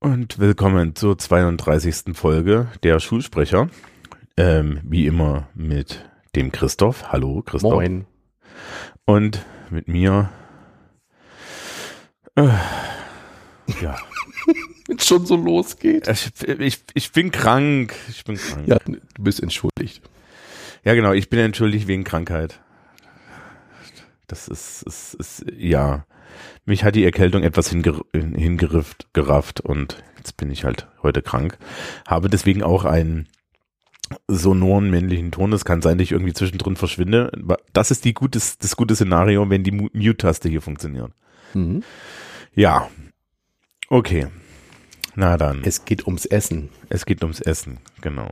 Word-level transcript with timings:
Und 0.00 0.38
willkommen 0.38 0.96
zur 0.96 1.16
32. 1.16 2.16
Folge 2.16 2.68
der 2.82 2.98
Schulsprecher. 2.98 3.68
Ähm, 4.36 4.80
wie 4.82 5.06
immer 5.06 5.48
mit 5.54 6.04
dem 6.34 6.50
Christoph. 6.50 7.12
Hallo, 7.12 7.42
Christoph. 7.42 7.72
Moin. 7.72 8.06
Und 9.04 9.44
mit 9.70 9.86
mir. 9.86 10.30
Äh, 12.34 12.48
ja. 13.80 13.96
Wenn 14.92 14.98
es 14.98 15.06
schon 15.06 15.24
so 15.24 15.36
losgeht. 15.36 16.06
Ich, 16.06 16.30
ich, 16.46 16.80
ich 16.92 17.12
bin 17.12 17.30
krank. 17.30 17.94
Ich 18.10 18.24
bin 18.24 18.36
krank. 18.36 18.68
Ja, 18.68 18.76
du 18.84 19.22
bist 19.22 19.42
entschuldigt. 19.42 20.02
Ja, 20.84 20.92
genau. 20.92 21.12
Ich 21.12 21.30
bin 21.30 21.38
entschuldigt 21.38 21.86
wegen 21.86 22.04
Krankheit. 22.04 22.60
Das 24.26 24.48
ist, 24.48 24.82
ist, 24.82 25.14
ist 25.14 25.46
ja. 25.56 26.04
Mich 26.66 26.84
hat 26.84 26.94
die 26.94 27.06
Erkältung 27.06 27.42
etwas 27.42 27.70
hinger 27.70 28.02
hingerifft, 28.12 29.06
gerafft 29.14 29.62
und 29.62 30.04
jetzt 30.18 30.36
bin 30.36 30.50
ich 30.50 30.64
halt 30.64 30.88
heute 31.02 31.22
krank. 31.22 31.56
Habe 32.06 32.28
deswegen 32.28 32.62
auch 32.62 32.84
einen 32.84 33.28
sonoren 34.28 34.90
männlichen 34.90 35.32
Ton. 35.32 35.54
Es 35.54 35.64
kann 35.64 35.80
sein, 35.80 35.96
dass 35.96 36.04
ich 36.04 36.12
irgendwie 36.12 36.34
zwischendrin 36.34 36.76
verschwinde. 36.76 37.32
Das 37.72 37.90
ist 37.90 38.04
die 38.04 38.12
gutes, 38.12 38.58
das 38.58 38.76
gute 38.76 38.94
Szenario, 38.94 39.48
wenn 39.48 39.64
die 39.64 39.72
Mute-Taste 39.72 40.50
hier 40.50 40.60
funktioniert. 40.60 41.12
Mhm. 41.54 41.82
Ja. 42.54 42.90
Okay. 43.88 44.26
Na 45.14 45.36
dann. 45.36 45.62
Es 45.64 45.84
geht 45.84 46.06
ums 46.06 46.24
Essen. 46.24 46.70
Es 46.88 47.04
geht 47.06 47.22
ums 47.22 47.40
Essen, 47.40 47.80
genau. 48.00 48.30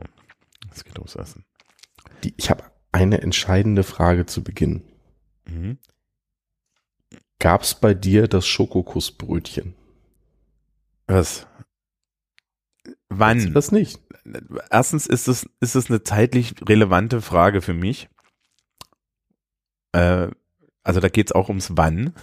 Es 0.73 0.83
geht 0.83 0.97
ums 0.97 1.15
Essen. 1.15 1.45
Die, 2.23 2.33
ich 2.37 2.49
habe 2.49 2.63
eine 2.91 3.21
entscheidende 3.21 3.83
Frage 3.83 4.25
zu 4.25 4.43
Beginn. 4.43 4.83
Mhm. 5.45 5.77
Gab 7.39 7.63
es 7.63 7.75
bei 7.75 7.93
dir 7.93 8.27
das 8.27 8.47
Schokokussbrötchen? 8.47 9.73
Was? 11.07 11.47
Wann? 13.09 13.39
Du 13.39 13.51
das 13.51 13.71
nicht? 13.71 13.99
Erstens 14.69 15.07
ist 15.07 15.27
es, 15.27 15.49
ist 15.59 15.75
es 15.75 15.89
eine 15.89 16.03
zeitlich 16.03 16.55
relevante 16.67 17.21
Frage 17.21 17.61
für 17.61 17.73
mich. 17.73 18.09
Äh, 19.93 20.29
also 20.83 20.99
da 20.99 21.09
geht's 21.09 21.31
auch 21.31 21.49
ums 21.49 21.71
Wann. 21.75 22.13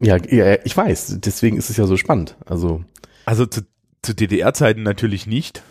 Ja, 0.00 0.16
ja, 0.16 0.58
ich 0.64 0.76
weiß. 0.76 1.18
Deswegen 1.20 1.56
ist 1.56 1.70
es 1.70 1.76
ja 1.76 1.86
so 1.86 1.96
spannend. 1.96 2.36
Also, 2.46 2.84
Also 3.24 3.46
zu, 3.46 3.62
zu 4.02 4.14
DDR-Zeiten 4.14 4.82
natürlich 4.82 5.26
nicht. 5.26 5.62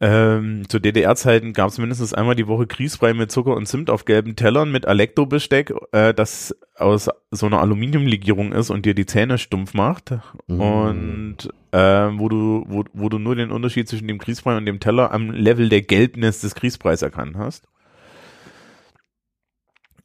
Ähm, 0.00 0.68
zu 0.68 0.78
DDR-Zeiten 0.78 1.52
gab 1.52 1.70
es 1.70 1.78
mindestens 1.78 2.14
einmal 2.14 2.36
die 2.36 2.46
Woche 2.46 2.68
Grießbrei 2.68 3.14
mit 3.14 3.32
Zucker 3.32 3.56
und 3.56 3.66
Zimt 3.66 3.90
auf 3.90 4.04
gelben 4.04 4.36
Tellern 4.36 4.70
mit 4.70 4.84
Elektro-Besteck, 4.84 5.74
äh, 5.90 6.14
das 6.14 6.54
aus 6.76 7.10
so 7.32 7.46
einer 7.46 7.60
Aluminiumlegierung 7.60 8.52
ist 8.52 8.70
und 8.70 8.86
dir 8.86 8.94
die 8.94 9.06
Zähne 9.06 9.38
stumpf 9.38 9.74
macht. 9.74 10.12
Mm. 10.46 10.60
Und 10.60 11.36
äh, 11.72 11.78
wo 12.12 12.28
du, 12.28 12.64
wo, 12.68 12.84
wo 12.92 13.08
du 13.08 13.18
nur 13.18 13.34
den 13.34 13.50
Unterschied 13.50 13.88
zwischen 13.88 14.06
dem 14.06 14.18
Grießbrei 14.18 14.56
und 14.56 14.66
dem 14.66 14.78
Teller 14.78 15.10
am 15.10 15.32
Level 15.32 15.68
der 15.68 15.82
Gelbnis 15.82 16.42
des 16.42 16.54
Grießbreis 16.54 17.02
erkannt 17.02 17.36
hast. 17.36 17.66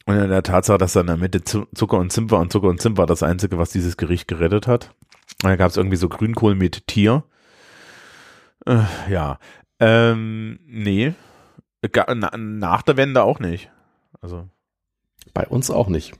Und 0.06 0.18
in 0.18 0.30
der 0.30 0.44
Tatsache, 0.44 0.80
dass 0.80 0.94
da 0.94 1.02
in 1.02 1.08
der 1.08 1.18
Mitte 1.18 1.44
Zu- 1.44 1.68
Zucker 1.75 1.97
und 1.97 2.12
Zimt 2.12 2.31
war 2.31 2.42
und 2.42 2.52
Zucker 2.52 2.68
und 2.68 2.81
Zimt 2.81 2.97
war 2.97 3.06
das 3.06 3.22
Einzige, 3.22 3.59
was 3.59 3.70
dieses 3.70 3.95
Gericht 3.95 4.28
gerettet 4.28 4.66
hat. 4.66 4.95
Und 5.43 5.49
da 5.49 5.55
gab 5.55 5.69
es 5.71 5.77
irgendwie 5.77 5.97
so 5.97 6.09
Grünkohl 6.09 6.55
mit 6.55 6.88
Tier. 6.88 7.23
Äh, 8.66 8.83
ja. 9.09 9.39
Ähm, 9.79 10.59
nee. 10.66 11.13
Nach 12.38 12.81
der 12.81 12.95
Wende 12.97 13.23
auch 13.23 13.39
nicht. 13.39 13.69
Also, 14.21 14.47
bei 15.33 15.45
uns 15.47 15.69
auch 15.69 15.89
nicht. 15.89 16.13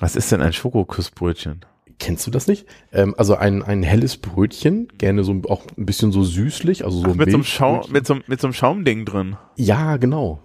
was 0.00 0.16
ist 0.16 0.32
denn 0.32 0.42
ein 0.42 0.52
Schokokussbrötchen? 0.52 1.64
Kennst 2.00 2.26
du 2.26 2.32
das 2.32 2.48
nicht? 2.48 2.66
Ähm, 2.90 3.14
also 3.16 3.36
ein, 3.36 3.62
ein 3.62 3.84
helles 3.84 4.16
Brötchen, 4.16 4.88
gerne 4.98 5.22
so 5.22 5.40
auch 5.48 5.62
ein 5.78 5.86
bisschen 5.86 6.10
so 6.10 6.24
süßlich, 6.24 6.84
also 6.84 6.98
so 6.98 7.10
Ach, 7.10 7.14
mit, 7.14 7.30
so 7.30 7.36
einem 7.36 7.44
Schau 7.44 7.72
Milchbrötchen. 7.74 7.92
mit, 7.92 8.06
so, 8.06 8.18
mit 8.26 8.40
so 8.40 8.46
einem 8.48 8.54
Schaumding 8.54 9.04
drin. 9.04 9.36
Ja, 9.56 9.98
genau. 9.98 10.42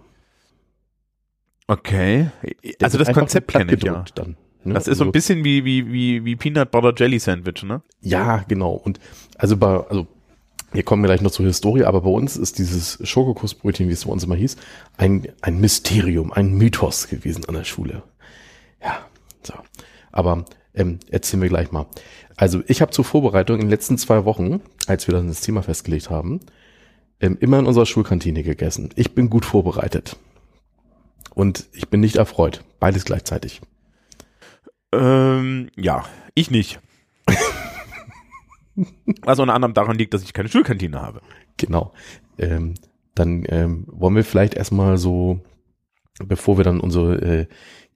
Okay. 1.66 2.30
Der 2.64 2.76
Also 2.84 3.00
das 3.00 3.12
Konzept 3.12 3.52
kenne 3.52 3.74
ich 3.74 3.82
ja. 3.84 4.06
Dann, 4.14 4.38
ne? 4.68 4.74
Das 4.74 4.88
ist 4.88 4.98
so 4.98 5.04
ein 5.04 5.08
Also- 5.08 5.12
bisschen 5.14 5.44
wie, 5.44 5.66
wie, 5.66 5.92
wie, 5.92 6.26
wie 6.26 6.36
Peanut 6.36 6.72
Butter 6.72 6.94
Jelly 6.96 7.20
Sandwich, 7.20 7.64
ne? 7.64 7.82
Ja, 8.02 8.44
genau. 8.48 8.74
Und 8.74 9.00
also 9.38 9.58
bei, 9.58 9.78
also 9.88 10.08
wir 10.72 10.84
kommen 10.84 11.04
gleich 11.04 11.22
noch 11.22 11.32
zur 11.32 11.46
Historie, 11.46 11.84
aber 11.86 12.02
bei 12.02 12.10
uns 12.10 12.36
ist 12.38 12.60
dieses 12.60 13.00
Schokokussbrötchen, 13.08 13.88
wie 13.88 13.94
es 13.94 14.06
bei 14.06 14.12
uns 14.12 14.24
immer 14.24 14.36
hieß, 14.36 14.58
ein, 14.98 15.28
ein 15.42 15.60
Mysterium, 15.60 16.32
ein 16.34 16.54
Mythos 16.54 17.08
gewesen 17.08 17.46
an 17.46 17.56
der 17.56 17.64
Schule. 17.64 18.04
Ja, 18.84 19.00
so. 19.44 19.54
Aber 20.12 20.46
ähm, 20.74 21.00
erzählen 21.10 21.42
wir 21.42 21.50
gleich 21.50 21.72
mal. 21.72 21.86
Also 22.36 22.62
ich 22.68 22.82
habe 22.82 22.92
zur 22.92 23.06
Vorbereitung 23.06 23.56
in 23.58 23.62
den 23.64 23.70
letzten 23.70 23.98
zwei 23.98 24.26
Wochen, 24.26 24.62
als 24.88 25.08
wir 25.08 25.14
dann 25.16 25.28
das 25.28 25.42
Thema 25.42 25.64
festgelegt 25.64 26.10
haben, 26.10 26.42
ähm, 27.20 27.38
immer 27.40 27.58
in 27.60 27.66
unserer 27.66 27.86
Schulkantine 27.88 28.44
gegessen. 28.44 28.90
Ich 28.96 29.16
bin 29.16 29.30
gut 29.30 29.46
vorbereitet. 29.46 30.18
Und 31.34 31.66
ich 31.74 31.88
bin 31.90 32.00
nicht 32.00 32.16
erfreut. 32.18 32.64
Beides 32.80 33.06
gleichzeitig. 33.06 33.62
Ähm, 34.94 35.70
ja, 35.76 36.06
ich 36.36 36.52
nicht. 36.52 36.80
Was 39.24 39.40
unter 39.40 39.54
anderem 39.54 39.74
daran 39.74 39.98
liegt, 39.98 40.14
dass 40.14 40.24
ich 40.24 40.34
keine 40.34 40.50
Schulkantine 40.50 41.02
habe. 41.02 41.22
Genau. 41.58 41.94
Ähm, 42.38 42.76
dann 43.16 43.44
ähm, 43.50 43.86
wollen 43.88 44.16
wir 44.16 44.24
vielleicht 44.24 44.54
erstmal 44.54 44.98
so, 44.98 45.40
bevor 46.24 46.58
wir 46.58 46.64
dann 46.64 46.80
unsere 46.80 47.16
äh, 47.22 47.48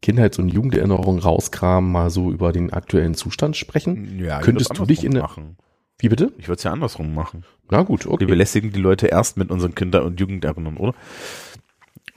Kindheits- 0.02 0.40
und 0.40 0.50
Jugenderinnerungen 0.50 1.22
rauskramen, 1.22 1.92
mal 1.92 2.10
so 2.10 2.32
über 2.32 2.52
den 2.52 2.74
aktuellen 2.74 3.14
Zustand 3.14 3.56
sprechen. 3.56 4.18
Ja, 4.20 4.40
Könntest 4.40 4.76
du 4.76 4.86
dich 4.86 5.04
in 5.04 5.12
der- 5.14 5.22
machen? 5.22 5.58
Wie 6.00 6.10
bitte? 6.10 6.32
Ich 6.40 6.48
würde 6.48 6.58
es 6.58 6.64
ja 6.64 6.72
andersrum 6.72 7.14
machen. 7.14 7.44
Na 7.70 7.84
gut, 7.84 8.06
Wir 8.06 8.12
okay. 8.14 8.26
belästigen 8.26 8.72
die 8.72 8.80
Leute 8.80 9.06
erst 9.06 9.38
mit 9.38 9.52
unseren 9.52 9.76
Kinder- 9.76 10.04
und 10.04 10.20
Jugenderinnerungen, 10.20 10.78
oder? 10.80 10.96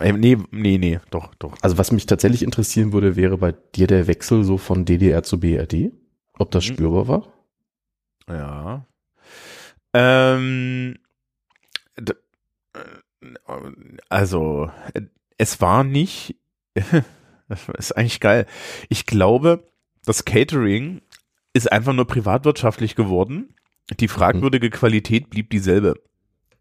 Ähm, 0.00 0.18
nee, 0.20 0.36
nee, 0.50 0.78
nee, 0.78 1.00
doch, 1.10 1.34
doch. 1.36 1.54
Also 1.62 1.78
was 1.78 1.92
mich 1.92 2.06
tatsächlich 2.06 2.42
interessieren 2.42 2.92
würde, 2.92 3.16
wäre 3.16 3.38
bei 3.38 3.52
dir 3.52 3.86
der 3.86 4.06
Wechsel 4.06 4.44
so 4.44 4.58
von 4.58 4.84
DDR 4.84 5.22
zu 5.22 5.38
BRD. 5.40 5.92
Ob 6.38 6.50
das 6.50 6.68
Mhm. 6.68 6.74
spürbar 6.74 7.08
war? 7.08 7.32
Ja. 8.28 8.86
Ähm, 9.92 10.96
äh, 11.96 12.12
also, 14.08 14.70
äh, 14.94 15.02
es 15.38 15.60
war 15.60 15.84
nicht, 15.84 16.36
das 17.48 17.68
ist 17.78 17.92
eigentlich 17.96 18.20
geil. 18.20 18.46
Ich 18.88 19.06
glaube, 19.06 19.66
das 20.04 20.24
Catering 20.24 21.00
ist 21.52 21.70
einfach 21.70 21.92
nur 21.92 22.06
privatwirtschaftlich 22.06 22.94
geworden. 22.96 23.54
Die 24.00 24.08
fragwürdige 24.08 24.70
Qualität 24.70 25.30
blieb 25.30 25.50
dieselbe. 25.50 25.94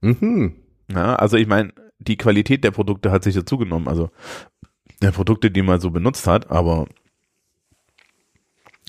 Mhm. 0.02 0.56
Ja, 0.92 1.16
also 1.16 1.38
ich 1.38 1.48
meine, 1.48 1.74
die 2.08 2.18
Qualität 2.18 2.64
der 2.64 2.72
Produkte 2.72 3.12
hat 3.12 3.24
sich 3.24 3.36
ja 3.36 3.46
zugenommen, 3.46 3.88
also 3.88 4.09
der 5.02 5.12
Produkte, 5.12 5.52
die 5.52 5.62
man 5.62 5.80
so 5.80 5.91
benutzt 5.91 6.28
hat, 6.28 6.50
aber 6.50 6.88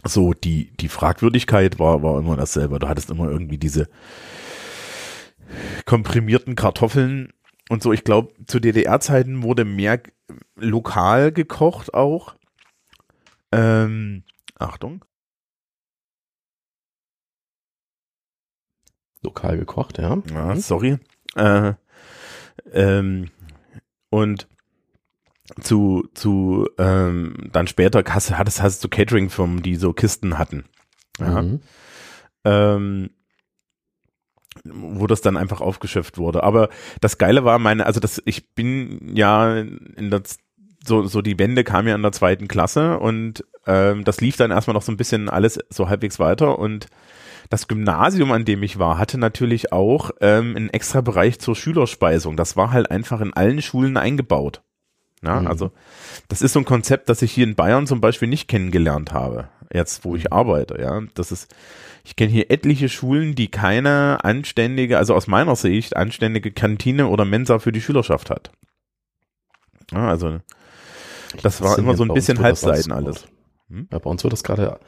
so 0.07 0.33
die, 0.33 0.71
die 0.77 0.89
Fragwürdigkeit 0.89 1.79
war, 1.79 2.03
war 2.03 2.19
immer 2.19 2.37
dasselbe. 2.37 2.79
Du 2.79 2.89
hattest 2.89 3.11
immer 3.11 3.31
irgendwie 3.31 3.59
diese 3.59 3.89
komprimierten 5.87 6.57
Kartoffeln 6.57 7.33
und 7.69 7.83
so. 7.83 7.93
Ich 7.93 8.05
glaube, 8.05 8.33
zu 8.47 8.61
DDR-Zeiten 8.61 9.43
wurde 9.43 9.65
mehr 9.65 10.03
lokal 10.57 11.33
gekocht 11.33 11.95
auch. 11.95 12.37
Ähm, 13.53 14.25
Achtung. 14.59 15.05
Lokal 19.23 19.57
gekocht, 19.57 19.99
ja. 19.99 20.23
Ja, 20.33 20.57
sorry. 20.57 20.99
Äh, 21.35 21.75
ähm, 22.73 23.31
und 24.11 24.49
zu, 25.61 26.09
zu 26.15 26.69
ähm, 26.79 27.51
dann 27.53 27.67
später 27.67 28.03
hast, 28.09 28.37
hattest, 28.37 28.63
hast 28.63 28.83
du 28.83 28.89
Catering-Firmen, 28.89 29.63
die 29.63 29.77
so 29.77 29.93
Kisten 29.93 30.39
hatten. 30.39 30.65
Ja. 31.19 31.43
Mhm. 31.43 31.61
Ähm, 32.45 33.11
wo 34.65 35.07
das 35.07 35.21
dann 35.21 35.37
einfach 35.37 35.61
aufgeschöpft 35.61 36.17
wurde. 36.17 36.43
Aber 36.43 36.69
das 37.01 37.19
Geile 37.19 37.45
war 37.45 37.59
meine, 37.59 37.87
also 37.87 38.01
das, 38.01 38.23
ich 38.25 38.55
bin 38.55 39.15
ja 39.15 39.59
in 39.59 40.11
der 40.11 40.23
so, 40.87 41.07
so 41.07 41.23
die 41.23 41.39
Wende 41.39 41.65
kam 41.65 41.89
ja 41.89 41.95
in 41.95 42.03
der 42.03 42.13
zweiten 42.13 42.47
Klasse 42.47 42.99
und 42.99 43.45
ähm, 43.67 44.05
das 44.05 44.21
lief 44.21 44.37
dann 44.37 44.51
erstmal 44.51 44.75
noch 44.75 44.83
so 44.83 44.93
ein 44.93 44.97
bisschen 44.97 45.29
alles 45.29 45.59
so 45.71 45.89
halbwegs 45.89 46.19
weiter 46.19 46.59
und 46.59 46.87
das 47.51 47.69
Gymnasium, 47.69 48.33
an 48.33 48.45
dem 48.45 48.63
ich 48.63 48.79
war, 48.79 48.99
hatte 48.99 49.19
natürlich 49.19 49.73
auch 49.73 50.11
ähm, 50.21 50.57
einen 50.57 50.71
extra 50.71 51.01
Bereich 51.01 51.39
zur 51.39 51.57
Schülerspeisung. 51.57 52.37
Das 52.37 52.57
war 52.57 52.71
halt 52.71 52.91
einfach 52.91 53.21
in 53.21 53.33
allen 53.35 53.63
Schulen 53.63 53.97
eingebaut. 53.97 54.63
Ja, 55.23 55.41
Mhm. 55.41 55.47
also 55.47 55.71
das 56.29 56.43
ist 56.43 56.53
so 56.53 56.59
ein 56.59 56.65
Konzept, 56.67 57.09
das 57.09 57.23
ich 57.23 57.33
hier 57.33 57.45
in 57.45 57.55
Bayern 57.55 57.87
zum 57.87 58.01
Beispiel 58.01 58.29
nicht 58.29 58.47
kennengelernt 58.49 59.13
habe, 59.13 59.49
jetzt 59.73 60.05
wo 60.05 60.17
ich 60.17 60.33
arbeite. 60.33 60.79
Ja, 60.81 61.01
das 61.15 61.33
ist, 61.33 61.55
ich 62.05 62.15
kenne 62.17 62.31
hier 62.31 62.51
etliche 62.51 62.89
Schulen, 62.91 63.35
die 63.35 63.49
keine 63.49 64.23
anständige, 64.23 64.99
also 64.99 65.15
aus 65.15 65.27
meiner 65.27 65.57
Sicht 65.57 65.97
anständige 65.97 66.53
Kantine 66.53 67.09
oder 67.09 67.25
Mensa 67.25 67.59
für 67.59 67.73
die 67.73 67.81
Schülerschaft 67.81 68.29
hat. 68.29 68.51
Ja, 69.93 70.09
also 70.09 70.41
das 71.43 71.63
war 71.63 71.79
immer 71.79 71.97
so 71.97 72.05
ein 72.05 72.13
bisschen 72.13 72.39
Halbseiten 72.41 72.93
alles. 72.93 73.27
Hm? 73.71 73.89
Ja, 73.91 73.99
bei 73.99 74.11
uns 74.11 74.23
wird 74.25 74.33
das 74.33 74.45
gerade, 74.45 74.79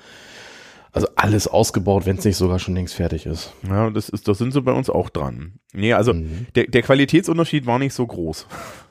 also 0.96 1.08
alles 1.14 1.46
ausgebaut, 1.46 2.06
wenn 2.06 2.16
es 2.16 2.24
nicht 2.24 2.36
sogar 2.36 2.58
schon 2.58 2.74
längst 2.74 2.94
fertig 2.94 3.26
ist. 3.26 3.52
Ja, 3.68 3.90
das 3.90 4.08
ist, 4.08 4.26
das 4.28 4.38
sind 4.38 4.52
sie 4.52 4.62
bei 4.62 4.72
uns 4.72 4.88
auch 4.90 5.10
dran. 5.10 5.60
Nee, 5.72 5.92
also 5.92 6.12
Mhm. 6.14 6.46
der, 6.54 6.66
der 6.66 6.82
Qualitätsunterschied 6.82 7.66
war 7.66 7.78
nicht 7.78 7.92
so 7.94 8.06
groß. 8.06 8.46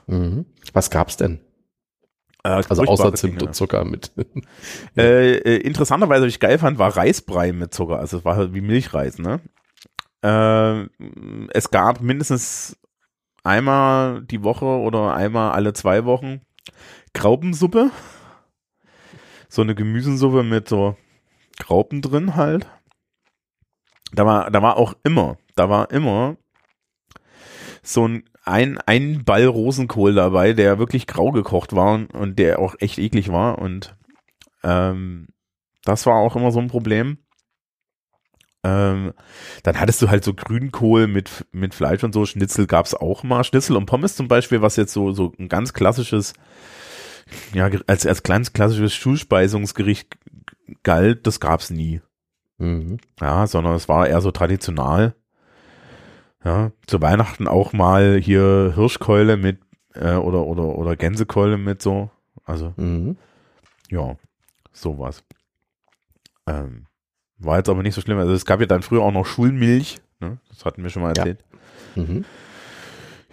Mhm. 0.07 0.45
Was 0.73 0.89
gab's 0.91 1.17
denn? 1.17 1.39
Äh, 2.43 2.49
Also 2.69 2.83
außer 2.83 3.13
Zimt 3.15 3.41
Dinge. 3.41 3.47
und 3.47 3.53
Zucker 3.55 3.83
mit. 3.85 4.11
Äh, 4.97 5.37
äh, 5.37 5.57
interessanterweise, 5.57 6.25
was 6.25 6.31
ich 6.33 6.39
geil 6.39 6.57
fand, 6.59 6.77
war 6.77 6.95
Reisbrei 6.95 7.51
mit 7.51 7.73
Zucker. 7.73 7.99
Also 7.99 8.17
es 8.19 8.25
war 8.25 8.35
halt 8.37 8.53
wie 8.53 8.61
Milchreis, 8.61 9.17
ne? 9.17 9.41
Äh, 10.23 10.87
es 11.53 11.71
gab 11.71 12.01
mindestens 12.01 12.77
einmal 13.43 14.23
die 14.23 14.43
Woche 14.43 14.65
oder 14.65 15.13
einmal 15.15 15.51
alle 15.53 15.73
zwei 15.73 16.05
Wochen 16.05 16.41
Graupensuppe. 17.13 17.89
So 19.49 19.61
eine 19.61 19.75
Gemüsesuppe 19.75 20.43
mit 20.43 20.67
so 20.69 20.95
Graupen 21.59 22.01
drin 22.01 22.35
halt. 22.35 22.67
Da 24.13 24.25
war, 24.25 24.51
da 24.51 24.61
war 24.61 24.77
auch 24.77 24.93
immer, 25.03 25.37
da 25.55 25.69
war 25.69 25.91
immer 25.91 26.37
so 27.83 28.07
ein, 28.07 28.23
ein, 28.43 28.77
ein 28.85 29.23
Ball 29.25 29.45
Rosenkohl 29.45 30.13
dabei, 30.13 30.53
der 30.53 30.79
wirklich 30.79 31.07
grau 31.07 31.31
gekocht 31.31 31.75
war 31.75 31.93
und, 31.93 32.13
und 32.13 32.39
der 32.39 32.59
auch 32.59 32.75
echt 32.79 32.97
eklig 32.97 33.31
war 33.31 33.59
und 33.59 33.95
ähm, 34.63 35.27
das 35.83 36.05
war 36.05 36.15
auch 36.15 36.35
immer 36.35 36.51
so 36.51 36.59
ein 36.59 36.67
Problem. 36.67 37.19
Ähm, 38.63 39.13
dann 39.61 39.79
hattest 39.79 40.01
du 40.01 40.09
halt 40.09 40.23
so 40.23 40.33
Grünkohl 40.33 41.05
mit, 41.05 41.45
mit 41.51 41.75
Fleisch 41.75 42.03
und 42.03 42.13
so. 42.13 42.25
Schnitzel 42.25 42.65
gab's 42.65 42.95
auch 42.95 43.21
mal. 43.21 43.43
Schnitzel 43.43 43.77
und 43.77 43.85
Pommes 43.85 44.15
zum 44.15 44.27
Beispiel, 44.27 44.63
was 44.63 44.75
jetzt 44.75 44.91
so, 44.91 45.11
so 45.11 45.33
ein 45.37 45.49
ganz 45.49 45.73
klassisches, 45.73 46.33
ja, 47.53 47.69
als, 47.87 48.05
als 48.05 48.23
ganz 48.23 48.53
klassisches 48.53 48.93
Schulspeisungsgericht 48.93 50.17
galt, 50.83 51.25
das 51.27 51.39
gab's 51.39 51.69
nie. 51.69 52.01
Mhm. 52.57 52.97
Ja, 53.19 53.47
sondern 53.47 53.75
es 53.75 53.89
war 53.89 54.07
eher 54.07 54.21
so 54.21 54.31
traditional. 54.31 55.15
Ja, 56.43 56.71
zu 56.85 57.01
Weihnachten 57.01 57.47
auch 57.47 57.73
mal 57.73 58.17
hier 58.21 58.71
Hirschkeule 58.75 59.35
mit, 59.37 59.59
äh, 59.95 60.13
oder, 60.13 60.45
oder, 60.45 60.63
oder 60.77 60.95
Gänsekeule 60.95 61.57
mit 61.57 61.81
so. 61.81 62.09
Also, 62.43 62.73
Mhm. 62.77 63.17
ja, 63.89 64.15
sowas. 64.71 65.23
Ähm, 66.47 66.85
war 67.39 67.57
jetzt 67.57 67.69
aber 67.69 67.81
nicht 67.81 67.95
so 67.95 68.01
schlimm. 68.01 68.19
Also 68.19 68.33
es 68.33 68.45
gab 68.45 68.59
ja 68.59 68.67
dann 68.67 68.83
früher 68.83 69.01
auch 69.01 69.11
noch 69.11 69.25
Schulmilch, 69.25 69.97
ne? 70.19 70.37
das 70.49 70.63
hatten 70.65 70.83
wir 70.83 70.89
schon 70.91 71.01
mal 71.01 71.13
Ja. 71.17 71.23
erzählt. 71.23 71.43
Mhm. 71.95 72.25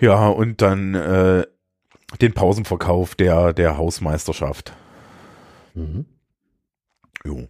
Ja, 0.01 0.29
und 0.29 0.63
dann 0.63 0.95
äh, 0.95 1.45
den 2.21 2.33
Pausenverkauf 2.33 3.15
der, 3.15 3.53
der 3.53 3.77
Hausmeisterschaft. 3.77 4.73
Mhm. 5.75 6.07
Jo. 7.25 7.49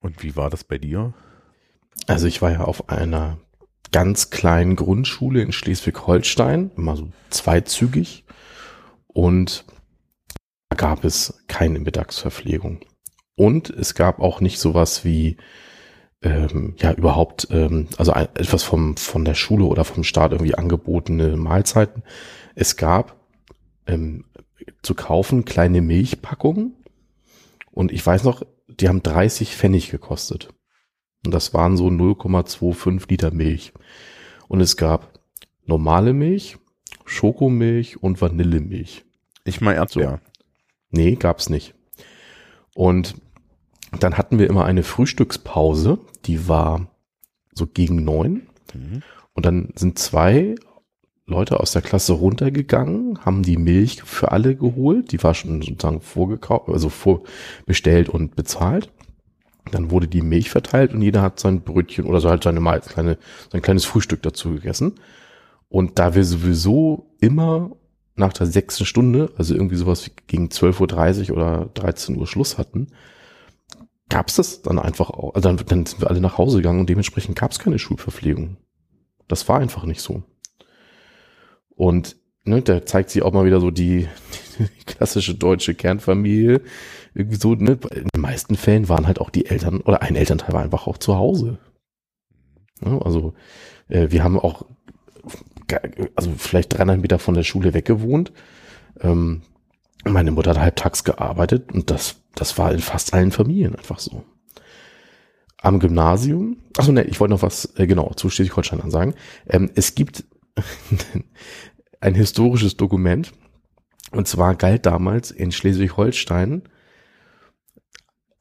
Und 0.00 0.22
wie 0.22 0.36
war 0.36 0.50
das 0.50 0.64
bei 0.64 0.78
dir? 0.78 1.14
Also 2.06 2.26
ich 2.26 2.42
war 2.42 2.52
ja 2.52 2.60
auf 2.62 2.88
einer 2.88 3.38
ganz 3.92 4.30
kleinen 4.30 4.76
Grundschule 4.76 5.40
in 5.40 5.52
Schleswig-Holstein, 5.52 6.72
immer 6.76 6.96
so 6.96 7.08
zweizügig. 7.30 8.24
Und 9.06 9.64
da 10.68 10.76
gab 10.76 11.04
es 11.04 11.44
keine 11.46 11.78
Mittagsverpflegung. 11.78 12.80
Und 13.36 13.70
es 13.70 13.94
gab 13.94 14.20
auch 14.20 14.40
nicht 14.40 14.58
sowas 14.58 15.04
wie, 15.04 15.36
ähm, 16.22 16.74
ja, 16.78 16.92
überhaupt, 16.92 17.48
ähm, 17.50 17.88
also 17.96 18.12
etwas 18.12 18.62
vom, 18.62 18.96
von 18.96 19.24
der 19.24 19.34
Schule 19.34 19.64
oder 19.64 19.84
vom 19.84 20.04
Staat 20.04 20.32
irgendwie 20.32 20.54
angebotene 20.54 21.36
Mahlzeiten. 21.36 22.02
Es 22.54 22.76
gab 22.76 23.16
ähm, 23.86 24.24
zu 24.82 24.94
kaufen 24.94 25.44
kleine 25.44 25.80
Milchpackungen. 25.80 26.74
Und 27.70 27.92
ich 27.92 28.04
weiß 28.04 28.24
noch, 28.24 28.42
die 28.68 28.88
haben 28.88 29.02
30 29.02 29.56
Pfennig 29.56 29.90
gekostet. 29.90 30.48
Und 31.24 31.32
das 31.32 31.54
waren 31.54 31.76
so 31.76 31.86
0,25 31.86 33.08
Liter 33.08 33.30
Milch. 33.32 33.72
Und 34.48 34.60
es 34.60 34.76
gab 34.76 35.18
normale 35.64 36.12
Milch, 36.12 36.58
Schokomilch 37.04 38.02
und 38.02 38.20
Vanillemilch. 38.20 39.04
Ich 39.44 39.60
mal 39.60 39.74
Erdbeer. 39.74 40.20
Nee, 40.90 41.16
gab's 41.16 41.48
nicht. 41.48 41.74
Und 42.74 43.16
dann 44.00 44.16
hatten 44.16 44.38
wir 44.38 44.48
immer 44.48 44.64
eine 44.64 44.82
Frühstückspause, 44.82 45.98
die 46.24 46.48
war 46.48 46.88
so 47.52 47.66
gegen 47.66 48.04
neun. 48.04 48.48
Mhm. 48.72 49.02
Und 49.32 49.46
dann 49.46 49.72
sind 49.76 49.98
zwei 49.98 50.54
Leute 51.26 51.60
aus 51.60 51.72
der 51.72 51.82
Klasse 51.82 52.12
runtergegangen, 52.12 53.24
haben 53.24 53.42
die 53.42 53.56
Milch 53.56 54.02
für 54.02 54.32
alle 54.32 54.56
geholt. 54.56 55.12
Die 55.12 55.22
war 55.22 55.34
schon 55.34 55.62
sozusagen 55.62 56.00
vorgekauft, 56.00 56.68
also 56.68 56.90
vorbestellt 56.90 58.08
und 58.10 58.36
bezahlt. 58.36 58.90
Dann 59.70 59.90
wurde 59.90 60.06
die 60.06 60.20
Milch 60.20 60.50
verteilt 60.50 60.92
und 60.92 61.00
jeder 61.00 61.22
hat 61.22 61.40
sein 61.40 61.62
Brötchen 61.62 62.04
oder 62.04 62.20
so 62.20 62.28
halt 62.28 62.44
seine 62.44 62.60
kleine, 62.80 63.18
sein 63.50 63.62
kleines 63.62 63.86
Frühstück 63.86 64.22
dazu 64.22 64.50
gegessen. 64.50 64.96
Und 65.68 65.98
da 65.98 66.14
wir 66.14 66.24
sowieso 66.24 67.10
immer 67.20 67.72
nach 68.16 68.34
der 68.34 68.46
sechsten 68.46 68.84
Stunde, 68.84 69.32
also 69.38 69.54
irgendwie 69.54 69.76
sowas 69.76 70.06
wie 70.06 70.12
gegen 70.26 70.48
12.30 70.48 71.30
Uhr 71.30 71.36
oder 71.36 71.70
13 71.72 72.16
Uhr 72.16 72.26
Schluss 72.26 72.58
hatten, 72.58 72.88
gab's 74.10 74.36
das 74.36 74.60
dann 74.60 74.78
einfach 74.78 75.08
auch. 75.10 75.34
Also 75.34 75.48
dann, 75.48 75.56
dann 75.66 75.86
sind 75.86 76.02
wir 76.02 76.10
alle 76.10 76.20
nach 76.20 76.36
Hause 76.36 76.58
gegangen 76.58 76.80
und 76.80 76.90
dementsprechend 76.90 77.38
gab's 77.38 77.58
keine 77.58 77.78
Schulverpflegung. 77.78 78.58
Das 79.26 79.48
war 79.48 79.58
einfach 79.58 79.84
nicht 79.84 80.02
so. 80.02 80.22
Und 81.76 82.16
ne, 82.44 82.62
da 82.62 82.84
zeigt 82.84 83.10
sich 83.10 83.22
auch 83.22 83.32
mal 83.32 83.44
wieder 83.44 83.60
so 83.60 83.70
die, 83.70 84.08
die 84.58 84.84
klassische 84.86 85.34
deutsche 85.34 85.74
Kernfamilie. 85.74 86.60
Irgendwie 87.14 87.36
so, 87.36 87.54
ne, 87.54 87.78
in 87.94 88.08
den 88.14 88.20
meisten 88.20 88.56
Fällen 88.56 88.88
waren 88.88 89.06
halt 89.06 89.20
auch 89.20 89.30
die 89.30 89.46
Eltern 89.46 89.80
oder 89.80 90.02
ein 90.02 90.16
Elternteil 90.16 90.52
war 90.52 90.62
einfach 90.62 90.86
auch 90.86 90.98
zu 90.98 91.16
Hause. 91.16 91.58
Ja, 92.84 92.98
also 92.98 93.34
äh, 93.88 94.10
wir 94.10 94.24
haben 94.24 94.38
auch 94.38 94.66
also 96.14 96.32
vielleicht 96.36 96.76
300 96.76 97.00
Meter 97.00 97.18
von 97.18 97.34
der 97.34 97.42
Schule 97.42 97.74
weg 97.74 97.86
gewohnt. 97.86 98.32
Ähm, 99.00 99.42
meine 100.04 100.30
Mutter 100.30 100.50
hat 100.50 100.58
halbtags 100.58 101.04
gearbeitet 101.04 101.72
und 101.72 101.90
das, 101.90 102.16
das 102.34 102.58
war 102.58 102.72
in 102.72 102.80
fast 102.80 103.14
allen 103.14 103.30
Familien 103.30 103.74
einfach 103.74 103.98
so. 103.98 104.24
Am 105.58 105.80
Gymnasium, 105.80 106.58
achso, 106.76 106.92
ne, 106.92 107.04
ich 107.04 107.18
wollte 107.20 107.32
noch 107.32 107.42
was, 107.42 107.72
äh, 107.76 107.86
genau, 107.86 108.12
zu 108.14 108.28
Schleswig-Holstein 108.28 108.90
sagen. 108.90 109.14
Ähm, 109.48 109.70
es 109.74 109.94
gibt 109.94 110.24
ein 112.00 112.14
historisches 112.14 112.76
Dokument, 112.76 113.32
und 114.10 114.28
zwar 114.28 114.54
galt 114.54 114.86
damals 114.86 115.30
in 115.30 115.52
Schleswig-Holstein 115.52 116.62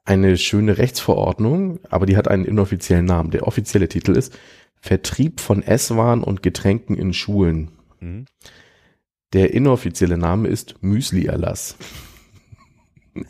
eine 0.06 0.38
schöne 0.38 0.78
Rechtsverordnung, 0.78 1.80
aber 1.90 2.06
die 2.06 2.18
hat 2.18 2.28
einen 2.28 2.46
inoffiziellen 2.46 3.06
Namen. 3.06 3.32
Der 3.32 3.48
offizielle 3.48 3.88
Titel 3.88 4.16
ist 4.16 4.38
Vertrieb 4.82 5.40
von 5.40 5.64
Esswaren 5.64 6.24
und 6.24 6.44
Getränken 6.44 6.98
in 6.98 7.14
Schulen. 7.14 7.72
Mhm. 8.02 8.26
Der 9.32 9.54
inoffizielle 9.54 10.18
Name 10.18 10.50
ist 10.50 10.76
Müsli-Erlass. 10.82 11.78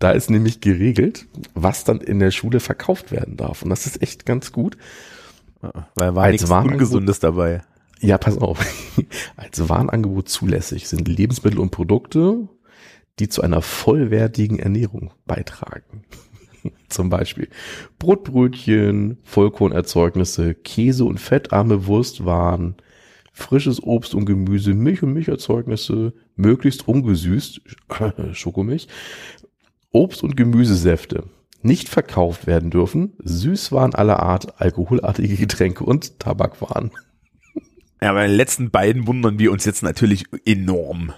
da 0.00 0.10
ist 0.10 0.28
nämlich 0.28 0.60
geregelt, 0.60 1.26
was 1.54 1.84
dann 1.84 2.00
in 2.00 2.18
der 2.18 2.32
Schule 2.32 2.60
verkauft 2.60 3.12
werden 3.12 3.36
darf. 3.36 3.62
Und 3.62 3.70
das 3.70 3.86
ist 3.86 4.02
echt 4.02 4.26
ganz 4.26 4.50
gut. 4.50 4.76
Weil 5.94 6.14
war 6.14 6.24
Als 6.24 6.42
nichts 6.42 6.50
Ungesundes 6.50 7.20
dabei. 7.20 7.62
Ja, 8.00 8.18
pass 8.18 8.36
auf. 8.38 8.58
Als 9.36 9.68
Warenangebot 9.68 10.28
zulässig 10.28 10.88
sind 10.88 11.06
Lebensmittel 11.06 11.60
und 11.60 11.70
Produkte, 11.70 12.48
die 13.18 13.28
zu 13.28 13.42
einer 13.42 13.62
vollwertigen 13.62 14.58
Ernährung 14.58 15.12
beitragen. 15.24 16.04
Zum 16.88 17.10
Beispiel 17.10 17.48
Brotbrötchen, 17.98 19.18
Vollkornerzeugnisse, 19.22 20.54
Käse- 20.54 21.04
und 21.04 21.20
fettarme 21.20 21.86
Wurstwaren, 21.86 22.76
frisches 23.32 23.82
Obst 23.82 24.14
und 24.14 24.26
Gemüse, 24.26 24.74
Milch- 24.74 25.02
und 25.02 25.12
Milcherzeugnisse, 25.12 26.12
möglichst 26.34 26.88
ungesüßt, 26.88 27.60
Schokomilch, 28.32 28.88
Obst- 29.92 30.22
und 30.22 30.36
Gemüsesäfte. 30.36 31.24
Nicht 31.62 31.88
verkauft 31.88 32.46
werden 32.46 32.70
dürfen 32.70 33.12
Süßwaren 33.22 33.94
aller 33.94 34.20
Art, 34.20 34.60
alkoholartige 34.60 35.36
Getränke 35.36 35.84
und 35.84 36.18
Tabakwaren. 36.18 36.90
Ja, 38.00 38.10
aber 38.10 38.26
den 38.26 38.36
letzten 38.36 38.70
beiden 38.70 39.06
wundern 39.06 39.38
wir 39.38 39.52
uns 39.52 39.64
jetzt 39.64 39.82
natürlich 39.82 40.24
enorm. 40.44 41.12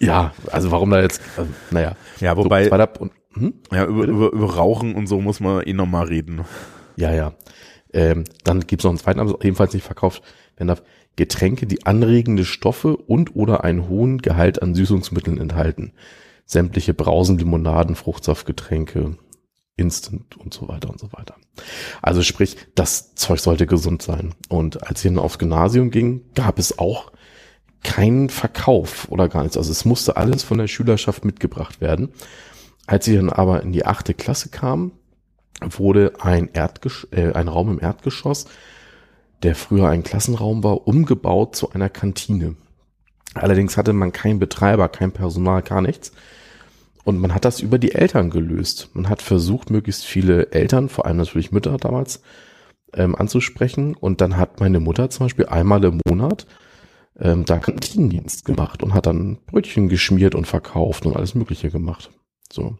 Ja, 0.00 0.34
also 0.50 0.72
warum 0.72 0.90
da 0.90 1.00
jetzt, 1.00 1.20
also, 1.36 1.50
naja. 1.70 1.94
Ja, 2.20 2.36
wobei, 2.36 2.68
So, 2.68 2.86
und, 2.98 3.12
hm? 3.34 3.54
ja, 3.72 3.86
über, 3.86 4.04
über, 4.04 4.32
über 4.32 4.54
Rauchen 4.54 4.96
und 4.96 5.06
so 5.06 5.20
muss 5.20 5.38
man 5.38 5.62
eh 5.62 5.72
nochmal 5.72 6.06
reden. 6.06 6.44
Ja, 6.96 7.12
ja. 7.12 7.34
Ähm, 7.92 8.24
dann 8.42 8.60
gibt 8.66 8.80
es 8.80 8.84
noch 8.84 8.90
einen 8.90 8.98
zweiten, 8.98 9.20
aber 9.20 9.32
ebenfalls 9.44 9.72
nicht 9.72 9.86
verkauft 9.86 10.22
werden 10.56 10.68
darf. 10.68 10.82
Getränke, 11.16 11.66
die 11.66 11.86
anregende 11.86 12.44
Stoffe 12.44 12.96
und 12.96 13.36
oder 13.36 13.62
einen 13.62 13.88
hohen 13.88 14.18
Gehalt 14.18 14.60
an 14.60 14.74
Süßungsmitteln 14.74 15.38
enthalten. 15.38 15.92
Sämtliche 16.44 16.92
Brausen, 16.92 17.38
Limonaden, 17.38 17.94
Fruchtsaftgetränke, 17.94 19.16
Instant 19.76 20.36
und 20.36 20.54
so 20.54 20.68
weiter 20.68 20.90
und 20.90 21.00
so 21.00 21.12
weiter. 21.12 21.34
Also 22.02 22.22
sprich, 22.22 22.56
das 22.74 23.14
Zeug 23.14 23.40
sollte 23.40 23.66
gesund 23.66 24.02
sein. 24.02 24.34
Und 24.48 24.86
als 24.86 25.04
ich 25.04 25.10
dann 25.10 25.18
aufs 25.18 25.38
Gymnasium 25.38 25.90
ging, 25.90 26.22
gab 26.34 26.58
es 26.58 26.78
auch 26.78 27.12
keinen 27.82 28.30
Verkauf 28.30 29.08
oder 29.10 29.28
gar 29.28 29.42
nichts. 29.42 29.56
Also 29.56 29.70
es 29.70 29.84
musste 29.84 30.16
alles 30.16 30.42
von 30.42 30.58
der 30.58 30.68
Schülerschaft 30.68 31.24
mitgebracht 31.24 31.80
werden. 31.80 32.10
Als 32.86 33.06
ich 33.08 33.16
dann 33.16 33.30
aber 33.30 33.62
in 33.62 33.72
die 33.72 33.86
achte 33.86 34.14
Klasse 34.14 34.48
kam, 34.48 34.92
wurde 35.60 36.14
ein, 36.20 36.50
Erdgesch 36.52 37.06
äh, 37.10 37.32
ein 37.32 37.48
Raum 37.48 37.70
im 37.70 37.80
Erdgeschoss, 37.80 38.46
der 39.42 39.54
früher 39.54 39.88
ein 39.88 40.02
Klassenraum 40.02 40.62
war, 40.64 40.86
umgebaut 40.86 41.56
zu 41.56 41.70
einer 41.70 41.88
Kantine. 41.88 42.56
Allerdings 43.34 43.76
hatte 43.76 43.92
man 43.92 44.12
keinen 44.12 44.38
Betreiber, 44.38 44.88
kein 44.88 45.12
Personal, 45.12 45.62
gar 45.62 45.82
nichts. 45.82 46.12
Und 47.04 47.18
man 47.18 47.34
hat 47.34 47.44
das 47.44 47.60
über 47.60 47.78
die 47.78 47.92
Eltern 47.92 48.30
gelöst. 48.30 48.90
Man 48.94 49.08
hat 49.08 49.22
versucht, 49.22 49.70
möglichst 49.70 50.04
viele 50.04 50.52
Eltern, 50.52 50.88
vor 50.88 51.06
allem 51.06 51.18
natürlich 51.18 51.52
Mütter 51.52 51.76
damals, 51.76 52.22
ähm, 52.94 53.14
anzusprechen. 53.14 53.94
Und 53.94 54.20
dann 54.20 54.36
hat 54.36 54.60
meine 54.60 54.80
Mutter 54.80 55.10
zum 55.10 55.26
Beispiel 55.26 55.46
einmal 55.46 55.84
im 55.84 56.00
Monat 56.08 56.46
ähm, 57.18 57.44
da 57.44 57.58
Kantinendienst 57.58 58.44
gemacht 58.44 58.82
und 58.82 58.94
hat 58.94 59.06
dann 59.06 59.38
Brötchen 59.46 59.88
geschmiert 59.88 60.34
und 60.34 60.46
verkauft 60.46 61.06
und 61.06 61.14
alles 61.14 61.34
Mögliche 61.34 61.70
gemacht. 61.70 62.10
So. 62.50 62.78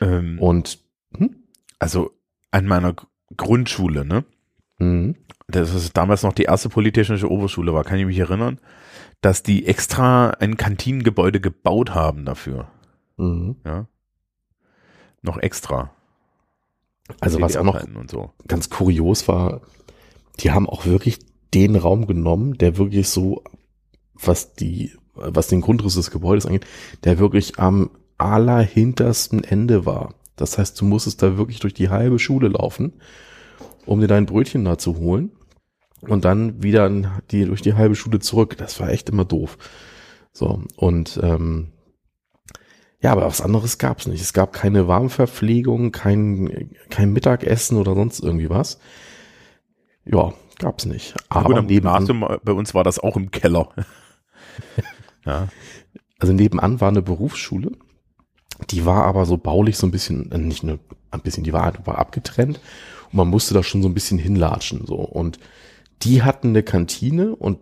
Ähm, 0.00 0.38
Und 0.40 0.78
hm? 1.16 1.36
also 1.78 2.10
an 2.50 2.66
meiner 2.66 2.94
Grundschule, 3.36 4.04
ne? 4.04 4.24
Mhm. 4.78 5.16
Das 5.48 5.74
ist 5.74 5.96
damals 5.96 6.22
noch 6.22 6.32
die 6.32 6.44
erste 6.44 6.68
Polytechnische 6.68 7.30
Oberschule 7.30 7.74
war, 7.74 7.84
kann 7.84 7.98
ich 7.98 8.06
mich 8.06 8.18
erinnern, 8.18 8.58
dass 9.20 9.42
die 9.42 9.66
extra 9.66 10.30
ein 10.30 10.56
Kantinengebäude 10.56 11.40
gebaut 11.40 11.94
haben 11.94 12.24
dafür. 12.24 12.68
Mhm. 13.22 13.56
Ja. 13.64 13.86
Noch 15.22 15.38
extra. 15.38 15.92
Also 17.20 17.40
was 17.40 17.56
auch 17.56 17.64
noch 17.64 17.84
so. 18.10 18.30
ganz 18.48 18.70
kurios 18.70 19.28
war, 19.28 19.60
die 20.40 20.50
haben 20.50 20.68
auch 20.68 20.86
wirklich 20.86 21.18
den 21.54 21.76
Raum 21.76 22.06
genommen, 22.06 22.54
der 22.54 22.78
wirklich 22.78 23.08
so, 23.08 23.42
was 24.14 24.54
die, 24.54 24.92
was 25.14 25.48
den 25.48 25.60
Grundriss 25.60 25.94
des 25.94 26.10
Gebäudes 26.10 26.46
angeht, 26.46 26.66
der 27.04 27.18
wirklich 27.18 27.58
am 27.58 27.90
allerhintersten 28.18 29.44
Ende 29.44 29.84
war. 29.84 30.14
Das 30.36 30.58
heißt, 30.58 30.80
du 30.80 30.84
musstest 30.84 31.22
da 31.22 31.36
wirklich 31.36 31.60
durch 31.60 31.74
die 31.74 31.90
halbe 31.90 32.18
Schule 32.18 32.48
laufen, 32.48 32.94
um 33.84 34.00
dir 34.00 34.06
dein 34.08 34.26
Brötchen 34.26 34.64
da 34.64 34.78
zu 34.78 34.96
holen 34.96 35.32
und 36.00 36.24
dann 36.24 36.62
wieder 36.62 36.88
die, 37.30 37.44
durch 37.44 37.62
die 37.62 37.74
halbe 37.74 37.94
Schule 37.94 38.20
zurück. 38.20 38.56
Das 38.56 38.80
war 38.80 38.88
echt 38.88 39.10
immer 39.10 39.24
doof. 39.24 39.58
So, 40.32 40.62
und 40.76 41.20
ähm, 41.22 41.72
ja, 43.02 43.12
aber 43.12 43.26
was 43.26 43.40
anderes 43.40 43.78
gab's 43.78 44.06
nicht. 44.06 44.20
Es 44.20 44.32
gab 44.32 44.52
keine 44.52 44.86
Warmverpflegung, 44.86 45.90
kein, 45.90 46.70
kein 46.88 47.12
Mittagessen 47.12 47.76
oder 47.76 47.94
sonst 47.94 48.20
irgendwie 48.20 48.48
was. 48.48 48.78
Ja, 50.04 50.32
gab's 50.58 50.86
nicht. 50.86 51.14
Aber 51.28 51.48
Gut, 51.48 51.58
am 51.58 51.66
Gymnasium, 51.66 52.24
bei 52.44 52.52
uns 52.52 52.74
war 52.74 52.84
das 52.84 53.00
auch 53.00 53.16
im 53.16 53.32
Keller. 53.32 53.70
ja. 55.26 55.48
also 56.20 56.32
nebenan 56.32 56.80
war 56.80 56.88
eine 56.88 57.02
Berufsschule. 57.02 57.72
Die 58.70 58.86
war 58.86 59.04
aber 59.04 59.26
so 59.26 59.36
baulich 59.36 59.76
so 59.76 59.86
ein 59.88 59.90
bisschen, 59.90 60.30
äh, 60.30 60.38
nicht 60.38 60.62
nur 60.62 60.78
ein 61.10 61.20
bisschen, 61.20 61.42
die 61.42 61.52
war, 61.52 61.72
war 61.84 61.98
abgetrennt 61.98 62.60
und 63.10 63.16
man 63.16 63.28
musste 63.28 63.54
da 63.54 63.64
schon 63.64 63.82
so 63.82 63.88
ein 63.88 63.94
bisschen 63.94 64.18
hinlatschen, 64.18 64.86
so. 64.86 64.96
Und 64.96 65.40
die 66.02 66.22
hatten 66.22 66.48
eine 66.48 66.62
Kantine 66.62 67.34
und 67.34 67.58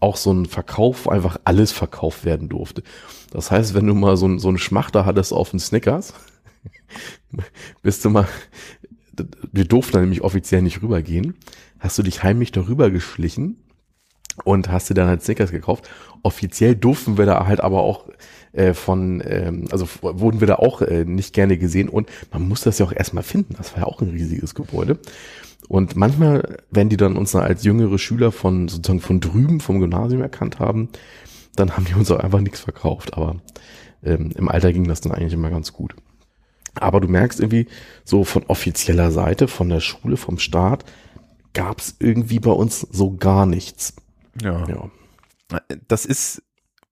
auch 0.00 0.16
so 0.16 0.32
ein 0.32 0.46
Verkauf, 0.46 1.08
einfach 1.08 1.38
alles 1.44 1.72
verkauft 1.72 2.24
werden 2.24 2.48
durfte. 2.48 2.82
Das 3.30 3.50
heißt, 3.50 3.74
wenn 3.74 3.86
du 3.86 3.94
mal 3.94 4.16
so, 4.16 4.26
ein- 4.28 4.38
so 4.38 4.48
einen 4.48 4.58
Schmachter 4.58 5.06
hattest 5.06 5.32
auf 5.32 5.50
den 5.50 5.60
Snickers, 5.60 6.14
bist 7.82 8.04
du 8.04 8.10
mal, 8.10 8.26
wir 9.52 9.64
durften 9.64 9.92
da 9.94 10.00
nämlich 10.00 10.22
offiziell 10.22 10.62
nicht 10.62 10.82
rübergehen, 10.82 11.34
hast 11.78 11.98
du 11.98 12.02
dich 12.02 12.22
heimlich 12.22 12.52
darüber 12.52 12.90
geschlichen 12.90 13.56
und 14.44 14.70
hast 14.70 14.90
dir 14.90 14.94
dann 14.94 15.08
halt 15.08 15.22
Snickers 15.22 15.50
gekauft. 15.50 15.88
Offiziell 16.22 16.74
durften 16.76 17.16
wir 17.16 17.26
da 17.26 17.46
halt 17.46 17.60
aber 17.60 17.80
auch 17.82 18.06
äh, 18.52 18.74
von, 18.74 19.22
ähm, 19.24 19.66
also 19.70 19.88
wurden 20.02 20.40
wir 20.40 20.46
da 20.46 20.56
auch 20.56 20.82
äh, 20.82 21.04
nicht 21.04 21.32
gerne 21.32 21.56
gesehen 21.58 21.88
und 21.88 22.08
man 22.32 22.46
muss 22.46 22.60
das 22.62 22.78
ja 22.78 22.86
auch 22.86 22.92
erstmal 22.92 23.22
finden. 23.22 23.54
Das 23.56 23.72
war 23.72 23.80
ja 23.80 23.86
auch 23.86 24.00
ein 24.02 24.10
riesiges 24.10 24.54
Gebäude. 24.54 24.98
Und 25.68 25.96
manchmal, 25.96 26.58
wenn 26.70 26.88
die 26.88 26.96
dann 26.96 27.16
uns 27.16 27.34
als 27.34 27.64
jüngere 27.64 27.98
Schüler 27.98 28.32
von 28.32 28.68
sozusagen 28.68 29.00
von 29.00 29.20
drüben 29.20 29.60
vom 29.60 29.80
Gymnasium 29.80 30.22
erkannt 30.22 30.58
haben, 30.58 30.88
dann 31.56 31.76
haben 31.76 31.86
die 31.86 31.94
uns 31.94 32.10
auch 32.10 32.20
einfach 32.20 32.40
nichts 32.40 32.60
verkauft. 32.60 33.14
Aber 33.14 33.36
ähm, 34.02 34.30
im 34.36 34.48
Alter 34.48 34.72
ging 34.72 34.86
das 34.86 35.00
dann 35.00 35.12
eigentlich 35.12 35.32
immer 35.32 35.50
ganz 35.50 35.72
gut. 35.72 35.94
Aber 36.74 37.00
du 37.00 37.08
merkst 37.08 37.40
irgendwie, 37.40 37.66
so 38.04 38.24
von 38.24 38.44
offizieller 38.44 39.10
Seite, 39.10 39.48
von 39.48 39.68
der 39.68 39.80
Schule, 39.80 40.16
vom 40.16 40.38
Staat, 40.38 40.84
gab 41.54 41.80
es 41.80 41.96
irgendwie 41.98 42.38
bei 42.38 42.50
uns 42.50 42.80
so 42.80 43.16
gar 43.16 43.46
nichts. 43.46 43.94
ja. 44.40 44.68
Ja. 44.68 44.90
Das 45.86 46.04
ist, 46.04 46.42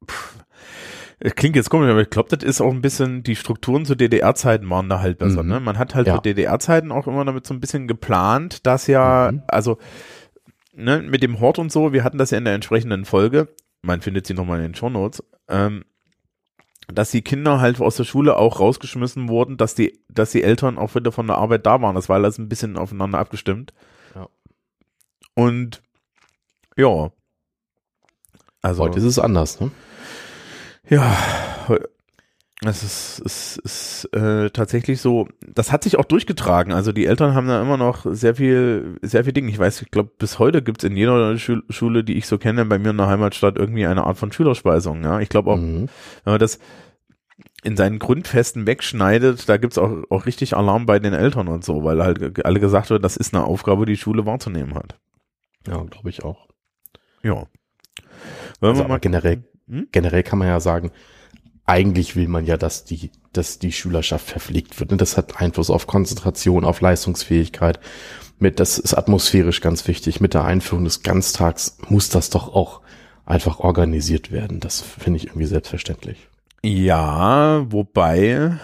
pff, 0.09 0.37
klingt 1.31 1.57
jetzt 1.57 1.71
komisch, 1.71 1.89
aber 1.91 2.03
ich 2.03 2.11
glaube, 2.11 2.35
das 2.37 2.45
ist 2.47 2.61
auch 2.61 2.71
ein 2.71 2.83
bisschen, 2.83 3.23
die 3.23 3.37
Strukturen 3.37 3.85
zu 3.87 3.95
DDR-Zeiten 3.95 4.69
waren 4.69 4.89
da 4.89 5.01
halt 5.01 5.19
besser. 5.19 5.43
Mhm. 5.43 5.49
Ne? 5.49 5.61
Man 5.61 5.79
hat 5.79 5.95
halt 5.95 6.07
Ja. 6.07 6.17
zu 6.17 6.21
DDR-Zeiten 6.23 6.93
auch 6.93 7.07
immer 7.07 7.25
damit 7.25 7.47
so 7.47 7.55
ein 7.55 7.61
bisschen 7.61 7.89
geplant, 7.89 8.67
dass 8.67 8.87
ja, 8.87 9.31
Mhm. 9.33 9.43
also 9.49 9.79
ne, 10.75 11.01
mit 11.03 11.23
dem 11.23 11.41
Hort 11.41 11.59
und 11.59 11.73
so, 11.73 11.93
wir 11.93 12.05
hatten 12.05 12.19
das 12.19 12.31
ja 12.31 12.39
in 12.39 12.45
der 12.45 12.55
entsprechenden 12.55 13.05
Folge, 13.05 13.49
man 13.83 14.01
findet 14.03 14.27
sie 14.27 14.35
nochmal 14.35 14.59
in 14.59 14.65
den 14.65 14.75
Shownotes, 14.75 15.23
ähm, 15.49 15.85
dass 16.89 17.11
die 17.11 17.23
Kinder 17.23 17.61
halt 17.61 17.81
aus 17.81 17.97
der 17.97 18.05
Schule 18.05 18.37
auch 18.37 18.61
rausgeschmissen 18.61 19.29
wurden, 19.29 19.57
dass 19.57 19.75
die, 19.75 19.99
dass 20.09 20.33
die 20.33 20.43
Eltern 20.43 20.77
auch 20.77 20.95
wieder 20.95 21.13
von 21.13 21.27
der 21.27 21.37
Arbeit 21.39 21.65
da 21.65 21.81
waren. 21.81 21.95
Das 21.95 22.11
war 22.11 22.17
alles 22.17 22.37
ein 22.39 22.49
bisschen 22.51 22.77
aufeinander 22.77 23.19
abgestimmt. 23.19 23.73
Ja. 24.15 24.29
Und 25.35 25.81
ja. 26.77 27.11
Also 28.61 28.83
Heute 28.83 28.99
ist 28.99 29.05
es 29.05 29.19
anders, 29.19 29.61
ne? 29.61 29.71
Ja, 30.89 31.17
es 32.65 32.83
ist, 32.83 33.23
es 33.27 33.57
ist 33.59 34.05
äh, 34.15 34.49
tatsächlich 34.51 35.01
so, 35.01 35.29
das 35.47 35.71
hat 35.73 35.83
sich 35.85 35.99
auch 35.99 36.05
durchgetragen. 36.05 36.73
Also 36.73 36.93
die 36.93 37.05
Eltern 37.07 37.35
haben 37.35 37.47
da 37.49 37.61
immer 37.61 37.77
noch 37.77 38.07
sehr 38.09 38.37
viel, 38.37 38.99
sehr 39.03 39.25
viel 39.25 39.33
Dinge. 39.35 39.51
Ich 39.51 39.59
weiß, 39.59 39.83
ich 39.83 39.91
glaube, 39.91 40.11
bis 40.19 40.39
heute 40.39 40.63
gibt's 40.63 40.85
in 40.85 40.97
jeder 40.97 41.37
Schul 41.37 41.63
Schule, 41.69 42.05
die 42.05 42.15
ich 42.17 42.27
so 42.27 42.39
kenne, 42.39 42.65
bei 42.65 42.79
mir 42.79 42.91
in 42.91 42.97
der 42.97 43.09
Heimatstadt 43.09 43.59
irgendwie 43.59 43.87
eine 43.87 44.05
Art 44.05 44.17
von 44.19 44.33
Schülerspeisung. 44.33 45.03
Ja, 45.03 45.21
ich 45.21 45.29
glaube 45.29 45.51
auch, 45.51 45.59
Mhm. 45.59 45.89
wenn 46.25 46.33
man 46.33 46.39
das 46.39 46.59
in 47.65 47.77
seinen 47.77 47.99
Grundfesten 47.99 48.67
wegschneidet, 48.67 49.49
da 49.49 49.57
gibt's 49.57 49.77
auch, 49.79 49.91
auch 50.11 50.25
richtig 50.27 50.57
Alarm 50.57 50.87
bei 50.87 50.99
den 50.99 51.13
Eltern 51.15 51.49
und 51.49 51.65
so, 51.65 51.83
weil 51.83 52.03
halt 52.03 52.45
alle 52.47 52.61
gesagt 52.61 52.91
wird, 52.91 53.05
das 53.05 53.17
ist 53.17 53.35
eine 53.35 53.45
Aufgabe, 53.45 53.85
die 53.87 53.97
Schule 53.97 54.25
wahrzunehmen 54.27 54.75
hat. 54.75 54.99
Ja, 55.67 55.83
glaube 55.83 56.09
ich 56.11 56.25
auch. 56.25 56.47
Ja. 57.23 57.35
Wollen 58.61 58.73
Also 58.73 58.85
wir 58.85 58.89
mal 58.89 59.01
generell, 59.01 59.45
Hm? 59.69 59.89
generell 59.93 60.23
kann 60.23 60.39
man 60.39 60.49
ja 60.49 60.61
sagen, 60.61 60.91
eigentlich 61.67 62.17
will 62.17 62.29
man 62.29 62.45
ja, 62.45 62.57
dass 62.57 62.85
die, 62.85 63.11
dass 63.33 63.59
die 63.59 63.73
Schülerschaft 63.73 64.29
verpflegt 64.29 64.79
wird. 64.79 64.93
Und 64.93 65.01
das 65.01 65.17
hat 65.17 65.41
Einfluss 65.41 65.71
auf 65.71 65.87
Konzentration, 65.87 66.65
auf 66.65 66.81
Leistungsfähigkeit. 66.81 67.81
Mit, 68.39 68.61
das 68.61 68.79
ist 68.79 68.95
atmosphärisch 68.95 69.61
ganz 69.61 69.89
wichtig. 69.89 70.21
Mit 70.21 70.35
der 70.35 70.45
Einführung 70.45 70.85
des 70.85 71.03
Ganztags 71.03 71.79
muss 71.89 72.11
das 72.11 72.31
doch 72.31 72.55
auch 72.55 72.83
einfach 73.25 73.61
organisiert 73.61 74.31
werden. 74.31 74.61
Das 74.61 74.83
finde 74.83 75.19
ich 75.19 75.29
irgendwie 75.29 75.47
selbstverständlich. 75.47 76.29
Ja, 76.63 77.65
wobei, 77.71 78.59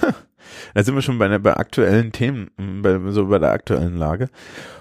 da 0.74 0.82
sind 0.82 0.94
wir 0.94 1.02
schon 1.02 1.18
bei, 1.18 1.38
bei 1.38 1.56
aktuellen 1.56 2.12
Themen, 2.12 2.50
bei, 2.82 2.98
so 3.10 3.26
bei 3.26 3.38
der 3.38 3.52
aktuellen 3.52 3.96
Lage, 3.96 4.28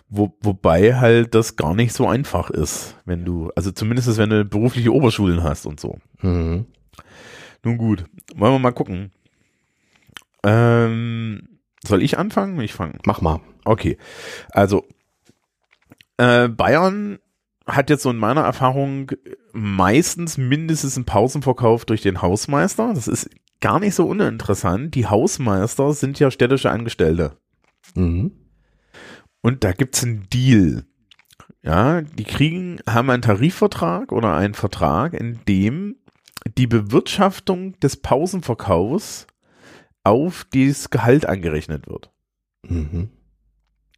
wo, 0.09 0.35
wobei 0.41 0.95
halt 0.95 1.33
das 1.35 1.55
gar 1.55 1.73
nicht 1.73 1.93
so 1.93 2.07
einfach 2.07 2.49
ist, 2.49 2.95
wenn 3.05 3.25
du, 3.25 3.51
also 3.55 3.71
zumindest 3.71 4.17
wenn 4.17 4.29
du 4.29 4.45
berufliche 4.45 4.93
Oberschulen 4.93 5.43
hast 5.43 5.65
und 5.65 5.79
so. 5.79 5.97
Mhm. 6.21 6.65
Nun 7.63 7.77
gut, 7.77 8.05
wollen 8.35 8.53
wir 8.53 8.59
mal 8.59 8.71
gucken. 8.71 9.11
Ähm, 10.43 11.47
soll 11.85 12.03
ich 12.03 12.17
anfangen? 12.17 12.59
Ich 12.61 12.73
fange. 12.73 12.99
Mach 13.05 13.21
mal. 13.21 13.39
Okay, 13.65 13.97
also 14.51 14.85
äh, 16.17 16.49
Bayern 16.49 17.19
hat 17.65 17.89
jetzt 17.89 18.03
so 18.03 18.09
in 18.09 18.17
meiner 18.17 18.41
Erfahrung 18.41 19.11
meistens 19.53 20.37
mindestens 20.37 20.97
einen 20.97 21.05
Pausenverkauf 21.05 21.85
durch 21.85 22.01
den 22.01 22.21
Hausmeister. 22.21 22.93
Das 22.93 23.07
ist 23.07 23.29
gar 23.63 23.79
nicht 23.79 23.95
so 23.95 24.05
uninteressant. 24.05 24.93
Die 24.93 25.07
Hausmeister 25.07 25.93
sind 25.93 26.19
ja 26.19 26.29
städtische 26.29 26.69
Angestellte. 26.69 27.37
Mhm. 27.95 28.33
Und 29.41 29.63
da 29.63 29.71
gibt's 29.71 30.03
einen 30.03 30.27
Deal. 30.29 30.83
Ja, 31.61 32.01
die 32.01 32.25
kriegen, 32.25 32.81
haben 32.89 33.09
einen 33.09 33.21
Tarifvertrag 33.21 34.11
oder 34.11 34.35
einen 34.35 34.53
Vertrag, 34.53 35.13
in 35.13 35.39
dem 35.47 35.95
die 36.57 36.67
Bewirtschaftung 36.67 37.79
des 37.79 38.01
Pausenverkaufs 38.01 39.27
auf 40.03 40.45
dieses 40.53 40.89
Gehalt 40.89 41.25
angerechnet 41.25 41.87
wird. 41.87 42.11
Mhm. 42.67 43.11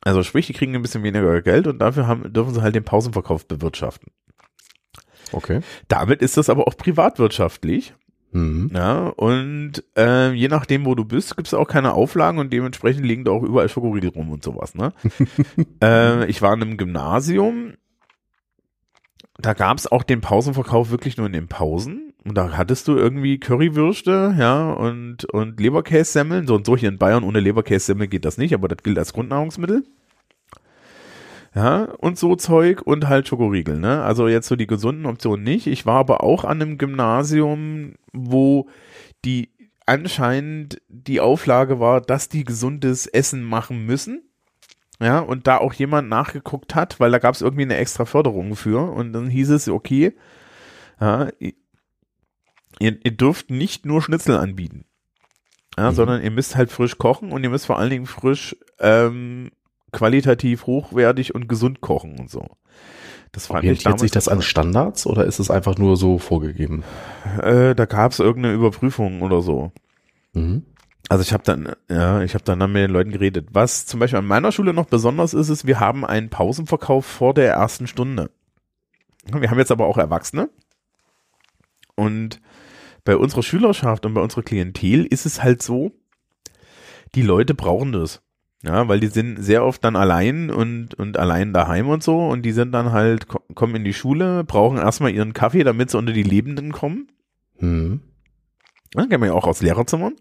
Also 0.01 0.21
sprich, 0.21 0.45
die 0.45 0.53
kriegen 0.53 0.75
ein 0.75 0.83
bisschen 0.83 1.01
weniger 1.01 1.41
Geld 1.41 1.65
und 1.65 1.79
dafür 1.79 2.05
haben, 2.05 2.31
dürfen 2.31 2.53
sie 2.53 2.61
halt 2.61 2.75
den 2.75 2.85
Pausenverkauf 2.85 3.47
bewirtschaften. 3.47 4.11
Okay. 5.31 5.61
Damit 5.87 6.21
ist 6.21 6.37
das 6.37 6.51
aber 6.51 6.67
auch 6.67 6.77
privatwirtschaftlich. 6.77 7.95
Mhm. 8.35 8.69
Ja, 8.73 9.07
und 9.07 9.81
äh, 9.95 10.33
je 10.33 10.49
nachdem, 10.49 10.85
wo 10.85 10.93
du 10.93 11.05
bist, 11.05 11.37
gibt 11.37 11.47
es 11.47 11.53
auch 11.53 11.69
keine 11.69 11.93
Auflagen 11.93 12.37
und 12.37 12.51
dementsprechend 12.51 13.05
liegen 13.05 13.23
da 13.23 13.31
auch 13.31 13.43
überall 13.43 13.69
Schokoriegel 13.69 14.09
rum 14.09 14.29
und 14.29 14.43
sowas. 14.43 14.75
Ne? 14.75 14.91
äh, 15.81 16.25
ich 16.25 16.41
war 16.41 16.53
in 16.53 16.61
einem 16.61 16.75
Gymnasium, 16.75 17.75
da 19.37 19.53
gab 19.53 19.77
es 19.77 19.89
auch 19.89 20.03
den 20.03 20.19
Pausenverkauf 20.19 20.91
wirklich 20.91 21.15
nur 21.15 21.27
in 21.27 21.33
den 21.33 21.47
Pausen. 21.47 22.13
Und 22.25 22.35
da 22.35 22.57
hattest 22.57 22.89
du 22.89 22.97
irgendwie 22.97 23.39
Currywürste, 23.39 24.35
ja, 24.37 24.71
und, 24.71 25.23
und 25.25 25.57
Leberkässemmeln. 25.59 26.45
So 26.45 26.55
und 26.55 26.65
so 26.65 26.75
hier 26.75 26.89
in 26.89 26.97
Bayern 26.97 27.23
ohne 27.23 27.39
Leberkässemmel 27.39 28.07
geht 28.07 28.25
das 28.25 28.37
nicht, 28.37 28.53
aber 28.53 28.67
das 28.67 28.83
gilt 28.83 28.97
als 28.97 29.13
Grundnahrungsmittel. 29.13 29.85
Ja, 31.55 31.83
und 31.99 32.17
so 32.19 32.35
Zeug 32.35 32.81
und 32.81 33.07
halt 33.07 33.29
Schokoriegel, 33.29 33.79
ne? 33.79 34.03
Also 34.03 34.27
jetzt 34.27 34.47
so 34.47 34.57
die 34.57 34.67
gesunden 34.67 35.05
Optionen 35.05 35.43
nicht. 35.43 35.67
Ich 35.67 35.85
war 35.85 35.95
aber 35.99 36.21
auch 36.21 36.43
an 36.43 36.61
einem 36.61 36.77
Gymnasium, 36.77 37.93
wo 38.11 38.67
die 39.23 39.51
anscheinend 39.85 40.81
die 40.89 41.21
Auflage 41.21 41.79
war, 41.79 42.01
dass 42.01 42.27
die 42.27 42.43
gesundes 42.43 43.07
Essen 43.07 43.41
machen 43.43 43.85
müssen. 43.85 44.23
Ja, 44.99 45.19
und 45.19 45.47
da 45.47 45.57
auch 45.57 45.73
jemand 45.73 46.09
nachgeguckt 46.09 46.75
hat, 46.75 46.99
weil 46.99 47.11
da 47.11 47.19
gab 47.19 47.35
es 47.35 47.41
irgendwie 47.41 47.63
eine 47.63 47.77
extra 47.77 48.05
Förderung 48.05 48.55
für 48.55 48.91
und 48.91 49.13
dann 49.13 49.27
hieß 49.27 49.49
es, 49.51 49.67
okay, 49.69 50.13
ja, 50.99 51.29
ihr, 51.39 51.53
ihr 52.79 53.11
dürft 53.11 53.49
nicht 53.49 53.85
nur 53.85 54.01
Schnitzel 54.01 54.37
anbieten, 54.37 54.85
ja, 55.77 55.91
Mhm. 55.91 55.95
sondern 55.95 56.23
ihr 56.23 56.31
müsst 56.31 56.55
halt 56.55 56.71
frisch 56.71 56.97
kochen 56.97 57.31
und 57.33 57.43
ihr 57.43 57.49
müsst 57.49 57.65
vor 57.65 57.77
allen 57.77 57.89
Dingen 57.89 58.05
frisch 58.05 58.55
ähm, 58.79 59.51
qualitativ 59.91 60.65
hochwertig 60.65 61.35
und 61.35 61.47
gesund 61.47 61.81
kochen 61.81 62.19
und 62.19 62.29
so. 62.29 62.45
Das 63.31 63.47
fand 63.47 63.63
ich 63.63 63.69
Orientiert 63.69 63.99
sich 63.99 64.11
das 64.11 64.27
an 64.27 64.41
Standards 64.41 65.05
oder 65.05 65.25
ist 65.25 65.39
es 65.39 65.51
einfach 65.51 65.77
nur 65.77 65.97
so 65.97 66.19
vorgegeben? 66.19 66.83
äh, 67.41 67.75
da 67.75 67.85
gab 67.85 68.11
es 68.11 68.19
irgendeine 68.19 68.55
Überprüfung 68.55 69.21
oder 69.21 69.41
so. 69.41 69.71
Mhm. 70.33 70.63
Also 71.09 71.21
ich 71.21 71.33
habe 71.33 71.43
dann, 71.43 71.75
ja, 71.89 72.21
ich 72.23 72.33
habe 72.33 72.43
dann, 72.43 72.59
dann 72.59 72.71
mit 72.71 72.81
den 72.81 72.91
Leuten 72.91 73.11
geredet. 73.11 73.49
Was 73.51 73.85
zum 73.85 73.99
Beispiel 73.99 74.19
an 74.19 74.25
meiner 74.25 74.51
Schule 74.51 74.73
noch 74.73 74.85
besonders 74.85 75.33
ist, 75.33 75.49
ist, 75.49 75.67
wir 75.67 75.79
haben 75.79 76.05
einen 76.05 76.29
Pausenverkauf 76.29 77.05
vor 77.05 77.33
der 77.33 77.51
ersten 77.53 77.87
Stunde. 77.87 78.31
Wir 79.31 79.49
haben 79.49 79.59
jetzt 79.59 79.71
aber 79.71 79.85
auch 79.85 79.97
Erwachsene. 79.97 80.49
Und 81.95 82.41
bei 83.03 83.15
unserer 83.17 83.43
Schülerschaft 83.43 84.05
und 84.05 84.13
bei 84.13 84.21
unserer 84.21 84.43
Klientel 84.43 85.05
ist 85.05 85.25
es 85.25 85.43
halt 85.43 85.61
so, 85.61 85.91
die 87.13 87.21
Leute 87.21 87.53
brauchen 87.53 87.91
das. 87.91 88.21
Ja, 88.65 88.87
weil 88.87 88.99
die 88.99 89.07
sind 89.07 89.43
sehr 89.43 89.63
oft 89.63 89.83
dann 89.85 89.95
allein 89.95 90.49
und, 90.49 90.95
und 90.95 91.17
allein 91.19 91.53
daheim 91.53 91.87
und 91.87 92.01
so 92.01 92.27
und 92.27 92.41
die 92.41 92.51
sind 92.51 92.71
dann 92.71 92.91
halt, 92.91 93.27
ko- 93.27 93.43
kommen 93.53 93.75
in 93.75 93.83
die 93.83 93.93
Schule, 93.93 94.43
brauchen 94.43 94.79
erstmal 94.79 95.11
ihren 95.11 95.33
Kaffee, 95.33 95.63
damit 95.63 95.91
sie 95.91 95.97
unter 95.99 96.13
die 96.13 96.23
Lebenden 96.23 96.71
kommen. 96.71 97.07
Mhm. 97.59 97.99
Ja, 98.95 99.05
kennen 99.05 99.21
wir 99.21 99.27
ja 99.27 99.33
auch 99.33 99.45
aus 99.45 99.61
Lehrerzimmern. 99.61 100.15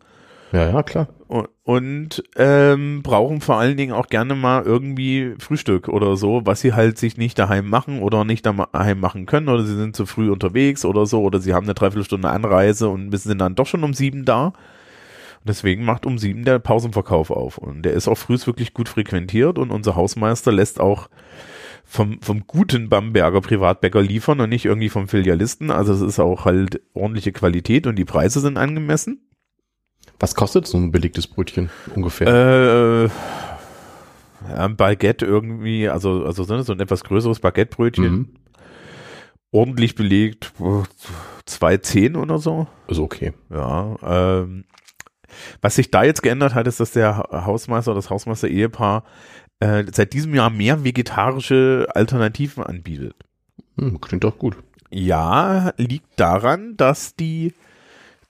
Ja, 0.53 0.69
ja, 0.69 0.83
klar. 0.83 1.09
Und, 1.27 1.49
und 1.65 2.23
ähm, 2.37 3.03
brauchen 3.03 3.41
vor 3.41 3.57
allen 3.59 3.77
Dingen 3.79 3.93
auch 3.93 4.09
gerne 4.09 4.35
mal 4.35 4.63
irgendwie 4.63 5.35
Frühstück 5.39 5.89
oder 5.89 6.17
so, 6.17 6.43
was 6.45 6.61
sie 6.61 6.75
halt 6.75 6.99
sich 6.99 7.17
nicht 7.17 7.39
daheim 7.39 7.69
machen 7.71 8.03
oder 8.03 8.25
nicht 8.25 8.45
daheim 8.45 9.01
machen 9.01 9.25
können 9.27 9.49
oder 9.49 9.65
sie 9.65 9.75
sind 9.75 9.97
zu 9.97 10.05
früh 10.07 10.31
unterwegs 10.31 10.85
oder 10.85 11.07
so 11.07 11.23
oder 11.23 11.41
sie 11.41 11.55
haben 11.55 11.65
eine 11.65 11.75
Dreiviertelstunde 11.75 12.29
Anreise 12.29 12.89
und 12.91 13.11
sind 13.17 13.39
dann 13.39 13.55
doch 13.55 13.67
schon 13.67 13.85
um 13.85 13.95
sieben 13.95 14.25
da. 14.27 14.53
Deswegen 15.47 15.85
macht 15.85 16.07
um 16.07 16.19
sieben 16.19 16.45
der 16.45 16.59
Pausenverkauf 16.59 17.31
auf 17.31 17.59
und 17.59 17.83
der 17.83 17.93
ist 17.93 18.09
auch 18.09 18.17
frühs 18.17 18.47
wirklich 18.47 18.73
gut 18.73 18.89
frequentiert 18.89 19.59
und 19.59 19.71
unser 19.71 19.95
Hausmeister 19.95 20.51
lässt 20.53 20.81
auch 20.81 21.09
vom, 21.85 22.21
vom 22.23 22.47
guten 22.47 22.89
Bamberger 22.89 23.43
Privatbäcker 23.43 24.01
liefern 24.01 24.41
und 24.41 24.49
nicht 24.49 24.65
irgendwie 24.65 24.89
vom 24.89 25.07
Filialisten. 25.07 25.71
Also 25.71 25.93
es 25.93 26.01
ist 26.01 26.19
auch 26.19 26.47
halt 26.47 26.81
ordentliche 26.95 27.33
Qualität 27.33 27.87
und 27.87 27.97
die 27.97 28.07
Preise 28.07 28.41
sind 28.41 28.57
angemessen. 28.57 29.21
Was 30.19 30.35
kostet 30.35 30.67
so 30.67 30.79
ein 30.79 30.91
belegtes 30.93 31.27
Brötchen 31.27 31.69
ungefähr? 31.95 32.27
Äh, 33.07 33.11
ein 34.55 34.77
Baguette 34.77 35.27
irgendwie, 35.27 35.89
also, 35.89 36.25
also 36.25 36.45
so 36.45 36.73
ein 36.73 36.81
etwas 36.81 37.05
größeres 37.05 37.41
Baguettebrötchen, 37.41 38.13
Mhm. 38.13 38.29
ordentlich 39.51 39.95
belegt, 39.95 40.53
zwei 41.45 41.77
Zehn 41.79 42.17
oder 42.17 42.39
so. 42.39 42.67
Ist 42.89 42.99
okay. 42.99 43.33
Ja, 43.51 43.97
ähm, 44.03 44.65
was 45.61 45.75
sich 45.77 45.91
da 45.91 46.03
jetzt 46.05 46.23
geändert 46.23 46.55
hat, 46.55 46.67
ist, 46.67 46.81
dass 46.81 46.93
der 46.93 47.17
Ha- 47.19 47.45
Hausmeister, 47.47 47.95
das 47.95 48.11
Hausmeister-Ehepaar 48.11 49.05
äh, 49.61 49.85
seit 49.93 50.13
diesem 50.13 50.35
Jahr 50.35 50.51
mehr 50.51 50.85
vegetarische 50.85 51.87
Alternativen 51.95 52.65
anbietet. 52.65 53.15
Hm, 53.79 54.01
klingt 54.01 54.25
doch 54.25 54.39
gut. 54.39 54.57
Ja, 54.91 55.73
liegt 55.77 56.19
daran, 56.21 56.77
dass 56.77 57.17
die 57.17 57.55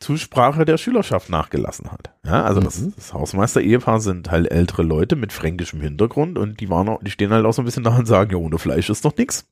Zusprache 0.00 0.64
der 0.64 0.76
Schülerschaft 0.76 1.30
nachgelassen 1.30 1.90
hat. 1.90 2.12
Ja, 2.24 2.42
also 2.44 2.60
das, 2.60 2.80
Mhm. 2.80 2.92
das 2.96 3.12
Hausmeister-Ehepaar 3.14 4.00
sind 4.00 4.30
halt 4.30 4.50
ältere 4.50 4.82
Leute 4.82 5.16
mit 5.16 5.32
fränkischem 5.32 5.80
Hintergrund 5.80 6.36
und 6.38 6.60
die 6.60 6.68
waren 6.68 6.88
auch, 6.88 7.02
die 7.02 7.10
stehen 7.10 7.32
halt 7.32 7.46
auch 7.46 7.52
so 7.52 7.62
ein 7.62 7.64
bisschen 7.64 7.84
da 7.84 7.96
und 7.96 8.06
sagen, 8.06 8.32
ja, 8.32 8.36
ohne 8.38 8.58
Fleisch 8.58 8.90
ist 8.90 9.04
doch 9.04 9.16
nix. 9.16 9.46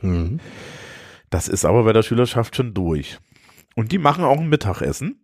Mhm. 0.00 0.40
Das 1.30 1.48
ist 1.48 1.64
aber 1.64 1.84
bei 1.84 1.92
der 1.92 2.02
Schülerschaft 2.02 2.56
schon 2.56 2.74
durch. 2.74 3.18
Und 3.74 3.92
die 3.92 3.98
machen 3.98 4.24
auch 4.24 4.38
ein 4.38 4.48
Mittagessen. 4.48 5.18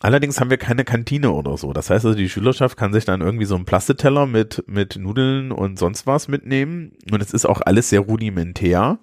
Allerdings 0.00 0.40
haben 0.40 0.50
wir 0.50 0.58
keine 0.58 0.84
Kantine 0.84 1.32
oder 1.32 1.56
so. 1.56 1.72
Das 1.72 1.90
heißt 1.90 2.04
also, 2.04 2.16
die 2.16 2.28
Schülerschaft 2.28 2.76
kann 2.76 2.92
sich 2.92 3.04
dann 3.04 3.20
irgendwie 3.20 3.46
so 3.46 3.56
einen 3.56 3.64
Plasteteller 3.64 4.26
mit, 4.26 4.64
mit 4.68 4.96
Nudeln 4.96 5.50
und 5.50 5.78
sonst 5.78 6.06
was 6.06 6.28
mitnehmen. 6.28 6.92
Und 7.10 7.20
es 7.20 7.32
ist 7.32 7.46
auch 7.46 7.60
alles 7.64 7.90
sehr 7.90 8.00
rudimentär. 8.00 9.00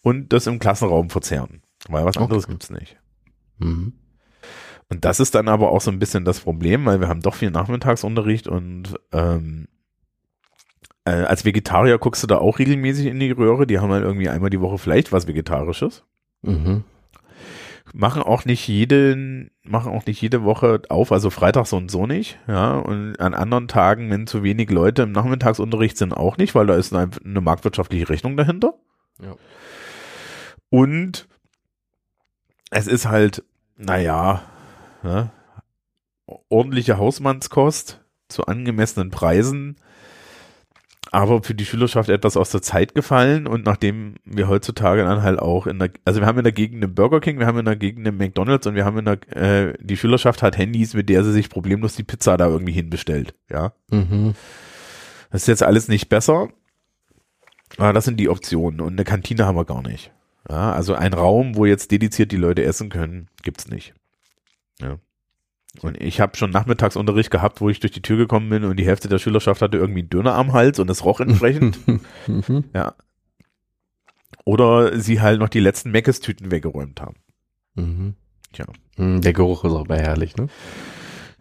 Und 0.00 0.32
das 0.32 0.46
im 0.46 0.58
Klassenraum 0.58 1.10
verzehren. 1.10 1.62
Weil 1.88 2.04
was 2.04 2.16
anderes 2.16 2.44
Okay. 2.44 2.52
gibt's 2.52 2.70
nicht. 2.70 2.96
Mhm. 3.58 3.94
Und 4.88 5.04
das 5.04 5.20
ist 5.20 5.34
dann 5.34 5.48
aber 5.48 5.70
auch 5.70 5.80
so 5.80 5.90
ein 5.90 5.98
bisschen 5.98 6.24
das 6.24 6.40
Problem, 6.40 6.84
weil 6.86 7.00
wir 7.00 7.08
haben 7.08 7.20
doch 7.20 7.34
viel 7.34 7.50
Nachmittagsunterricht 7.50 8.48
und 8.48 8.94
ähm, 9.12 9.66
äh, 11.04 11.10
als 11.10 11.44
Vegetarier 11.44 11.98
guckst 11.98 12.22
du 12.22 12.26
da 12.26 12.38
auch 12.38 12.58
regelmäßig 12.58 13.06
in 13.06 13.18
die 13.18 13.30
Röhre. 13.30 13.66
Die 13.66 13.78
haben 13.78 13.92
halt 13.92 14.04
irgendwie 14.04 14.28
einmal 14.28 14.50
die 14.50 14.60
Woche 14.60 14.78
vielleicht 14.78 15.12
was 15.12 15.26
Vegetarisches. 15.26 16.04
Mhm. 16.42 16.84
Machen 17.96 18.22
auch 18.22 18.44
nicht 18.44 18.66
jeden, 18.66 19.52
machen 19.62 19.92
auch 19.92 20.04
nicht 20.04 20.20
jede 20.20 20.42
Woche 20.42 20.82
auf, 20.88 21.12
also 21.12 21.30
freitags 21.30 21.70
so 21.70 21.76
und 21.76 21.92
so 21.92 22.08
nicht, 22.08 22.40
ja. 22.48 22.76
Und 22.76 23.20
an 23.20 23.34
anderen 23.34 23.68
Tagen, 23.68 24.10
wenn 24.10 24.26
zu 24.26 24.42
wenig 24.42 24.68
Leute 24.70 25.02
im 25.02 25.12
Nachmittagsunterricht 25.12 25.96
sind, 25.96 26.12
auch 26.12 26.36
nicht, 26.36 26.56
weil 26.56 26.66
da 26.66 26.74
ist 26.74 26.92
eine, 26.92 27.08
eine 27.24 27.40
marktwirtschaftliche 27.40 28.08
Rechnung 28.08 28.36
dahinter. 28.36 28.74
Ja. 29.22 29.36
Und 30.70 31.28
es 32.70 32.88
ist 32.88 33.06
halt, 33.06 33.44
naja, 33.76 34.42
ne, 35.04 35.30
ordentliche 36.48 36.98
Hausmannskost 36.98 38.00
zu 38.28 38.46
angemessenen 38.46 39.10
Preisen, 39.10 39.76
aber 41.14 41.44
für 41.44 41.54
die 41.54 41.64
Schülerschaft 41.64 42.08
etwas 42.08 42.36
aus 42.36 42.50
der 42.50 42.60
Zeit 42.60 42.94
gefallen 42.94 43.46
und 43.46 43.64
nachdem 43.64 44.16
wir 44.24 44.48
heutzutage 44.48 45.04
dann 45.04 45.22
halt 45.22 45.38
auch 45.38 45.68
in 45.68 45.78
der, 45.78 45.90
also 46.04 46.20
wir 46.20 46.26
haben 46.26 46.38
in 46.38 46.44
der 46.44 46.52
Gegend 46.52 46.82
einen 46.82 46.94
Burger 46.94 47.20
King, 47.20 47.38
wir 47.38 47.46
haben 47.46 47.58
in 47.58 47.64
der 47.64 47.76
Gegend 47.76 48.06
einen 48.06 48.18
McDonalds 48.18 48.66
und 48.66 48.74
wir 48.74 48.84
haben 48.84 48.98
in 48.98 49.04
der, 49.04 49.36
äh, 49.36 49.74
die 49.80 49.96
Schülerschaft 49.96 50.42
hat 50.42 50.58
Handys, 50.58 50.92
mit 50.92 51.08
der 51.08 51.22
sie 51.22 51.32
sich 51.32 51.50
problemlos 51.50 51.94
die 51.94 52.02
Pizza 52.02 52.36
da 52.36 52.48
irgendwie 52.48 52.72
hinbestellt, 52.72 53.34
ja. 53.48 53.72
Mhm. 53.90 54.34
Das 55.30 55.42
ist 55.42 55.48
jetzt 55.48 55.62
alles 55.62 55.86
nicht 55.86 56.08
besser, 56.08 56.48
aber 57.78 57.92
das 57.92 58.04
sind 58.04 58.18
die 58.18 58.28
Optionen 58.28 58.80
und 58.80 58.94
eine 58.94 59.04
Kantine 59.04 59.46
haben 59.46 59.56
wir 59.56 59.64
gar 59.64 59.82
nicht. 59.82 60.10
Ja, 60.50 60.72
also 60.72 60.94
ein 60.94 61.14
Raum, 61.14 61.54
wo 61.54 61.64
jetzt 61.64 61.92
dediziert 61.92 62.32
die 62.32 62.36
Leute 62.36 62.64
essen 62.64 62.90
können, 62.90 63.28
gibt's 63.42 63.68
nicht. 63.68 63.94
Ja. 64.80 64.98
Und 65.82 66.00
ich 66.00 66.20
habe 66.20 66.36
schon 66.36 66.50
Nachmittagsunterricht 66.50 67.30
gehabt, 67.30 67.60
wo 67.60 67.68
ich 67.68 67.80
durch 67.80 67.92
die 67.92 68.02
Tür 68.02 68.16
gekommen 68.16 68.48
bin 68.48 68.64
und 68.64 68.76
die 68.76 68.86
Hälfte 68.86 69.08
der 69.08 69.18
Schülerschaft 69.18 69.60
hatte 69.60 69.76
irgendwie 69.76 70.00
einen 70.00 70.10
Döner 70.10 70.34
am 70.34 70.52
Hals 70.52 70.78
und 70.78 70.88
es 70.90 71.04
roch 71.04 71.20
entsprechend. 71.20 71.78
Mhm. 72.26 72.64
ja. 72.74 72.94
Oder 74.44 74.98
sie 75.00 75.20
halt 75.20 75.40
noch 75.40 75.48
die 75.48 75.60
letzten 75.60 75.90
Meckes-Tüten 75.90 76.50
weggeräumt 76.50 77.00
haben. 77.00 77.16
Mhm. 77.74 78.14
Tja. 78.52 78.66
Mhm, 78.96 79.20
Der 79.22 79.32
Geruch 79.32 79.64
ist 79.64 79.72
auch 79.72 79.86
bei 79.86 79.98
herrlich, 79.98 80.36
ne? 80.36 80.48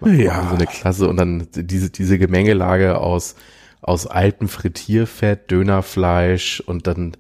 Ja. 0.06 0.48
So 0.50 0.56
eine 0.56 0.65
Klasse 0.65 1.08
und 1.08 1.17
dann 1.17 1.48
diese, 1.54 1.89
diese 1.89 2.17
Gemengelage 2.17 2.98
aus, 2.98 3.36
aus 3.82 4.08
altem 4.08 4.48
Frittierfett, 4.50 5.52
Dönerfleisch 5.52 6.60
und 6.62 6.88
dann, 6.88 7.15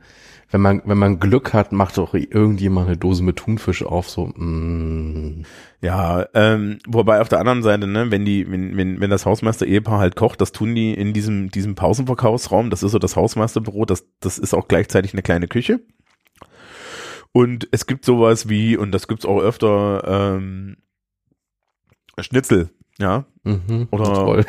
wenn 0.53 0.61
man, 0.61 0.83
wenn 0.85 0.99
man 0.99 1.19
Glück 1.19 1.51
hat, 1.53 1.71
macht 1.71 1.97
doch 1.97 2.13
irgendjemand 2.13 2.87
eine 2.87 2.95
Dose 2.95 3.23
mit 3.23 3.37
Thunfisch 3.37 3.81
auf, 3.83 4.07
so, 4.07 4.27
mm. 4.27 5.45
Ja, 5.81 6.27
ähm, 6.35 6.77
wobei 6.87 7.21
auf 7.21 7.27
der 7.27 7.39
anderen 7.39 7.63
Seite, 7.63 7.87
ne, 7.87 8.11
wenn 8.11 8.23
die, 8.23 8.49
wenn, 8.49 8.77
wenn, 8.77 9.01
wenn 9.01 9.09
das 9.09 9.25
Hausmeister-Ehepaar 9.25 9.99
halt 9.99 10.15
kocht, 10.15 10.39
das 10.41 10.51
tun 10.51 10.75
die 10.75 10.93
in 10.93 11.11
diesem, 11.11 11.49
diesem 11.49 11.73
Pausenverkaufsraum, 11.73 12.69
das 12.69 12.83
ist 12.83 12.91
so 12.91 12.99
das 12.99 13.15
Hausmeisterbüro, 13.15 13.85
das, 13.85 14.05
das 14.19 14.37
ist 14.37 14.53
auch 14.53 14.67
gleichzeitig 14.67 15.13
eine 15.13 15.23
kleine 15.23 15.47
Küche. 15.47 15.81
Und 17.31 17.67
es 17.71 17.87
gibt 17.87 18.05
sowas 18.05 18.47
wie, 18.47 18.77
und 18.77 18.91
das 18.91 19.07
gibt's 19.07 19.25
auch 19.25 19.41
öfter, 19.41 20.03
ähm, 20.37 20.77
Schnitzel, 22.19 22.69
ja, 22.99 23.25
Mhm, 23.43 23.87
Oder- 23.89 24.13
toll. 24.13 24.45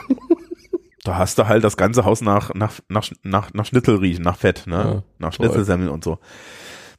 Da 1.05 1.17
hast 1.19 1.39
du 1.39 1.47
halt 1.47 1.63
das 1.63 1.77
ganze 1.77 2.05
Haus 2.05 2.21
nach, 2.23 2.53
nach, 2.55 2.81
nach, 2.89 3.09
nach, 3.23 3.53
nach 3.53 3.67
Schnitzel 3.67 3.97
riechen, 3.97 4.23
nach 4.25 4.39
Fett, 4.39 4.67
ne? 4.67 4.75
Ja, 4.75 5.03
nach. 5.19 5.33
Schnitzelsemmeln 5.35 5.91
und 5.91 6.03
so. 6.03 6.19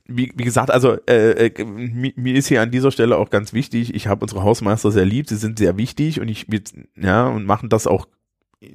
Wie, 0.08 0.32
wie 0.36 0.44
gesagt, 0.44 0.70
also 0.70 0.98
äh, 1.08 1.48
äh, 1.48 1.63
mi- 1.65 2.13
mir 2.15 2.36
ist 2.36 2.48
hier 2.48 2.62
an 2.62 2.70
dieser 2.70 2.91
Stelle 2.91 3.18
auch 3.18 3.32
ganz 3.32 3.52
wichtig, 3.54 3.96
ich 3.96 4.06
habe 4.08 4.24
unsere 4.24 4.44
Hausmeister 4.44 4.91
sehr 4.91 5.06
lieb, 5.06 5.28
sie 5.28 5.36
sind 5.36 5.58
sehr 5.58 5.78
wichtig 5.78 6.22
und 6.22 6.28
ich 6.28 6.46
wir- 6.52 6.62
ja 6.96 7.28
und 7.28 7.46
machen 7.46 7.70
das 7.70 7.88
auch 7.88 8.08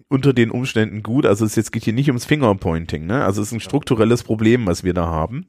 unter 0.09 0.33
den 0.33 0.51
Umständen 0.51 1.05
gut. 1.05 1.25
Also 1.27 1.45
es 1.45 1.55
jetzt 1.55 1.71
geht 1.71 1.85
hier 1.85 1.93
nicht 1.93 2.09
ums 2.09 2.25
Fingerpointing, 2.25 3.07
ne? 3.07 3.25
Also 3.25 3.40
es 3.40 3.49
ist 3.49 3.55
ein 3.55 3.61
strukturelles 3.61 4.25
Problem, 4.25 4.66
was 4.66 4.83
wir 4.83 4.95
da 4.95 5.07
haben. 5.07 5.47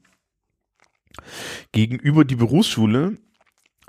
Gegenüber 1.72 2.24
die 2.24 2.36
Berufsschule 2.36 3.16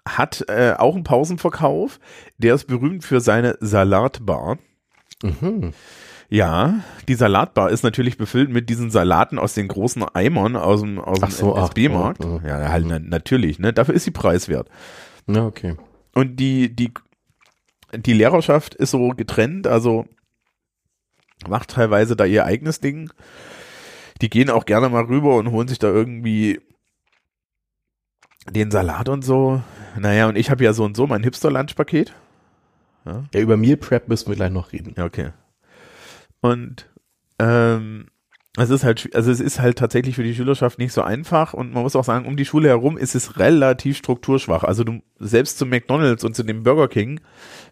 hat 0.07 0.43
äh, 0.49 0.73
auch 0.77 0.95
einen 0.95 1.03
Pausenverkauf. 1.03 1.99
Der 2.37 2.55
ist 2.55 2.65
berühmt 2.65 3.03
für 3.03 3.21
seine 3.21 3.57
Salatbar. 3.61 4.57
Mhm. 5.23 5.73
Ja, 6.29 6.79
die 7.07 7.15
Salatbar 7.15 7.69
ist 7.69 7.83
natürlich 7.83 8.17
befüllt 8.17 8.49
mit 8.49 8.69
diesen 8.69 8.89
Salaten 8.89 9.37
aus 9.37 9.53
den 9.53 9.67
großen 9.67 10.03
Eimern 10.03 10.55
aus 10.55 10.81
dem, 10.81 10.99
aus 10.99 11.19
dem 11.19 11.29
so, 11.29 11.55
SB-Markt. 11.55 12.23
oh, 12.25 12.39
oh. 12.43 12.47
Ja, 12.47 12.69
halt 12.69 12.85
na, 12.87 12.99
natürlich, 12.99 13.59
ne? 13.59 13.73
Dafür 13.73 13.93
ist 13.93 14.05
sie 14.05 14.11
preiswert. 14.11 14.67
Ja, 15.27 15.45
okay. 15.45 15.75
Und 16.15 16.37
die, 16.37 16.75
die, 16.75 16.91
die 17.93 18.13
Lehrerschaft 18.13 18.73
ist 18.75 18.91
so 18.91 19.09
getrennt, 19.09 19.67
also 19.67 20.05
macht 21.47 21.71
teilweise 21.71 22.15
da 22.15 22.25
ihr 22.25 22.45
eigenes 22.45 22.79
Ding. 22.79 23.11
Die 24.21 24.29
gehen 24.29 24.49
auch 24.49 24.65
gerne 24.65 24.89
mal 24.89 25.03
rüber 25.03 25.35
und 25.35 25.51
holen 25.51 25.67
sich 25.67 25.79
da 25.79 25.87
irgendwie 25.87 26.61
den 28.49 28.71
Salat 28.71 29.09
und 29.09 29.23
so. 29.23 29.61
Naja, 29.97 30.27
und 30.27 30.37
ich 30.37 30.49
habe 30.49 30.63
ja 30.63 30.73
so 30.73 30.83
und 30.83 30.97
so 30.97 31.07
mein 31.07 31.23
Hipster-Lunch-Paket. 31.23 32.13
Ja, 33.05 33.23
über 33.33 33.57
Meal 33.57 33.77
Prep 33.77 34.07
müssen 34.07 34.29
wir 34.29 34.35
gleich 34.35 34.51
noch 34.51 34.71
reden. 34.71 34.93
Ja, 34.97 35.05
okay. 35.05 35.31
Und 36.41 36.89
ähm, 37.39 38.07
es 38.57 38.69
ist 38.69 38.83
halt, 38.83 39.09
also 39.15 39.31
es 39.31 39.39
ist 39.39 39.59
halt 39.59 39.79
tatsächlich 39.79 40.15
für 40.15 40.23
die 40.23 40.35
Schülerschaft 40.35 40.77
nicht 40.77 40.93
so 40.93 41.01
einfach 41.01 41.53
und 41.53 41.73
man 41.73 41.83
muss 41.83 41.95
auch 41.95 42.03
sagen, 42.03 42.27
um 42.27 42.37
die 42.37 42.45
Schule 42.45 42.69
herum 42.69 42.97
ist 42.97 43.15
es 43.15 43.39
relativ 43.39 43.97
strukturschwach. 43.97 44.63
Also 44.63 44.83
du 44.83 45.01
selbst 45.19 45.57
zu 45.57 45.65
McDonalds 45.65 46.23
und 46.23 46.35
zu 46.35 46.43
dem 46.43 46.63
Burger 46.63 46.87
King 46.87 47.19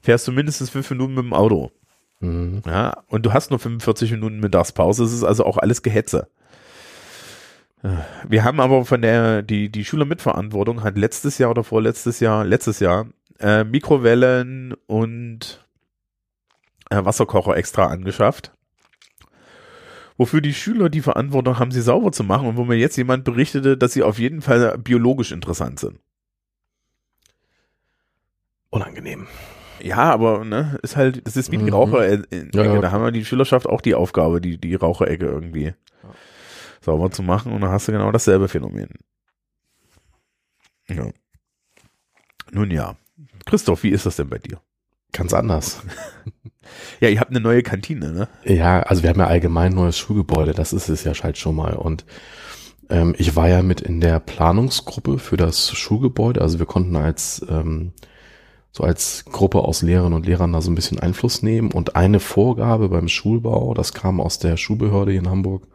fährst 0.02 0.28
du 0.28 0.32
mindestens 0.32 0.72
fünf 0.72 0.90
Minuten 0.90 1.14
mit 1.14 1.24
dem 1.24 1.34
Auto. 1.34 1.72
Mhm. 2.20 2.64
Ja, 2.66 3.04
und 3.08 3.26
du 3.26 3.34
hast 3.34 3.52
nur 3.52 3.60
45 3.60 4.12
Minuten 4.12 4.40
Mittagspause. 4.40 5.04
Es 5.04 5.14
ist 5.14 5.24
also 5.24 5.46
auch 5.46 5.58
alles 5.58 5.84
Gehetze. 5.84 6.28
Wir 8.28 8.44
haben 8.44 8.60
aber 8.60 8.86
von 8.86 9.02
der, 9.02 9.42
die, 9.42 9.70
die 9.70 9.86
Schülermitverantwortung 9.86 10.84
hat 10.84 10.98
letztes 10.98 11.40
Jahr 11.40 11.50
oder 11.50 11.64
vorletztes 11.64 12.20
Jahr, 12.20 12.46
letztes 12.46 12.80
Jahr, 12.80 13.08
äh, 13.42 13.64
Mikrowellen 13.64 14.74
und 14.88 15.66
äh, 16.90 17.04
Wasserkocher 17.04 17.58
extra 17.58 17.88
angeschafft. 17.88 18.54
Wofür 20.18 20.42
die 20.42 20.54
Schüler 20.54 20.90
die 20.90 21.02
Verantwortung 21.02 21.58
haben, 21.58 21.72
sie 21.72 21.82
sauber 21.82 22.12
zu 22.12 22.24
machen 22.24 22.48
und 22.48 22.58
wo 22.58 22.64
mir 22.64 22.76
jetzt 22.78 22.98
jemand 22.98 23.24
berichtete, 23.24 23.78
dass 23.78 23.94
sie 23.94 24.04
auf 24.04 24.20
jeden 24.20 24.42
Fall 24.42 24.78
biologisch 24.78 25.32
interessant 25.32 25.80
sind. 25.80 26.00
Unangenehm. 28.70 29.28
Ja, 29.82 29.98
aber 29.98 30.46
ne, 30.46 30.78
ist 30.84 30.96
halt, 30.96 31.26
das 31.26 31.36
ist 31.36 31.52
wie 31.52 31.58
die 31.58 31.64
Mhm. 31.66 31.74
Raucherecke. 31.74 32.50
Ja, 32.54 32.64
ja. 32.64 32.80
Da 32.82 32.92
haben 32.92 33.04
wir 33.04 33.12
die 33.12 33.26
Schülerschaft 33.26 33.68
auch 33.68 33.82
die 33.82 33.96
Aufgabe, 33.96 34.40
die, 34.40 34.60
die 34.60 34.76
Raucherecke 34.76 35.26
irgendwie 35.26 35.74
sauber 36.82 37.10
zu 37.12 37.24
machen 37.24 37.52
und 37.52 37.62
dann 37.62 37.72
hast 37.72 37.88
du 37.88 37.92
genau 37.92 38.12
dasselbe 38.12 38.48
Phänomen. 38.48 38.90
Ja. 40.88 41.10
Nun 42.52 42.70
ja. 42.70 42.96
Christoph, 43.46 43.84
wie 43.84 43.90
ist 43.90 44.06
das 44.06 44.16
denn 44.16 44.30
bei 44.30 44.38
dir? 44.38 44.62
Ganz 45.12 45.34
anders. 45.34 45.82
Ja, 47.02 47.10
ihr 47.10 47.20
habt 47.20 47.32
eine 47.32 47.42
neue 47.42 47.64
Kantine, 47.64 48.14
ne? 48.14 48.30
Ja, 48.46 48.82
also 48.84 49.04
wir 49.04 49.10
haben 49.10 49.20
ja 49.20 49.28
allgemein 49.28 49.74
ein 49.74 49.76
neues 49.76 49.98
Schulgebäude, 49.98 50.54
das 50.54 50.72
ist 50.72 50.88
es 50.88 51.04
ja 51.04 51.14
halt 51.14 51.38
schon 51.38 51.56
mal. 51.56 51.74
Und 51.74 52.06
ähm, 52.90 53.16
ich 53.18 53.36
war 53.36 53.50
ja 53.50 53.62
mit 53.62 53.82
in 53.82 54.00
der 54.00 54.20
Planungsgruppe 54.20 55.20
für 55.20 55.36
das 55.36 55.72
Schulgebäude. 55.72 56.40
Also 56.40 56.60
wir 56.60 56.66
konnten 56.66 56.96
als 56.96 57.46
ähm, 57.50 57.94
so 58.72 58.84
als 58.84 59.26
Gruppe 59.26 59.60
aus 59.60 59.82
Lehrerinnen 59.82 60.14
und 60.14 60.26
Lehrern 60.26 60.54
da 60.54 60.62
so 60.62 60.72
ein 60.72 60.76
bisschen 60.76 61.00
Einfluss 61.00 61.42
nehmen. 61.42 61.72
Und 61.72 61.96
eine 61.96 62.20
Vorgabe 62.20 62.90
beim 62.90 63.08
Schulbau, 63.08 63.74
das 63.74 63.94
kam 63.94 64.22
aus 64.22 64.40
der 64.40 64.56
Schulbehörde 64.58 65.12
hier 65.12 65.22
in 65.22 65.30
Hamburg, 65.30 65.68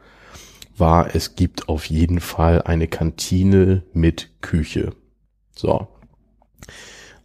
war, 0.79 1.15
es 1.15 1.37
gibt 1.37 1.69
auf 1.69 1.87
jeden 1.87 2.21
Fall 2.21 2.63
eine 2.63 2.87
Kantine 2.89 3.83
mit 3.93 4.31
Küche. 4.41 4.93
So. 5.55 5.89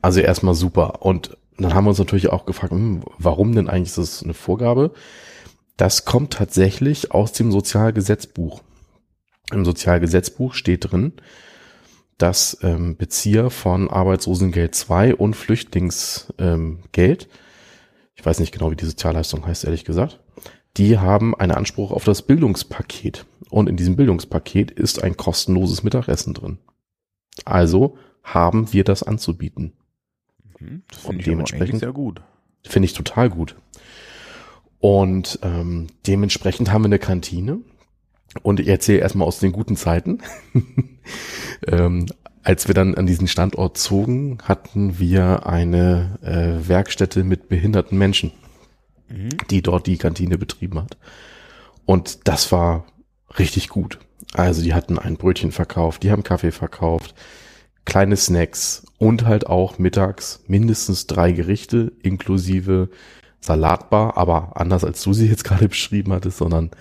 Also 0.01 0.19
erstmal 0.19 0.55
super. 0.55 1.01
Und 1.03 1.37
dann 1.57 1.73
haben 1.73 1.85
wir 1.85 1.89
uns 1.89 1.99
natürlich 1.99 2.29
auch 2.29 2.45
gefragt, 2.45 2.71
hm, 2.71 3.03
warum 3.17 3.53
denn 3.53 3.69
eigentlich 3.69 3.89
ist 3.89 3.97
das 3.97 4.23
eine 4.23 4.33
Vorgabe? 4.33 4.91
Das 5.77 6.05
kommt 6.05 6.33
tatsächlich 6.33 7.11
aus 7.11 7.31
dem 7.33 7.51
Sozialgesetzbuch. 7.51 8.61
Im 9.51 9.65
Sozialgesetzbuch 9.65 10.53
steht 10.53 10.91
drin, 10.91 11.13
dass 12.17 12.57
ähm, 12.61 12.97
Bezieher 12.97 13.49
von 13.49 13.89
Arbeitslosengeld 13.89 14.75
2 14.75 15.15
und 15.15 15.35
Flüchtlingsgeld, 15.35 16.37
ähm, 16.37 16.79
ich 18.15 18.25
weiß 18.25 18.39
nicht 18.39 18.51
genau, 18.51 18.71
wie 18.71 18.75
die 18.75 18.85
Sozialleistung 18.85 19.45
heißt, 19.45 19.65
ehrlich 19.65 19.85
gesagt, 19.85 20.19
die 20.77 20.99
haben 20.99 21.35
einen 21.35 21.51
Anspruch 21.51 21.91
auf 21.91 22.03
das 22.03 22.21
Bildungspaket. 22.21 23.25
Und 23.49 23.67
in 23.67 23.75
diesem 23.75 23.95
Bildungspaket 23.97 24.71
ist 24.71 25.03
ein 25.03 25.17
kostenloses 25.17 25.83
Mittagessen 25.83 26.33
drin. 26.33 26.59
Also 27.43 27.97
haben 28.23 28.71
wir 28.71 28.83
das 28.83 29.03
anzubieten. 29.03 29.73
Mhm, 30.61 30.83
Das 30.89 30.99
Und 30.99 31.05
finde 31.07 31.19
ich 31.21 31.25
dementsprechend- 31.25 31.79
sehr 31.79 31.91
gut. 31.93 32.21
Finde 32.65 32.85
ich 32.85 32.93
total 32.93 33.29
gut. 33.29 33.55
Und 34.79 35.39
ähm, 35.43 35.87
dementsprechend 36.07 36.71
haben 36.71 36.83
wir 36.83 36.87
eine 36.87 36.99
Kantine. 36.99 37.59
Und 38.43 38.59
ich 38.59 38.67
erzähle 38.67 38.99
erstmal 38.99 39.27
aus 39.27 39.39
den 39.39 39.51
guten 39.51 39.75
Zeiten. 39.75 40.19
ähm, 41.67 42.05
als 42.43 42.67
wir 42.67 42.73
dann 42.75 42.95
an 42.95 43.05
diesen 43.05 43.27
Standort 43.27 43.77
zogen, 43.77 44.39
hatten 44.43 44.97
wir 44.99 45.45
eine 45.45 46.17
äh, 46.23 46.67
Werkstätte 46.67 47.23
mit 47.23 47.49
behinderten 47.49 47.97
Menschen, 47.97 48.31
Mhm. 49.09 49.29
die 49.49 49.61
dort 49.61 49.87
die 49.87 49.97
Kantine 49.97 50.37
betrieben 50.37 50.79
hat. 50.81 50.97
Und 51.85 52.27
das 52.29 52.51
war 52.53 52.85
richtig 53.37 53.67
gut. 53.69 53.99
Also 54.33 54.63
die 54.63 54.73
hatten 54.73 54.97
ein 54.97 55.17
Brötchen 55.17 55.51
verkauft, 55.51 56.03
die 56.03 56.11
haben 56.11 56.23
Kaffee 56.23 56.51
verkauft, 56.53 57.13
kleine 57.85 58.17
Snacks 58.17 58.85
und 58.97 59.25
halt 59.25 59.47
auch 59.47 59.79
mittags 59.79 60.43
mindestens 60.47 61.07
drei 61.07 61.31
Gerichte 61.31 61.91
inklusive 62.03 62.89
Salatbar, 63.39 64.17
aber 64.17 64.51
anders 64.55 64.83
als 64.83 65.01
du 65.03 65.13
sie 65.13 65.27
jetzt 65.27 65.43
gerade 65.45 65.67
beschrieben 65.67 66.13
hattest, 66.13 66.37
sondern 66.37 66.71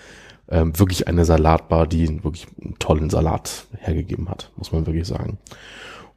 ähm, 0.47 0.77
wirklich 0.77 1.07
eine 1.07 1.25
Salatbar, 1.25 1.87
die 1.87 2.23
wirklich 2.23 2.47
einen 2.61 2.77
tollen 2.77 3.09
Salat 3.09 3.65
hergegeben 3.79 4.29
hat, 4.29 4.51
muss 4.57 4.71
man 4.71 4.85
wirklich 4.85 5.07
sagen. 5.07 5.39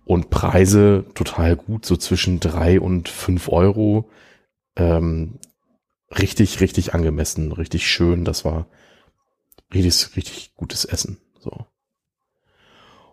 Und 0.04 0.28
Preise 0.28 1.06
total 1.14 1.56
gut, 1.56 1.86
so 1.86 1.96
zwischen 1.96 2.40
drei 2.40 2.78
und 2.78 3.08
fünf 3.08 3.48
Euro. 3.48 4.10
Ähm, 4.76 5.38
richtig, 6.10 6.60
richtig 6.60 6.94
angemessen, 6.94 7.52
richtig 7.52 7.86
schön. 7.86 8.24
Das 8.24 8.44
war 8.44 8.66
richtig, 9.72 10.16
richtig 10.16 10.54
gutes 10.56 10.84
Essen. 10.84 11.18
So. 11.40 11.66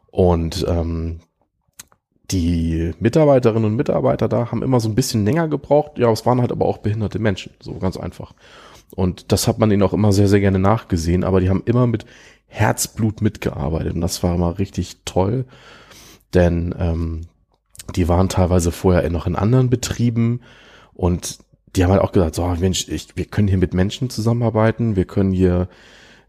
Und 0.07 0.65
ähm, 0.67 1.21
die 2.31 2.93
Mitarbeiterinnen 2.99 3.65
und 3.65 3.75
Mitarbeiter 3.75 4.27
da 4.27 4.51
haben 4.51 4.63
immer 4.63 4.79
so 4.79 4.89
ein 4.89 4.95
bisschen 4.95 5.25
länger 5.25 5.47
gebraucht. 5.47 5.97
Ja, 5.97 6.11
es 6.11 6.25
waren 6.25 6.41
halt 6.41 6.51
aber 6.51 6.65
auch 6.65 6.79
behinderte 6.79 7.19
Menschen, 7.19 7.53
so 7.61 7.73
ganz 7.73 7.97
einfach. 7.97 8.33
Und 8.95 9.31
das 9.31 9.47
hat 9.47 9.59
man 9.59 9.71
ihnen 9.71 9.83
auch 9.83 9.93
immer 9.93 10.11
sehr, 10.11 10.27
sehr 10.27 10.39
gerne 10.39 10.59
nachgesehen, 10.59 11.23
aber 11.23 11.39
die 11.39 11.49
haben 11.49 11.63
immer 11.65 11.87
mit 11.87 12.05
Herzblut 12.47 13.21
mitgearbeitet. 13.21 13.93
Und 13.93 14.01
das 14.01 14.21
war 14.23 14.35
immer 14.35 14.59
richtig 14.59 14.97
toll, 15.05 15.45
denn 16.33 16.75
ähm, 16.77 17.21
die 17.95 18.07
waren 18.07 18.29
teilweise 18.29 18.71
vorher 18.71 19.09
noch 19.09 19.27
in 19.27 19.35
anderen 19.35 19.69
Betrieben. 19.69 20.41
Und 20.93 21.39
die 21.75 21.83
haben 21.83 21.91
halt 21.91 22.01
auch 22.01 22.11
gesagt, 22.11 22.35
so 22.35 22.45
Mensch, 22.59 22.87
ich, 22.89 23.15
wir 23.15 23.25
können 23.25 23.47
hier 23.47 23.57
mit 23.57 23.73
Menschen 23.73 24.09
zusammenarbeiten, 24.09 24.95
wir 24.95 25.05
können 25.05 25.31
hier 25.31 25.69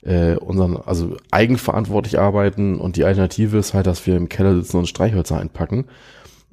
äh, 0.03 0.35
unseren, 0.37 0.77
also 0.77 1.17
eigenverantwortlich 1.31 2.19
arbeiten 2.19 2.79
und 2.81 2.97
die 2.97 3.05
Alternative 3.05 3.59
ist 3.59 3.75
halt, 3.75 3.87
dass 3.87 4.07
wir 4.07 4.17
im 4.17 4.29
Keller 4.29 4.55
sitzen 4.57 4.79
und 4.79 4.89
Streichhölzer 4.89 5.39
einpacken. 5.39 5.87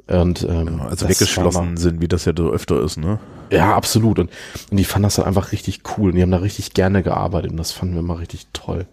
Und 0.07 0.43
ähm, 0.49 0.77
Ja, 0.79 0.85
also 0.87 1.07
weggeschlossen 1.07 1.77
sind, 1.77 2.01
wie 2.01 2.07
das 2.07 2.25
ja 2.25 2.33
so 2.35 2.49
öfter 2.51 2.81
ist, 2.81 2.97
ne? 2.97 3.19
Ja, 3.51 3.75
absolut. 3.75 4.17
Und, 4.17 4.31
und 4.71 4.77
die 4.77 4.83
fanden 4.83 5.03
das 5.03 5.17
halt 5.17 5.27
einfach 5.27 5.51
richtig 5.51 5.81
cool 5.97 6.09
und 6.09 6.15
die 6.15 6.21
haben 6.23 6.31
da 6.31 6.37
richtig 6.37 6.73
gerne 6.73 7.03
gearbeitet 7.03 7.51
und 7.51 7.57
das 7.57 7.71
fanden 7.71 7.95
wir 7.95 8.01
mal 8.01 8.15
richtig 8.15 8.47
toll. 8.53 8.87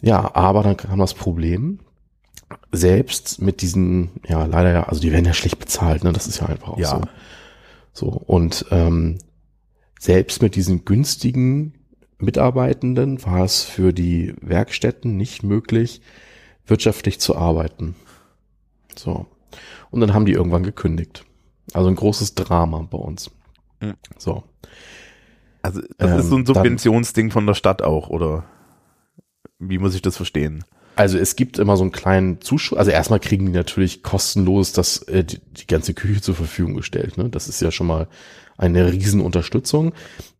Ja, 0.00 0.34
aber 0.34 0.62
dann 0.62 0.78
kam 0.78 0.98
das 0.98 1.12
Problem, 1.12 1.80
selbst 2.72 3.42
mit 3.42 3.60
diesen, 3.60 4.10
ja, 4.26 4.44
leider 4.46 4.72
ja, 4.72 4.82
also 4.84 5.00
die 5.00 5.12
werden 5.12 5.26
ja 5.26 5.34
schlecht 5.34 5.58
bezahlt, 5.58 6.04
ne? 6.04 6.12
Das 6.12 6.26
ist 6.26 6.40
ja 6.40 6.46
einfach 6.46 6.68
auch 6.68 6.78
Ja. 6.78 6.88
so. 6.88 7.00
So, 7.92 8.08
und 8.08 8.66
ähm, 8.70 9.18
selbst 10.00 10.42
mit 10.42 10.56
diesen 10.56 10.84
günstigen 10.84 11.74
Mitarbeitenden 12.24 13.24
war 13.24 13.44
es 13.44 13.62
für 13.62 13.92
die 13.92 14.34
Werkstätten 14.40 15.16
nicht 15.16 15.42
möglich, 15.42 16.00
wirtschaftlich 16.66 17.20
zu 17.20 17.36
arbeiten. 17.36 17.94
So. 18.96 19.26
Und 19.90 20.00
dann 20.00 20.14
haben 20.14 20.26
die 20.26 20.32
irgendwann 20.32 20.62
gekündigt. 20.62 21.24
Also 21.72 21.88
ein 21.88 21.96
großes 21.96 22.34
Drama 22.34 22.86
bei 22.90 22.98
uns. 22.98 23.30
Mhm. 23.80 23.94
So. 24.18 24.44
Also 25.62 25.80
das 25.98 26.10
Ähm, 26.10 26.18
ist 26.18 26.28
so 26.28 26.36
ein 26.36 26.44
dann- 26.44 26.54
Subventionsding 26.54 27.30
von 27.30 27.46
der 27.46 27.54
Stadt 27.54 27.82
auch, 27.82 28.08
oder 28.10 28.44
wie 29.58 29.78
muss 29.78 29.94
ich 29.94 30.02
das 30.02 30.16
verstehen? 30.16 30.64
Also 30.96 31.18
es 31.18 31.34
gibt 31.36 31.58
immer 31.58 31.76
so 31.76 31.82
einen 31.82 31.90
kleinen 31.92 32.40
Zuschuss. 32.40 32.78
Also 32.78 32.90
erstmal 32.92 33.18
kriegen 33.18 33.46
die 33.46 33.52
natürlich 33.52 34.02
kostenlos 34.04 34.72
das, 34.72 34.98
äh, 35.02 35.24
die, 35.24 35.40
die 35.40 35.66
ganze 35.66 35.92
Küche 35.94 36.20
zur 36.20 36.34
Verfügung 36.36 36.74
gestellt. 36.74 37.18
Ne? 37.18 37.28
Das 37.30 37.48
ist 37.48 37.60
ja 37.60 37.70
schon 37.72 37.88
mal 37.88 38.06
eine 38.56 38.92
Riesenunterstützung. 38.92 39.92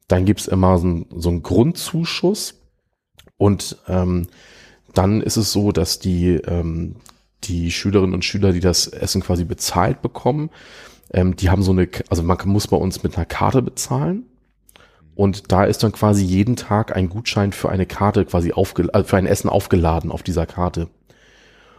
Dann 0.08 0.24
gibt's 0.24 0.46
immer 0.46 0.78
so, 0.78 0.86
einen- 0.86 1.06
so 1.16 1.28
einen 1.30 1.42
Grundzuschuss. 1.42 2.60
Und 3.36 3.78
ähm, 3.88 4.28
dann 4.92 5.20
ist 5.22 5.36
es 5.36 5.52
so, 5.52 5.72
dass 5.72 5.98
die, 5.98 6.34
ähm, 6.34 6.96
die 7.44 7.70
Schülerinnen 7.70 8.14
und 8.14 8.24
Schüler, 8.24 8.52
die 8.52 8.60
das 8.60 8.86
Essen 8.86 9.22
quasi 9.22 9.44
bezahlt 9.44 10.02
bekommen, 10.02 10.50
ähm, 11.12 11.36
die 11.36 11.50
haben 11.50 11.62
so 11.62 11.72
eine, 11.72 11.88
also 12.08 12.22
man 12.22 12.38
muss 12.44 12.68
bei 12.68 12.76
uns 12.76 13.02
mit 13.02 13.16
einer 13.16 13.26
Karte 13.26 13.62
bezahlen. 13.62 14.24
Und 15.16 15.52
da 15.52 15.64
ist 15.64 15.82
dann 15.82 15.92
quasi 15.92 16.24
jeden 16.24 16.56
Tag 16.56 16.96
ein 16.96 17.08
Gutschein 17.08 17.52
für 17.52 17.68
eine 17.68 17.86
Karte 17.86 18.24
quasi 18.24 18.52
aufge, 18.52 18.92
äh, 18.92 19.04
für 19.04 19.16
ein 19.16 19.26
Essen 19.26 19.48
aufgeladen 19.48 20.10
auf 20.10 20.22
dieser 20.22 20.46
Karte. 20.46 20.88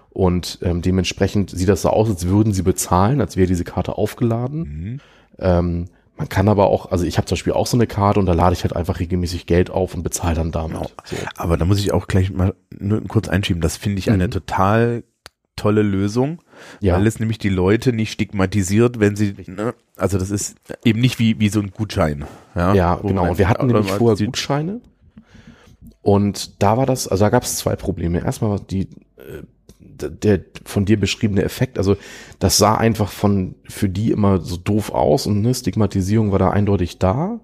Und 0.09 0.59
ähm, 0.61 0.81
dementsprechend 0.81 1.49
sieht 1.49 1.67
das 1.67 1.81
so 1.81 1.89
aus, 1.89 2.09
als 2.09 2.27
würden 2.27 2.53
sie 2.53 2.61
bezahlen, 2.61 3.19
als 3.19 3.35
wäre 3.35 3.47
diese 3.47 3.65
Karte 3.65 3.97
aufgeladen. 3.97 4.59
Mhm. 4.59 4.99
Ähm, 5.39 5.85
man 6.17 6.29
kann 6.29 6.47
aber 6.47 6.67
auch, 6.67 6.91
also 6.91 7.03
ich 7.05 7.17
habe 7.17 7.25
zum 7.27 7.35
Beispiel 7.35 7.53
auch 7.53 7.67
so 7.67 7.75
eine 7.77 7.87
Karte 7.87 8.19
und 8.19 8.25
da 8.25 8.33
lade 8.33 8.53
ich 8.53 8.63
halt 8.63 8.75
einfach 8.75 8.99
regelmäßig 8.99 9.45
Geld 9.47 9.69
auf 9.69 9.93
und 9.95 10.03
bezahle 10.03 10.35
dann 10.35 10.51
damit. 10.51 10.77
Genau. 10.77 10.89
So. 11.03 11.15
Aber 11.35 11.57
da 11.57 11.65
muss 11.65 11.79
ich 11.79 11.91
auch 11.93 12.07
gleich 12.07 12.31
mal 12.31 12.55
nur 12.77 13.03
kurz 13.07 13.27
einschieben. 13.27 13.61
Das 13.61 13.75
finde 13.77 13.99
ich 13.99 14.09
eine 14.09 14.27
Mhm. 14.27 14.31
total 14.31 15.03
tolle 15.57 15.83
Lösung, 15.83 16.41
Ja, 16.81 16.95
weil 16.95 17.07
es 17.07 17.19
nämlich 17.19 17.37
die 17.37 17.49
Leute 17.49 17.93
nicht 17.93 18.11
stigmatisiert, 18.11 18.99
wenn 18.99 19.15
sie, 19.15 19.33
ne, 19.47 19.73
also 19.95 20.17
das 20.17 20.29
ist 20.29 20.55
eben 20.83 20.99
nicht 20.99 21.17
wie, 21.17 21.39
wie 21.39 21.47
so 21.49 21.61
ein 21.61 21.71
Gutschein. 21.71 22.25
Ja, 22.55 22.73
ja 22.73 22.95
genau. 22.95 23.29
Und 23.29 23.37
wir 23.37 23.47
hatten 23.47 23.67
nämlich 23.67 23.89
vorher 23.91 24.25
Gutscheine 24.25 24.81
und 26.01 26.61
da 26.61 26.77
war 26.77 26.85
das, 26.85 27.07
also 27.07 27.23
da 27.25 27.29
gab 27.29 27.43
es 27.43 27.57
zwei 27.57 27.75
Probleme. 27.75 28.23
Erstmal 28.23 28.51
war 28.51 28.59
die 28.59 28.81
äh, 29.17 29.43
der 29.95 30.41
von 30.65 30.85
dir 30.85 30.99
beschriebene 30.99 31.43
Effekt, 31.43 31.77
also 31.77 31.95
das 32.39 32.57
sah 32.57 32.75
einfach 32.75 33.09
von 33.11 33.55
für 33.67 33.89
die 33.89 34.11
immer 34.11 34.41
so 34.41 34.57
doof 34.57 34.91
aus 34.91 35.27
und 35.27 35.41
ne, 35.41 35.53
Stigmatisierung 35.53 36.31
war 36.31 36.39
da 36.39 36.49
eindeutig 36.49 36.99
da. 36.99 37.39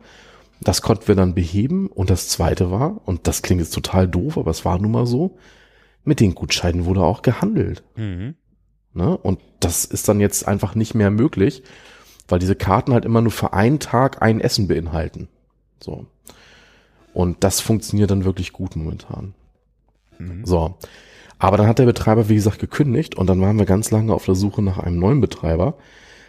Das 0.64 0.84
konnten 0.84 1.08
wir 1.08 1.16
dann 1.16 1.34
beheben. 1.34 1.88
Und 1.88 2.10
das 2.10 2.30
zweite 2.30 2.70
war, 2.70 3.02
und 3.06 3.28
das 3.28 3.42
klingt 3.42 3.62
jetzt 3.62 3.74
total 3.74 4.08
doof, 4.08 4.38
aber 4.38 4.52
es 4.52 4.64
war 4.64 4.78
nun 4.78 4.92
mal 4.92 5.08
so, 5.08 5.38
mit 6.04 6.20
den 6.20 6.36
Gutscheinen 6.36 6.86
wurde 6.86 7.02
auch 7.02 7.24
gehandelt. 7.24 7.84
Mhm. 7.96 8.36
Ne? 8.94 9.18
Und 9.18 9.40
das 9.60 9.86
ist 9.86 10.08
dann 10.08 10.20
jetzt 10.20 10.48
einfach 10.48 10.76
nicht 10.76 10.94
mehr 10.94 11.10
möglich, 11.10 11.64
weil 12.28 12.40
diese 12.40 12.56
Karten 12.56 12.94
halt 12.94 13.06
immer 13.06 13.22
nur 13.22 13.32
für 13.32 13.54
einen 13.54 13.80
Tag 13.80 14.22
ein 14.22 14.40
Essen 14.40 14.68
beinhalten. 14.68 15.30
So. 15.80 16.06
Und 17.14 17.44
das 17.44 17.60
funktioniert 17.60 18.12
dann 18.12 18.26
wirklich 18.26 18.54
gut 18.54 18.76
momentan. 18.76 19.34
Mhm. 20.20 20.46
So. 20.46 20.78
Aber 21.41 21.58
dann 21.58 21.65
hat 21.65 21.80
der 21.80 21.88
Betreiber, 21.88 22.30
wie 22.30 22.36
gesagt, 22.36 22.60
gekündigt 22.60 23.15
und 23.15 23.25
dann 23.25 23.41
waren 23.41 23.58
wir 23.58 23.65
ganz 23.65 23.89
lange 23.89 24.13
auf 24.13 24.25
der 24.25 24.36
Suche 24.36 24.62
nach 24.62 24.77
einem 24.77 24.99
neuen 24.99 25.21
Betreiber. 25.21 25.73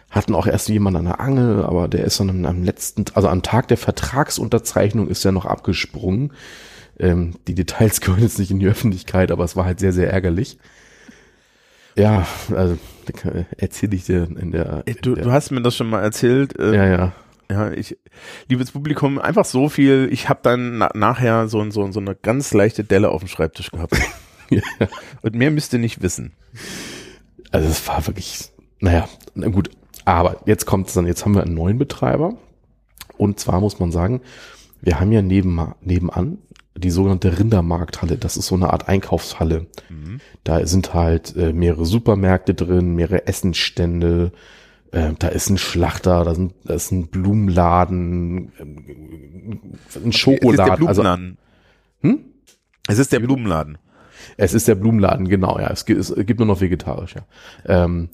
Hatten 0.09 0.33
auch 0.33 0.47
erst 0.47 0.69
jemand 0.69 0.97
an 0.97 1.05
der 1.05 1.19
Angel, 1.19 1.63
aber 1.63 1.87
der 1.87 2.03
ist 2.03 2.19
dann 2.19 2.47
am 2.47 2.63
letzten, 2.63 3.05
also 3.13 3.27
am 3.27 3.43
Tag 3.43 3.67
der 3.67 3.77
Vertragsunterzeichnung 3.77 5.07
ist 5.07 5.23
er 5.23 5.31
noch 5.31 5.45
abgesprungen. 5.45 6.33
Ähm, 6.97 7.35
die 7.47 7.53
Details 7.53 8.01
gehören 8.01 8.23
jetzt 8.23 8.39
nicht 8.39 8.49
in 8.49 8.59
die 8.59 8.65
Öffentlichkeit, 8.65 9.31
aber 9.31 9.43
es 9.43 9.55
war 9.55 9.65
halt 9.65 9.79
sehr, 9.79 9.93
sehr 9.93 10.11
ärgerlich. 10.11 10.57
Ja, 11.95 12.25
also 12.49 12.79
erzähle 13.55 13.95
ich 13.95 14.05
dir 14.05 14.23
in 14.23 14.51
der. 14.51 14.81
Ey, 14.87 14.95
Du, 14.99 15.11
in 15.11 15.15
der 15.17 15.25
du 15.25 15.31
hast 15.31 15.51
mir 15.51 15.61
das 15.61 15.75
schon 15.75 15.91
mal 15.91 16.01
erzählt. 16.01 16.57
Äh, 16.57 16.75
ja, 16.75 16.87
ja. 16.87 17.11
Ja, 17.51 17.71
ich, 17.71 17.99
liebes 18.47 18.71
Publikum, 18.71 19.19
einfach 19.19 19.45
so 19.45 19.69
viel. 19.69 20.09
Ich 20.11 20.27
habe 20.27 20.39
dann 20.41 20.79
na, 20.79 20.89
nachher 20.95 21.47
so, 21.49 21.69
so, 21.69 21.91
so 21.91 21.99
eine 21.99 22.15
ganz 22.15 22.51
leichte 22.55 22.83
Delle 22.83 23.09
auf 23.09 23.21
dem 23.21 23.27
Schreibtisch 23.27 23.69
gehabt. 23.69 23.95
Und 25.21 25.35
mehr 25.35 25.51
müsst 25.51 25.73
ihr 25.73 25.79
nicht 25.79 26.01
wissen. 26.01 26.33
Also 27.51 27.67
es 27.69 27.87
war 27.87 28.05
wirklich, 28.07 28.51
naja, 28.79 29.07
na 29.35 29.47
gut. 29.47 29.69
Aber 30.05 30.41
jetzt 30.45 30.65
kommt 30.65 30.87
es 30.87 30.93
dann, 30.93 31.07
jetzt 31.07 31.25
haben 31.25 31.35
wir 31.35 31.43
einen 31.43 31.53
neuen 31.55 31.77
Betreiber. 31.77 32.35
Und 33.17 33.39
zwar 33.39 33.61
muss 33.61 33.79
man 33.79 33.91
sagen, 33.91 34.21
wir 34.81 34.99
haben 34.99 35.11
ja 35.11 35.21
neben, 35.21 35.73
nebenan 35.81 36.39
die 36.75 36.89
sogenannte 36.89 37.39
Rindermarkthalle. 37.39 38.17
Das 38.17 38.37
ist 38.37 38.47
so 38.47 38.55
eine 38.55 38.71
Art 38.71 38.89
Einkaufshalle. 38.89 39.67
Mhm. 39.89 40.19
Da 40.43 40.65
sind 40.65 40.93
halt 40.93 41.35
äh, 41.35 41.53
mehrere 41.53 41.85
Supermärkte 41.85 42.53
drin, 42.53 42.95
mehrere 42.95 43.27
Essensstände. 43.27 44.31
Äh, 44.91 45.11
da 45.19 45.27
ist 45.27 45.49
ein 45.49 45.57
Schlachter, 45.57 46.23
da, 46.23 46.35
sind, 46.35 46.53
da 46.65 46.73
ist 46.73 46.91
ein 46.91 47.07
Blumenladen, 47.07 48.51
ähm, 48.59 48.77
ein 48.87 49.79
Es 49.87 49.95
ist 49.95 50.05
der 50.05 50.11
Schokoladen. 50.11 50.87
Also, 50.87 51.01
Blumenladen. 51.01 51.37
hm? 52.01 52.19
Es 52.87 52.99
ist 52.99 53.13
der 53.13 53.19
Blumenladen. 53.19 53.77
Es 54.37 54.53
ist 54.53 54.67
der 54.67 54.75
Blumenladen, 54.75 55.27
genau, 55.27 55.59
ja. 55.59 55.69
Es 55.69 55.85
gibt, 55.85 55.99
es 55.99 56.13
gibt 56.15 56.39
nur 56.39 56.47
noch 56.47 56.61
vegetarisch, 56.61 57.15
ja. 57.15 57.25
Ähm, 57.65 58.09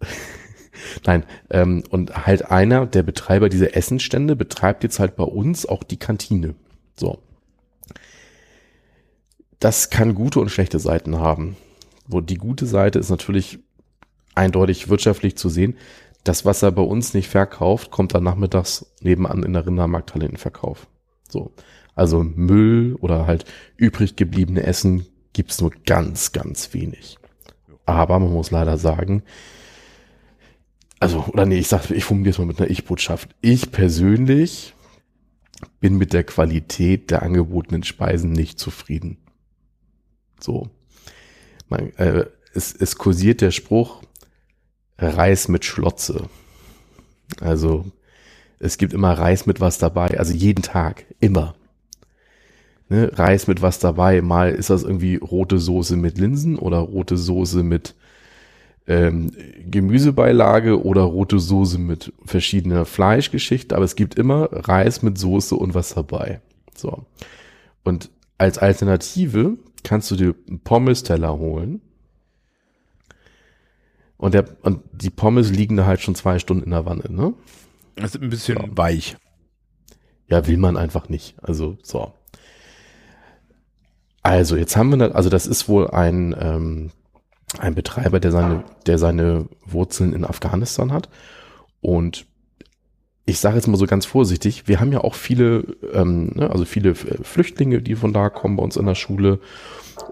Nein, 1.04 1.24
ähm, 1.50 1.82
und 1.90 2.26
halt 2.26 2.50
einer 2.50 2.86
der 2.86 3.02
Betreiber 3.02 3.48
dieser 3.48 3.76
Essenstände 3.76 4.36
betreibt 4.36 4.82
jetzt 4.82 4.98
halt 4.98 5.16
bei 5.16 5.24
uns 5.24 5.66
auch 5.66 5.82
die 5.82 5.98
Kantine. 5.98 6.54
So. 6.98 7.18
Das 9.58 9.90
kann 9.90 10.14
gute 10.14 10.40
und 10.40 10.50
schlechte 10.50 10.78
Seiten 10.78 11.18
haben. 11.18 11.56
Wo 12.06 12.20
die 12.20 12.36
gute 12.36 12.66
Seite 12.66 12.98
ist 12.98 13.10
natürlich 13.10 13.58
eindeutig 14.34 14.88
wirtschaftlich 14.88 15.36
zu 15.36 15.48
sehen. 15.48 15.76
Das, 16.24 16.44
was 16.44 16.62
er 16.62 16.72
bei 16.72 16.82
uns 16.82 17.14
nicht 17.14 17.28
verkauft, 17.28 17.90
kommt 17.90 18.14
dann 18.14 18.24
nachmittags 18.24 18.86
nebenan 19.00 19.42
in 19.42 19.52
der 19.52 19.66
Rindermarkthalle 19.66 20.26
in 20.26 20.32
den 20.32 20.38
Verkauf. 20.38 20.86
So. 21.28 21.52
Also 21.94 22.22
Müll 22.22 22.96
oder 23.00 23.26
halt 23.26 23.44
übrig 23.76 24.16
gebliebene 24.16 24.62
Essen 24.62 25.06
gibt's 25.36 25.60
nur 25.60 25.70
ganz, 25.84 26.32
ganz 26.32 26.72
wenig. 26.72 27.18
Aber 27.84 28.18
man 28.18 28.32
muss 28.32 28.50
leider 28.50 28.78
sagen, 28.78 29.22
also, 30.98 31.26
oder 31.26 31.44
nee, 31.44 31.58
ich 31.58 31.68
sag, 31.68 31.90
ich 31.90 32.04
formuliere 32.04 32.30
es 32.30 32.38
mal 32.38 32.46
mit 32.46 32.58
einer 32.58 32.70
Ich-Botschaft. 32.70 33.28
Ich 33.42 33.70
persönlich 33.70 34.74
bin 35.78 35.98
mit 35.98 36.14
der 36.14 36.24
Qualität 36.24 37.10
der 37.10 37.22
angebotenen 37.22 37.82
Speisen 37.82 38.32
nicht 38.32 38.58
zufrieden. 38.58 39.18
So. 40.40 40.70
Man, 41.68 41.94
äh, 41.96 42.24
es, 42.54 42.74
es 42.74 42.96
kursiert 42.96 43.42
der 43.42 43.50
Spruch, 43.50 44.00
Reis 44.96 45.48
mit 45.48 45.66
Schlotze. 45.66 46.30
Also, 47.42 47.84
es 48.58 48.78
gibt 48.78 48.94
immer 48.94 49.12
Reis 49.12 49.44
mit 49.44 49.60
was 49.60 49.76
dabei, 49.76 50.18
also 50.18 50.32
jeden 50.32 50.62
Tag, 50.62 51.04
immer. 51.20 51.56
Ne, 52.88 53.10
Reis 53.14 53.48
mit 53.48 53.62
was 53.62 53.80
dabei, 53.80 54.22
mal 54.22 54.52
ist 54.52 54.70
das 54.70 54.84
irgendwie 54.84 55.16
rote 55.16 55.58
Soße 55.58 55.96
mit 55.96 56.18
Linsen 56.18 56.56
oder 56.56 56.78
rote 56.78 57.16
Soße 57.16 57.64
mit 57.64 57.96
ähm, 58.86 59.32
Gemüsebeilage 59.68 60.80
oder 60.84 61.02
rote 61.02 61.40
Soße 61.40 61.78
mit 61.78 62.12
verschiedener 62.24 62.84
Fleischgeschichte, 62.84 63.74
aber 63.74 63.84
es 63.84 63.96
gibt 63.96 64.14
immer 64.14 64.48
Reis 64.52 65.02
mit 65.02 65.18
Soße 65.18 65.56
und 65.56 65.74
was 65.74 65.94
dabei. 65.94 66.40
So. 66.76 67.04
Und 67.82 68.10
als 68.38 68.58
Alternative 68.58 69.56
kannst 69.82 70.10
du 70.12 70.16
dir 70.16 70.34
einen 70.46 70.60
Pommes-Teller 70.60 71.36
holen. 71.38 71.80
Und, 74.16 74.34
der, 74.34 74.44
und 74.62 74.80
die 74.92 75.10
Pommes 75.10 75.50
liegen 75.50 75.76
da 75.76 75.86
halt 75.86 76.00
schon 76.00 76.14
zwei 76.14 76.38
Stunden 76.38 76.64
in 76.64 76.70
der 76.70 76.86
Wanne, 76.86 77.04
ne? 77.10 77.34
Das 77.96 78.14
ist 78.14 78.22
ein 78.22 78.30
bisschen 78.30 78.58
Ja. 78.58 78.64
weich. 78.70 79.16
Ja, 80.28 80.46
will 80.46 80.56
man 80.56 80.76
einfach 80.76 81.08
nicht. 81.08 81.34
Also, 81.42 81.76
so. 81.82 82.12
Also, 84.26 84.56
jetzt 84.56 84.76
haben 84.76 84.90
wir, 84.90 84.96
da- 84.98 85.14
also 85.14 85.28
das 85.30 85.46
ist 85.46 85.68
wohl 85.68 85.88
ein, 85.90 86.34
ähm, 86.40 86.90
ein 87.58 87.74
Betreiber, 87.74 88.18
der 88.18 88.32
seine, 88.32 88.64
der 88.86 88.98
seine 88.98 89.46
Wurzeln 89.64 90.12
in 90.12 90.24
Afghanistan 90.24 90.92
hat. 90.92 91.08
Und 91.80 92.26
ich 93.24 93.38
sage 93.38 93.56
jetzt 93.56 93.66
mal 93.68 93.76
so 93.76 93.86
ganz 93.86 94.04
vorsichtig, 94.04 94.66
wir 94.66 94.80
haben 94.80 94.92
ja 94.92 95.00
auch 95.02 95.14
viele, 95.14 95.76
ähm, 95.92 96.32
ne, 96.34 96.50
also 96.50 96.64
viele 96.64 96.90
F- 96.90 97.06
Flüchtlinge, 97.22 97.82
die 97.82 97.94
von 97.94 98.12
da 98.12 98.28
kommen 98.28 98.56
bei 98.56 98.62
uns 98.64 98.76
in 98.76 98.86
der 98.86 98.94
Schule. 98.96 99.38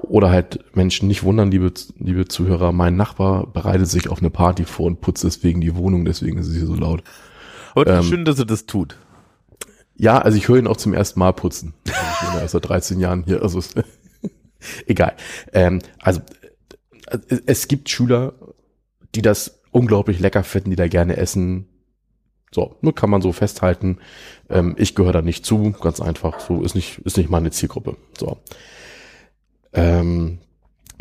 Oder 0.03 0.31
halt 0.31 0.65
Menschen 0.77 1.09
nicht 1.09 1.25
wundern, 1.25 1.51
liebe, 1.51 1.73
liebe 1.99 2.27
Zuhörer, 2.27 2.73
mein 2.73 2.97
Nachbar 2.97 3.47
bereitet 3.49 3.89
sich 3.89 4.09
auf 4.09 4.21
eine 4.21 4.31
Party 4.31 4.65
vor 4.65 4.87
und 4.87 5.01
putzt 5.01 5.25
deswegen 5.25 5.61
die 5.61 5.75
Wohnung, 5.77 6.05
deswegen 6.05 6.39
ist 6.39 6.49
es 6.49 6.55
hier 6.57 6.67
so 6.67 6.75
laut. 6.75 7.03
Und 7.75 7.89
Ähm, 7.89 8.03
schön, 8.05 8.25
dass 8.25 8.39
er 8.39 8.47
das 8.47 8.67
tut. 8.67 8.97
Ja, 9.97 10.19
also 10.19 10.39
ich 10.39 10.49
höre 10.49 10.59
ihn 10.59 10.67
auch 10.67 10.77
zum 10.77 10.95
ersten 10.95 11.19
Mal 11.21 11.33
putzen. 11.33 11.75
Also 11.87 12.01
ich 12.13 12.21
bin 12.29 12.35
ja 12.37 12.41
erst 12.43 12.53
seit 12.53 12.69
13 12.69 12.99
Jahren 13.01 13.25
hier. 13.25 13.43
Also 13.43 13.61
egal. 14.87 15.15
Ähm, 15.53 15.81
also 16.01 16.21
äh, 17.07 17.19
es 17.47 17.69
gibt 17.69 17.89
Schüler, 17.89 18.35
die 19.15 19.23
das 19.23 19.61
unglaublich 19.71 20.21
lecker 20.21 20.45
finden, 20.45 20.71
die 20.71 20.77
da 20.77 20.89
gerne 20.89 21.17
essen. 21.17 21.69
So, 22.53 22.77
nur 22.83 22.95
kann 22.95 23.11
man 23.11 23.23
so 23.23 23.33
festhalten. 23.33 23.99
Ähm, 24.49 24.77
ich 24.79 24.95
gehöre 24.95 25.13
da 25.13 25.23
nicht 25.23 25.45
zu, 25.45 25.73
ganz 25.73 26.01
einfach. 26.01 26.41
So 26.41 26.63
ist 26.63 26.75
nicht 26.75 26.99
ist 26.99 27.17
nicht 27.17 27.31
meine 27.31 27.51
Zielgruppe. 27.51 27.97
So. 28.17 28.39
Ähm, 29.73 30.39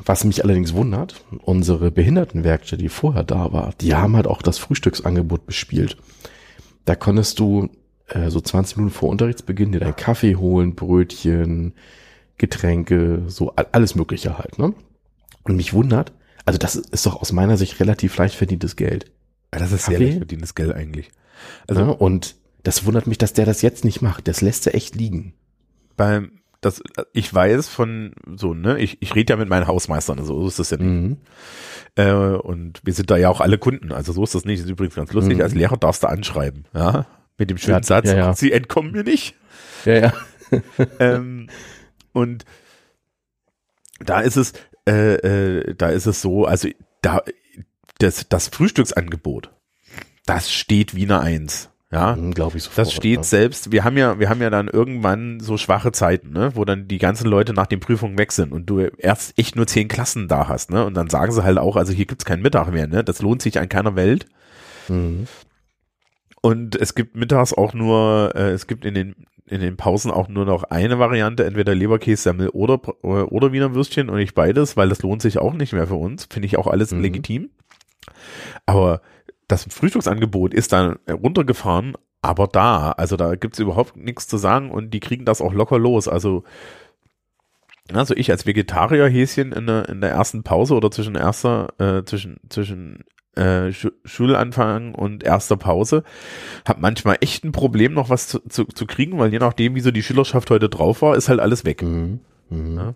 was 0.05 0.23
mich 0.23 0.43
allerdings 0.43 0.73
wundert, 0.73 1.23
unsere 1.43 1.91
Behindertenwerkstatt, 1.91 2.81
die 2.81 2.89
vorher 2.89 3.23
da 3.23 3.53
war, 3.53 3.73
die 3.79 3.93
haben 3.95 4.15
halt 4.15 4.27
auch 4.27 4.41
das 4.41 4.57
Frühstücksangebot 4.57 5.45
bespielt. 5.45 5.97
Da 6.85 6.95
konntest 6.95 7.39
du 7.39 7.69
äh, 8.07 8.29
so 8.29 8.41
20 8.41 8.77
Minuten 8.77 8.95
vor 8.95 9.09
Unterrichtsbeginn 9.09 9.71
dir 9.71 9.79
deinen 9.79 9.95
Kaffee 9.95 10.35
holen, 10.35 10.75
Brötchen, 10.75 11.73
Getränke, 12.37 13.23
so 13.27 13.53
alles 13.55 13.95
Mögliche 13.95 14.37
halt, 14.37 14.57
ne? 14.59 14.73
Und 15.43 15.55
mich 15.55 15.73
wundert, 15.73 16.13
also 16.45 16.57
das 16.57 16.75
ist 16.75 17.05
doch 17.05 17.21
aus 17.21 17.31
meiner 17.31 17.57
Sicht 17.57 17.79
relativ 17.79 18.17
leicht 18.17 18.35
verdientes 18.35 18.75
Geld. 18.75 19.05
Ja, 19.53 19.59
Das 19.59 19.71
ist 19.71 19.85
sehr 19.85 19.93
Kaffee? 19.95 20.05
leicht 20.05 20.17
verdientes 20.17 20.55
Geld 20.55 20.73
eigentlich. 20.73 21.11
Also 21.67 21.81
Also, 21.81 21.93
und 21.95 22.35
das 22.63 22.85
wundert 22.85 23.07
mich, 23.07 23.17
dass 23.17 23.33
der 23.33 23.45
das 23.45 23.61
jetzt 23.61 23.83
nicht 23.85 24.01
macht. 24.01 24.27
Das 24.27 24.41
lässt 24.41 24.67
er 24.67 24.75
echt 24.75 24.95
liegen. 24.95 25.33
beim 25.97 26.39
das 26.61 26.81
ich 27.11 27.33
weiß 27.33 27.67
von 27.67 28.13
so 28.37 28.53
ne 28.53 28.79
ich 28.79 29.01
ich 29.01 29.13
rede 29.15 29.33
ja 29.33 29.37
mit 29.37 29.49
meinen 29.49 29.67
Hausmeistern 29.67 30.23
so 30.23 30.47
ist 30.47 30.59
das 30.59 30.69
ja 30.69 30.77
nicht. 30.77 30.87
Mhm. 30.87 31.17
Äh, 31.95 32.13
und 32.13 32.79
wir 32.85 32.93
sind 32.93 33.11
da 33.11 33.17
ja 33.17 33.27
auch 33.27 33.41
alle 33.41 33.57
Kunden 33.57 33.91
also 33.91 34.13
so 34.13 34.23
ist 34.23 34.33
das 34.33 34.45
nicht 34.45 34.59
das 34.61 34.65
ist 34.67 34.71
übrigens 34.71 34.95
ganz 34.95 35.11
lustig 35.11 35.35
Mhm. 35.35 35.41
als 35.43 35.53
Lehrer 35.55 35.75
darfst 35.75 36.03
du 36.03 36.07
anschreiben 36.07 36.63
ja 36.73 37.05
mit 37.37 37.49
dem 37.49 37.57
schönen 37.57 37.79
Ja, 37.79 37.83
Satz 37.83 38.07
ja, 38.07 38.15
ja. 38.15 38.33
sie 38.33 38.53
entkommen 38.53 38.93
mir 38.93 39.03
nicht 39.03 39.35
Ja, 39.83 39.93
ja. 39.93 40.13
ähm, 40.99 41.47
und 42.13 42.45
da 43.99 44.21
ist 44.21 44.37
es 44.37 44.53
äh, 44.87 45.15
äh, 45.15 45.75
da 45.75 45.89
ist 45.89 46.05
es 46.05 46.21
so 46.21 46.45
also 46.45 46.69
da 47.01 47.21
das 47.99 48.27
das 48.29 48.47
Frühstücksangebot 48.47 49.51
das 50.25 50.51
steht 50.51 50.95
wie 50.95 51.03
eine 51.03 51.19
Eins 51.19 51.69
ja 51.91 52.15
Glaube 52.15 52.57
ich 52.57 52.63
sofort. 52.63 52.87
Das 52.87 52.93
steht 52.93 53.17
ja. 53.17 53.23
selbst, 53.23 53.71
wir 53.71 53.83
haben 53.83 53.97
ja, 53.97 54.17
wir 54.17 54.27
haben 54.27 54.41
ja 54.41 54.49
dann 54.49 54.67
irgendwann 54.67 55.39
so 55.39 55.57
schwache 55.57 55.91
Zeiten, 55.91 56.31
ne, 56.31 56.55
wo 56.55 56.65
dann 56.65 56.87
die 56.87 56.97
ganzen 56.97 57.27
Leute 57.27 57.53
nach 57.53 57.67
den 57.67 57.79
Prüfungen 57.79 58.17
weg 58.17 58.31
sind 58.31 58.51
und 58.51 58.65
du 58.65 58.79
erst 58.79 59.37
echt 59.37 59.55
nur 59.55 59.67
zehn 59.67 59.87
Klassen 59.87 60.27
da 60.27 60.47
hast, 60.47 60.71
ne? 60.71 60.83
Und 60.85 60.95
dann 60.95 61.09
sagen 61.09 61.31
sie 61.31 61.43
halt 61.43 61.59
auch, 61.59 61.75
also 61.75 61.93
hier 61.93 62.07
gibt's 62.07 62.25
keinen 62.25 62.41
Mittag 62.41 62.71
mehr, 62.71 62.87
ne? 62.87 63.03
Das 63.03 63.21
lohnt 63.21 63.43
sich 63.43 63.59
an 63.59 63.69
keiner 63.69 63.95
Welt. 63.95 64.25
Mhm. 64.87 65.27
Und 66.41 66.75
es 66.75 66.95
gibt 66.95 67.15
mittags 67.15 67.53
auch 67.53 67.73
nur, 67.73 68.33
äh, 68.35 68.51
es 68.51 68.67
gibt 68.67 68.83
in 68.83 68.95
den 68.95 69.27
in 69.45 69.59
den 69.61 69.77
Pausen 69.77 70.09
auch 70.11 70.27
nur 70.29 70.45
noch 70.45 70.63
eine 70.63 70.99
Variante, 70.99 71.45
entweder 71.45 71.75
Leberkässemmel 71.75 72.49
oder 72.49 72.79
äh, 73.03 73.07
oder 73.07 73.51
Wiener 73.51 73.75
Würstchen 73.75 74.09
und 74.09 74.17
nicht 74.17 74.35
beides, 74.35 74.77
weil 74.77 74.89
das 74.89 75.01
lohnt 75.01 75.21
sich 75.21 75.37
auch 75.37 75.53
nicht 75.53 75.73
mehr 75.73 75.87
für 75.87 75.95
uns. 75.95 76.27
Finde 76.31 76.45
ich 76.45 76.57
auch 76.57 76.67
alles 76.67 76.91
Mhm. 76.91 77.01
legitim. 77.01 77.49
Aber 78.65 79.01
das 79.47 79.65
Frühstücksangebot 79.69 80.53
ist 80.53 80.71
dann 80.71 80.97
runtergefahren, 81.09 81.95
aber 82.21 82.47
da, 82.47 82.91
also 82.91 83.17
da 83.17 83.35
gibt's 83.35 83.59
überhaupt 83.59 83.97
nichts 83.97 84.27
zu 84.27 84.37
sagen 84.37 84.71
und 84.71 84.91
die 84.93 85.01
kriegen 85.01 85.25
das 85.25 85.41
auch 85.41 85.53
locker 85.53 85.77
los. 85.77 86.07
Also 86.07 86.43
also 87.91 88.15
ich 88.15 88.31
als 88.31 88.45
Vegetarier 88.45 89.07
Häschen 89.09 89.51
in 89.51 89.67
der, 89.67 89.89
in 89.89 89.99
der 89.99 90.11
ersten 90.11 90.43
Pause 90.43 90.73
oder 90.75 90.89
zwischen 90.89 91.15
erster, 91.15 91.73
äh, 91.79 92.05
zwischen, 92.05 92.37
zwischen 92.49 93.03
äh, 93.35 93.71
Schu 93.71 93.89
Schulanfang 94.05 94.95
und 94.95 95.23
erster 95.23 95.57
Pause, 95.57 96.03
habe 96.67 96.81
manchmal 96.81 97.17
echt 97.21 97.43
ein 97.43 97.51
Problem, 97.51 97.93
noch 97.93 98.09
was 98.09 98.27
zu, 98.27 98.39
zu, 98.47 98.65
zu 98.65 98.85
kriegen, 98.85 99.17
weil 99.19 99.31
je 99.31 99.39
nachdem, 99.39 99.75
wie 99.75 99.81
so 99.81 99.91
die 99.91 100.03
Schülerschaft 100.03 100.49
heute 100.49 100.69
drauf 100.69 101.01
war, 101.01 101.15
ist 101.15 101.29
halt 101.29 101.39
alles 101.39 101.65
weg. 101.65 101.81
Mhm. 101.81 102.19
Mhm. 102.49 102.77
Ja. 102.77 102.93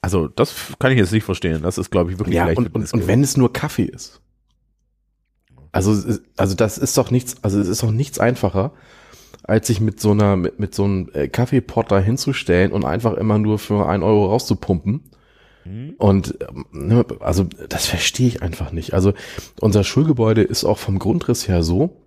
Also 0.00 0.28
das 0.28 0.74
kann 0.78 0.92
ich 0.92 0.98
jetzt 0.98 1.12
nicht 1.12 1.24
verstehen. 1.24 1.62
Das 1.62 1.78
ist, 1.78 1.90
glaube 1.90 2.12
ich, 2.12 2.18
wirklich 2.18 2.36
Ja, 2.36 2.46
leicht 2.46 2.58
und, 2.58 2.72
und, 2.74 2.92
und 2.92 3.06
wenn 3.08 3.22
es 3.22 3.36
nur 3.36 3.52
Kaffee 3.52 3.84
ist. 3.84 4.20
Also, 5.72 6.18
also 6.36 6.54
das 6.54 6.78
ist 6.78 6.96
doch 6.96 7.10
nichts, 7.10 7.36
also 7.42 7.60
es 7.60 7.68
ist 7.68 7.82
doch 7.82 7.90
nichts 7.90 8.18
einfacher, 8.18 8.72
als 9.42 9.66
sich 9.66 9.80
mit 9.80 10.00
so 10.00 10.12
einer, 10.12 10.36
mit, 10.36 10.58
mit 10.58 10.74
so 10.74 10.84
einem 10.84 11.10
äh, 11.12 11.28
Kaffeepot 11.28 11.90
da 11.90 11.98
hinzustellen 11.98 12.72
und 12.72 12.84
einfach 12.84 13.14
immer 13.14 13.38
nur 13.38 13.58
für 13.58 13.88
ein 13.88 14.02
Euro 14.02 14.26
rauszupumpen. 14.26 15.10
Hm? 15.66 15.94
Und 15.98 16.38
ähm, 16.48 16.66
ne, 16.70 17.04
also 17.20 17.44
das 17.44 17.86
verstehe 17.86 18.28
ich 18.28 18.42
einfach 18.42 18.72
nicht. 18.72 18.94
Also 18.94 19.14
unser 19.60 19.82
Schulgebäude 19.84 20.42
ist 20.42 20.64
auch 20.64 20.78
vom 20.78 20.98
Grundriss 20.98 21.48
her 21.48 21.62
so, 21.62 22.02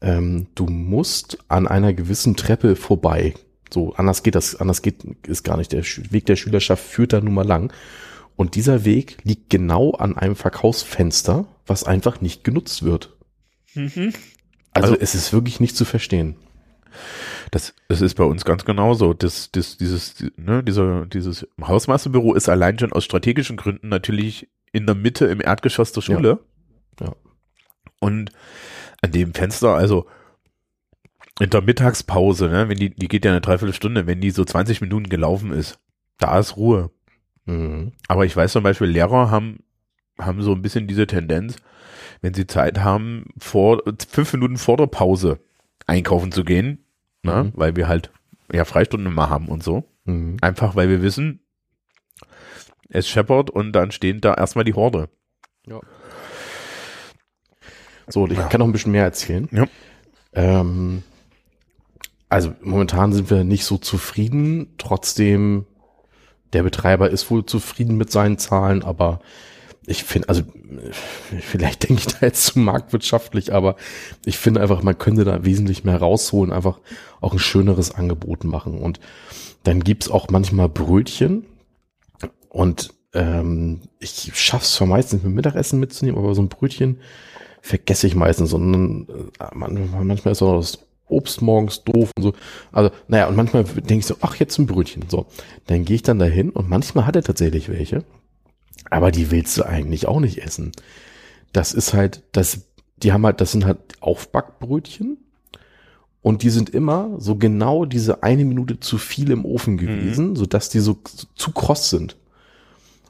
ähm, 0.00 0.46
du 0.54 0.66
musst 0.66 1.38
an 1.48 1.66
einer 1.66 1.92
gewissen 1.92 2.36
Treppe 2.36 2.76
vorbei. 2.76 3.34
So, 3.72 3.94
anders 3.94 4.22
geht 4.22 4.36
das, 4.36 4.54
anders 4.56 4.80
geht 4.82 5.02
ist 5.26 5.42
gar 5.42 5.56
nicht. 5.56 5.72
Der 5.72 5.82
Weg 5.84 6.26
der 6.26 6.36
Schülerschaft 6.36 6.84
führt 6.84 7.12
da 7.12 7.20
nun 7.20 7.34
mal 7.34 7.46
lang. 7.46 7.72
Und 8.36 8.54
dieser 8.54 8.84
Weg 8.84 9.16
liegt 9.24 9.50
genau 9.50 9.92
an 9.92 10.16
einem 10.16 10.36
Verkaufsfenster, 10.36 11.48
was 11.66 11.84
einfach 11.84 12.20
nicht 12.20 12.44
genutzt 12.44 12.82
wird. 12.84 13.16
Mhm. 13.74 14.12
Also, 14.72 14.92
Also- 14.92 14.96
es 15.00 15.14
ist 15.14 15.32
wirklich 15.32 15.58
nicht 15.58 15.76
zu 15.76 15.84
verstehen. 15.84 16.36
Das, 17.50 17.74
das 17.88 18.00
ist 18.00 18.14
bei 18.14 18.24
uns 18.24 18.44
ganz 18.44 18.64
genauso. 18.64 19.14
Das, 19.14 19.50
das, 19.52 19.76
dieses, 19.76 20.24
ne, 20.36 20.62
dieser, 20.64 21.06
dieses 21.06 21.46
Hausmeisterbüro 21.60 22.34
ist 22.34 22.48
allein 22.48 22.78
schon 22.78 22.92
aus 22.92 23.04
strategischen 23.04 23.56
Gründen 23.56 23.88
natürlich 23.88 24.48
in 24.72 24.86
der 24.86 24.94
Mitte 24.94 25.26
im 25.26 25.40
Erdgeschoss 25.40 25.92
der 25.92 26.00
Schule. 26.00 26.40
Ja. 27.00 27.14
Und 28.00 28.30
an 29.00 29.12
dem 29.12 29.34
Fenster, 29.34 29.74
also 29.74 30.06
in 31.40 31.50
der 31.50 31.62
Mittagspause, 31.62 32.48
ne, 32.48 32.68
wenn 32.68 32.78
die, 32.78 32.90
die 32.90 33.08
geht 33.08 33.24
ja 33.24 33.30
eine 33.30 33.40
Dreiviertelstunde, 33.40 34.06
wenn 34.06 34.20
die 34.20 34.30
so 34.30 34.44
20 34.44 34.80
Minuten 34.80 35.08
gelaufen 35.08 35.52
ist, 35.52 35.78
da 36.18 36.38
ist 36.38 36.56
Ruhe. 36.56 36.90
Mhm. 37.44 37.92
Aber 38.08 38.24
ich 38.24 38.36
weiß 38.36 38.52
zum 38.52 38.62
Beispiel, 38.62 38.88
Lehrer 38.88 39.30
haben, 39.30 39.60
haben 40.18 40.42
so 40.42 40.52
ein 40.52 40.62
bisschen 40.62 40.86
diese 40.86 41.06
Tendenz, 41.06 41.56
wenn 42.22 42.34
sie 42.34 42.46
Zeit 42.46 42.80
haben, 42.80 43.26
vor, 43.38 43.82
fünf 44.08 44.32
Minuten 44.32 44.56
vor 44.56 44.76
der 44.76 44.86
Pause 44.86 45.40
einkaufen 45.86 46.32
zu 46.32 46.42
gehen, 46.42 46.85
ne, 47.26 47.44
Mhm. 47.44 47.52
weil 47.54 47.76
wir 47.76 47.88
halt 47.88 48.10
ja 48.52 48.64
Freistunden 48.64 49.10
immer 49.12 49.28
haben 49.28 49.48
und 49.48 49.62
so. 49.62 49.84
Mhm. 50.04 50.36
Einfach 50.40 50.74
weil 50.76 50.88
wir 50.88 51.02
wissen, 51.02 51.40
es 52.88 53.08
scheppert 53.08 53.50
und 53.50 53.72
dann 53.72 53.90
stehen 53.90 54.20
da 54.20 54.34
erstmal 54.34 54.64
die 54.64 54.74
Horde. 54.74 55.08
So, 58.08 58.22
und 58.22 58.32
ich 58.32 58.38
Ja. 58.38 58.46
kann 58.46 58.60
noch 58.60 58.66
ein 58.68 58.72
bisschen 58.72 58.92
mehr 58.92 59.02
erzählen. 59.04 59.48
Ja. 59.50 59.66
Ähm, 60.32 61.02
also 62.28 62.54
momentan 62.62 63.12
sind 63.12 63.30
wir 63.30 63.42
nicht 63.44 63.64
so 63.64 63.78
zufrieden. 63.78 64.74
Trotzdem, 64.78 65.66
der 66.52 66.62
Betreiber 66.62 67.10
ist 67.10 67.30
wohl 67.30 67.44
zufrieden 67.46 67.96
mit 67.96 68.12
seinen 68.12 68.38
Zahlen, 68.38 68.84
aber 68.84 69.20
ich 69.86 70.04
finde, 70.04 70.28
also 70.28 70.42
vielleicht 71.40 71.88
denke 71.88 72.02
ich 72.06 72.14
da 72.14 72.26
jetzt 72.26 72.44
zu 72.46 72.58
marktwirtschaftlich, 72.58 73.52
aber 73.52 73.76
ich 74.24 74.38
finde 74.38 74.60
einfach, 74.60 74.82
man 74.82 74.98
könnte 74.98 75.24
da 75.24 75.44
wesentlich 75.44 75.84
mehr 75.84 75.98
rausholen, 75.98 76.52
einfach 76.52 76.80
auch 77.20 77.32
ein 77.32 77.38
schöneres 77.38 77.92
Angebot 77.92 78.44
machen. 78.44 78.78
Und 78.80 79.00
dann 79.64 79.82
gibt's 79.82 80.10
auch 80.10 80.28
manchmal 80.30 80.68
Brötchen 80.68 81.44
und 82.48 82.90
ähm, 83.14 83.80
ich 83.98 84.30
schaff's 84.34 84.74
zwar 84.74 84.86
meistens 84.88 85.22
mit 85.22 85.32
Mittagessen 85.34 85.80
mitzunehmen, 85.80 86.18
aber 86.18 86.34
so 86.34 86.42
ein 86.42 86.48
Brötchen 86.48 87.00
vergesse 87.62 88.06
ich 88.06 88.14
meistens, 88.14 88.50
sondern 88.50 89.06
äh, 89.40 89.54
man- 89.54 90.06
manchmal 90.06 90.32
ist 90.32 90.42
auch 90.42 90.56
das 90.56 90.78
Obst 91.08 91.40
morgens 91.40 91.84
doof 91.84 92.10
und 92.16 92.22
so. 92.22 92.32
Also, 92.72 92.90
naja, 93.06 93.28
und 93.28 93.36
manchmal 93.36 93.62
denke 93.64 93.98
ich 93.98 94.06
so, 94.06 94.16
ach, 94.22 94.36
jetzt 94.36 94.58
ein 94.58 94.66
Brötchen. 94.66 95.04
So, 95.08 95.26
dann 95.66 95.84
gehe 95.84 95.94
ich 95.96 96.02
dann 96.02 96.18
dahin 96.18 96.50
und 96.50 96.68
manchmal 96.68 97.06
hat 97.06 97.14
er 97.16 97.22
tatsächlich 97.22 97.68
welche, 97.68 98.04
aber 98.90 99.10
die 99.10 99.30
willst 99.30 99.56
du 99.58 99.64
eigentlich 99.64 100.06
auch 100.08 100.20
nicht 100.20 100.42
essen. 100.42 100.72
Das 101.52 101.72
ist 101.72 101.94
halt, 101.94 102.22
das, 102.32 102.66
die 102.96 103.12
haben 103.12 103.24
halt, 103.24 103.40
das 103.40 103.52
sind 103.52 103.64
halt 103.64 103.78
Aufbackbrötchen 104.00 105.18
und 106.22 106.42
die 106.42 106.50
sind 106.50 106.70
immer 106.70 107.14
so 107.18 107.36
genau 107.36 107.84
diese 107.84 108.22
eine 108.22 108.44
Minute 108.44 108.80
zu 108.80 108.98
viel 108.98 109.30
im 109.30 109.44
Ofen 109.44 109.76
gewesen, 109.76 110.34
sodass 110.36 110.68
die 110.68 110.80
so, 110.80 110.98
so 111.06 111.26
zu 111.34 111.52
kross 111.52 111.90
sind. 111.90 112.16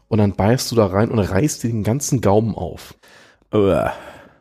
Und 0.08 0.18
dann 0.18 0.34
beißt 0.34 0.70
du 0.70 0.76
da 0.76 0.86
rein 0.86 1.10
und 1.10 1.18
reißt 1.18 1.64
dir 1.64 1.68
den 1.68 1.82
ganzen 1.82 2.20
Gaumen 2.20 2.54
auf. 2.54 2.94
Uah. 3.52 3.92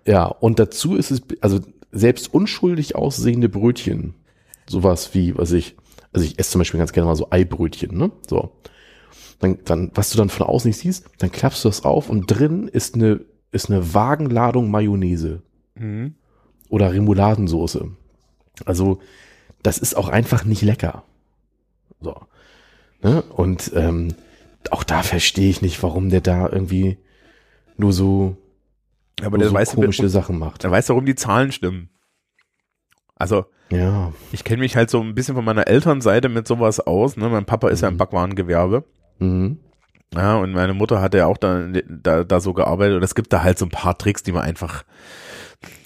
Ja, 0.05 0.25
und 0.25 0.59
dazu 0.59 0.95
ist 0.95 1.09
es, 1.09 1.21
also 1.41 1.59
selbst 1.91 2.33
unschuldig 2.33 2.95
aussehende 2.95 3.49
Brötchen, 3.49 4.13
sowas 4.69 5.13
wie, 5.13 5.37
was 5.37 5.51
ich, 5.51 5.75
also 6.13 6.25
ich 6.25 6.37
esse 6.37 6.51
zum 6.51 6.59
Beispiel 6.59 6.77
ganz 6.77 6.91
gerne 6.91 7.07
mal 7.07 7.15
so 7.15 7.27
Eibrötchen, 7.31 7.97
ne? 7.97 8.11
So. 8.29 8.51
Dann, 9.39 9.59
dann, 9.65 9.91
was 9.93 10.09
du 10.11 10.17
dann 10.17 10.29
von 10.29 10.47
außen 10.47 10.69
nicht 10.69 10.77
siehst, 10.79 11.05
dann 11.19 11.31
klappst 11.31 11.63
du 11.65 11.69
das 11.69 11.83
auf 11.83 12.09
und 12.09 12.27
drin 12.27 12.67
ist 12.67 12.95
eine, 12.95 13.21
ist 13.51 13.69
eine 13.69 13.93
Wagenladung 13.93 14.71
Mayonnaise 14.71 15.41
Mhm. 15.75 16.15
oder 16.69 16.93
Remouladensoße. 16.93 17.89
Also, 18.65 18.99
das 19.61 19.77
ist 19.77 19.95
auch 19.97 20.07
einfach 20.07 20.45
nicht 20.45 20.61
lecker. 20.61 21.03
So. 21.99 22.15
Ne? 23.03 23.21
Und 23.23 23.71
ähm, 23.75 24.15
auch 24.71 24.83
da 24.83 25.03
verstehe 25.03 25.49
ich 25.49 25.61
nicht, 25.61 25.83
warum 25.83 26.09
der 26.09 26.21
da 26.21 26.47
irgendwie 26.49 26.97
nur 27.77 27.91
so, 27.91 28.37
Aber 29.19 29.31
nur 29.31 29.39
der 29.39 29.49
so 29.49 29.53
weiß, 29.55 29.75
komische 29.75 30.07
Sachen 30.09 30.39
macht. 30.39 30.63
der 30.63 30.71
weiß, 30.71 30.87
warum 30.89 31.05
die 31.05 31.15
Zahlen 31.15 31.51
stimmen. 31.51 31.89
Also, 33.15 33.45
Ja. 33.69 34.13
ich 34.31 34.43
kenne 34.43 34.61
mich 34.61 34.75
halt 34.75 34.89
so 34.89 35.01
ein 35.01 35.13
bisschen 35.15 35.35
von 35.35 35.45
meiner 35.45 35.67
Elternseite 35.67 36.29
mit 36.29 36.47
sowas 36.47 36.79
aus. 36.79 37.17
Ne? 37.17 37.27
Mein 37.29 37.45
Papa 37.45 37.69
ist 37.69 37.81
ja 37.81 37.87
im 37.89 37.95
Mhm. 37.95 37.97
Backwarengewerbe. 37.99 38.83
Mhm. 39.19 39.59
Ja, 40.13 40.37
und 40.37 40.53
meine 40.53 40.73
Mutter 40.73 41.01
hat 41.01 41.13
ja 41.13 41.25
auch 41.25 41.37
da, 41.37 41.67
da, 41.67 42.23
da 42.23 42.39
so 42.39 42.53
gearbeitet 42.53 42.97
und 42.97 43.03
es 43.03 43.15
gibt 43.15 43.33
da 43.33 43.43
halt 43.43 43.57
so 43.57 43.65
ein 43.65 43.71
paar 43.71 43.97
Tricks, 43.97 44.23
die 44.23 44.31
man 44.31 44.43
einfach, 44.43 44.83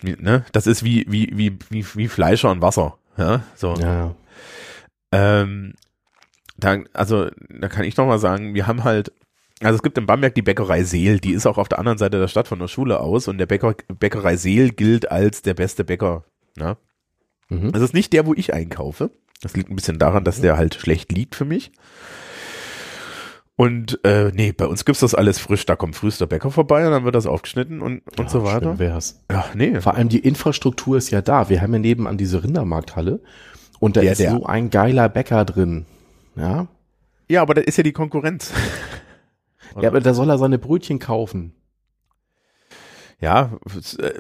ne, 0.04 0.46
das 0.52 0.68
ist 0.68 0.84
wie, 0.84 1.06
wie, 1.10 1.32
wie, 1.34 1.58
wie, 1.70 1.86
wie 1.96 2.08
Fleischer 2.08 2.52
und 2.52 2.62
Wasser. 2.62 2.98
Ja, 3.18 3.42
so. 3.56 3.74
Ja. 3.76 4.16
Ähm, 5.12 5.74
da, 6.58 6.78
also, 6.94 7.30
da 7.50 7.68
kann 7.70 7.86
ich 7.86 7.98
noch 7.98 8.06
mal 8.06 8.20
sagen, 8.20 8.54
wir 8.54 8.68
haben 8.68 8.84
halt, 8.84 9.12
also 9.62 9.76
es 9.76 9.82
gibt 9.82 9.98
in 9.98 10.06
Bamberg 10.06 10.36
die 10.36 10.42
Bäckerei 10.42 10.84
Seel, 10.84 11.20
die 11.20 11.34
ist 11.34 11.46
auch 11.46 11.58
auf 11.58 11.68
der 11.68 11.80
anderen 11.80 11.98
Seite 11.98 12.20
der 12.20 12.28
Stadt 12.28 12.48
von 12.48 12.60
der 12.60 12.68
Schule 12.68 13.00
aus 13.00 13.28
und 13.28 13.38
der 13.40 13.46
Bäcker, 13.46 13.76
Bäckerei 13.88 14.38
Seel 14.38 14.72
gilt 14.72 15.12
als 15.12 15.42
der 15.42 15.54
beste 15.54 15.84
Bäcker. 15.84 16.24
Ne? 16.56 16.78
Mhm. 17.50 17.72
Das 17.72 17.82
ist 17.82 17.94
nicht 17.94 18.14
der, 18.14 18.26
wo 18.26 18.34
ich 18.34 18.54
einkaufe. 18.54 19.12
Das 19.42 19.56
liegt 19.56 19.70
ein 19.70 19.76
bisschen 19.76 20.00
daran, 20.00 20.24
dass 20.24 20.42
der 20.42 20.58
halt 20.58 20.76
schlecht 20.76 21.12
liegt 21.12 21.36
für 21.36 21.46
mich. 21.46 21.72
Und 23.60 24.00
äh, 24.06 24.32
nee, 24.34 24.54
bei 24.54 24.68
uns 24.68 24.86
gibt's 24.86 25.02
das 25.02 25.14
alles 25.14 25.38
frisch. 25.38 25.66
Da 25.66 25.76
kommt 25.76 25.94
frühest 25.98 26.22
der 26.22 26.28
Bäcker 26.28 26.50
vorbei 26.50 26.86
und 26.86 26.94
dann 26.94 27.04
wird 27.04 27.14
das 27.14 27.26
aufgeschnitten 27.26 27.82
und, 27.82 28.08
und 28.18 28.18
Ja, 28.18 28.30
so 28.30 28.46
weiter. 28.46 28.62
schön 28.70 28.80
wär's. 28.80 29.22
Ja, 29.30 29.44
nee. 29.54 29.82
Vor 29.82 29.96
allem 29.96 30.08
die 30.08 30.20
Infrastruktur 30.20 30.96
ist 30.98 31.10
ja 31.10 31.22
da. 31.22 31.50
Wir 31.50 31.62
haben 31.62 31.74
ja 31.74 31.80
nebenan 31.80 32.18
diese 32.18 32.42
Rindermarkthalle 32.42 33.20
und 33.82 33.98
da 33.98 34.02
Der- 34.02 34.14
ist 34.14 34.20
der- 34.20 34.32
so 34.32 34.46
ein 34.46 34.70
geiler 34.70 35.10
Bäcker 35.10 35.44
drin. 35.44 35.86
Ja. 36.38 36.68
Ja, 37.28 37.42
aber 37.42 37.54
das 37.54 37.66
ist 37.66 37.76
ja 37.76 37.84
die 37.84 37.92
Konkurrenz. 37.92 38.54
Ja, 39.80 39.90
aber 39.90 40.00
da 40.02 40.14
soll 40.16 40.30
er 40.32 40.38
seine 40.40 40.58
Brötchen 40.58 40.98
kaufen. 40.98 41.54
Ja, 43.20 43.52
äh, 44.00 44.14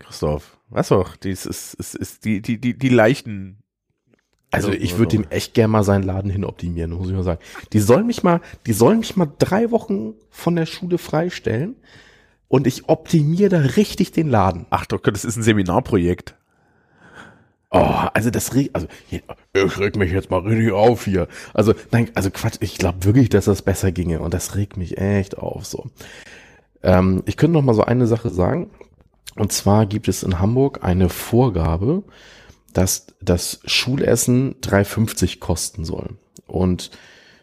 Christoph, 0.00 0.58
weißt 0.70 0.90
doch, 0.90 1.16
dies 1.16 1.46
ist, 1.46 1.74
ist, 1.74 1.94
ist 1.94 2.24
die, 2.24 2.42
die, 2.42 2.60
die, 2.60 2.76
die 2.76 2.88
leichten. 2.88 3.61
Also 4.52 4.70
ich 4.70 4.98
würde 4.98 5.16
dem 5.16 5.30
echt 5.30 5.54
gerne 5.54 5.72
mal 5.72 5.82
seinen 5.82 6.04
Laden 6.04 6.30
hinoptimieren, 6.30 6.92
muss 6.92 7.08
ich 7.08 7.14
mal 7.14 7.22
sagen. 7.22 7.40
Die 7.72 7.80
sollen 7.80 8.06
mich 8.06 8.22
mal, 8.22 8.42
die 8.66 8.74
sollen 8.74 8.98
mich 8.98 9.16
mal 9.16 9.28
drei 9.38 9.70
Wochen 9.70 10.12
von 10.30 10.54
der 10.56 10.66
Schule 10.66 10.98
freistellen 10.98 11.74
und 12.48 12.66
ich 12.66 12.88
optimiere 12.90 13.48
da 13.48 13.58
richtig 13.58 14.12
den 14.12 14.28
Laden. 14.28 14.66
Ach 14.68 14.84
doch, 14.84 15.00
das 15.00 15.24
ist 15.24 15.36
ein 15.36 15.42
Seminarprojekt. 15.42 16.34
Oh, 17.70 17.94
also 18.12 18.28
das 18.28 18.54
regt, 18.54 18.76
also 18.76 18.86
hier, 19.08 19.22
ich 19.54 19.78
reg 19.78 19.96
mich 19.96 20.12
jetzt 20.12 20.30
mal 20.30 20.40
richtig 20.40 20.72
auf 20.72 21.06
hier. 21.06 21.28
Also 21.54 21.72
nein, 21.90 22.10
also 22.14 22.30
Quatsch, 22.30 22.58
ich 22.60 22.76
glaube 22.76 23.06
wirklich, 23.06 23.30
dass 23.30 23.46
das 23.46 23.62
besser 23.62 23.90
ginge 23.90 24.20
und 24.20 24.34
das 24.34 24.54
regt 24.54 24.76
mich 24.76 24.98
echt 24.98 25.38
auf 25.38 25.64
so. 25.64 25.86
Ähm, 26.82 27.22
ich 27.24 27.38
könnte 27.38 27.54
noch 27.54 27.62
mal 27.62 27.72
so 27.72 27.84
eine 27.84 28.06
Sache 28.06 28.28
sagen 28.28 28.68
und 29.36 29.50
zwar 29.50 29.86
gibt 29.86 30.08
es 30.08 30.22
in 30.22 30.38
Hamburg 30.38 30.80
eine 30.82 31.08
Vorgabe, 31.08 32.02
dass 32.72 33.06
das 33.20 33.60
Schulessen 33.64 34.60
3,50 34.60 35.38
kosten 35.38 35.84
soll 35.84 36.16
und 36.46 36.90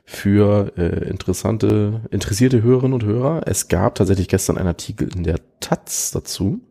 für 0.06 0.74
äh, 0.76 1.08
interessante, 1.08 2.02
interessierte 2.10 2.64
Hörerinnen 2.64 2.94
und 2.94 3.04
Hörer, 3.04 3.44
es 3.46 3.68
gab 3.68 3.94
tatsächlich 3.94 4.28
gestern 4.28 4.58
einen 4.58 4.68
Artikel 4.68 5.08
in 5.16 5.24
der 5.24 5.40
Taz 5.60 6.10
dazu. 6.10 6.62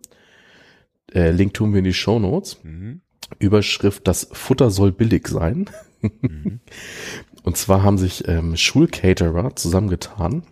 Äh, 1.14 1.30
Link 1.30 1.54
tun 1.54 1.72
wir 1.72 1.78
in 1.78 1.84
die 1.84 1.94
Show 1.94 2.18
Notes. 2.18 2.59
Mhm. 2.64 3.00
Überschrift, 3.38 4.09
das 4.09 4.28
Futter 4.32 4.70
soll 4.70 4.90
billig 4.90 5.28
sein. 5.28 5.70
Mhm. 6.00 6.61
Und 7.44 7.56
zwar 7.56 7.82
haben 7.84 7.96
sich 7.96 8.26
ähm, 8.26 8.56
Schulcaterer 8.56 9.54
zusammengetan 9.56 10.42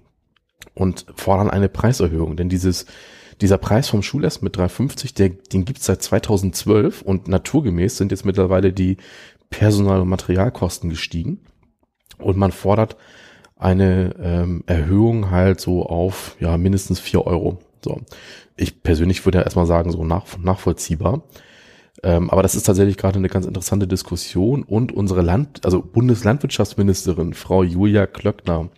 und 0.75 1.07
fordern 1.15 1.51
eine 1.51 1.69
Preiserhöhung. 1.69 2.37
Denn 2.37 2.49
dieses, 2.49 2.87
dieser 3.41 3.59
Preis 3.59 3.89
vom 3.89 4.03
Schulessen 4.03 4.45
mit 4.45 4.57
3,50, 4.57 5.15
der, 5.15 5.29
den 5.31 5.65
gibt's 5.65 5.87
seit 5.87 6.03
2012 6.03 7.03
und 7.03 7.29
naturgemäß 7.29 7.97
sind 7.97 8.11
jetzt 8.13 8.25
mittlerweile 8.25 8.73
die 8.73 8.97
Personal- 9.51 10.01
und 10.01 10.09
Materialkosten 10.09 10.91
gestiegen. 10.91 11.41
Und 12.19 12.37
man 12.37 12.53
fordert 12.53 12.97
eine 13.57 14.15
ähm, 14.21 14.63
Erhöhung 14.67 15.31
halt 15.31 15.61
so 15.61 15.85
auf 15.87 16.37
ja 16.41 16.57
mindestens 16.57 17.01
vier 17.01 17.27
Euro. 17.27 17.59
So. 17.85 18.01
Ich 18.57 18.83
persönlich 18.83 19.25
würde 19.25 19.39
ja 19.39 19.45
erstmal 19.45 19.67
sagen, 19.67 19.93
so 19.93 20.05
nach, 20.05 20.39
nachvollziehbar. 20.39 21.23
Ähm, 22.03 22.31
aber 22.31 22.43
das 22.43 22.55
ist 22.55 22.65
tatsächlich 22.65 22.97
gerade 22.97 23.19
eine 23.19 23.29
ganz 23.29 23.47
interessante 23.47 23.87
Diskussion 23.87 24.63
und 24.63 24.93
unsere 24.93 25.23
Land, 25.23 25.65
also 25.65 25.81
Bundeslandwirtschaftsministerin, 25.81 27.33
Frau 27.33 27.63
Julia 27.63 28.07
Klöckner, 28.07 28.69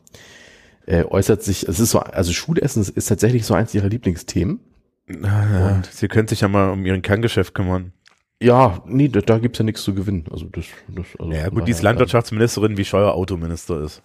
äh, 0.89 1.05
äußert 1.05 1.43
sich, 1.43 1.68
es 1.68 1.80
ist 1.80 1.91
so, 1.91 2.01
also 2.01 2.32
Schulessen 2.32 2.80
ist, 2.82 2.91
ist 2.91 3.07
tatsächlich 3.07 3.45
so 3.45 3.55
eins 3.55 3.74
ihrer 3.74 3.89
Lieblingsthemen. 3.89 4.61
Und 5.07 5.84
Sie 5.91 6.09
können 6.09 6.28
sich 6.28 6.41
ja 6.41 6.49
mal 6.49 6.70
um 6.70 6.84
Ihren 6.84 7.03
Kerngeschäft 7.03 7.55
kümmern. 7.55 7.93
Ja, 8.41 8.82
nee, 8.86 9.09
da, 9.09 9.20
da 9.20 9.39
gibt's 9.39 9.59
ja 9.59 9.64
nichts 9.64 9.82
zu 9.82 9.95
gewinnen. 9.95 10.24
Also 10.30 10.47
das, 10.47 10.64
das 10.89 11.07
also 11.18 11.32
Ja, 11.32 11.49
gut, 11.49 11.66
die 11.66 11.72
ist 11.72 11.78
daher, 11.78 11.91
Landwirtschaftsministerin, 11.91 12.76
wie 12.76 12.84
Scheuer 12.84 13.12
Autominister 13.14 13.82
ist. 13.82 14.03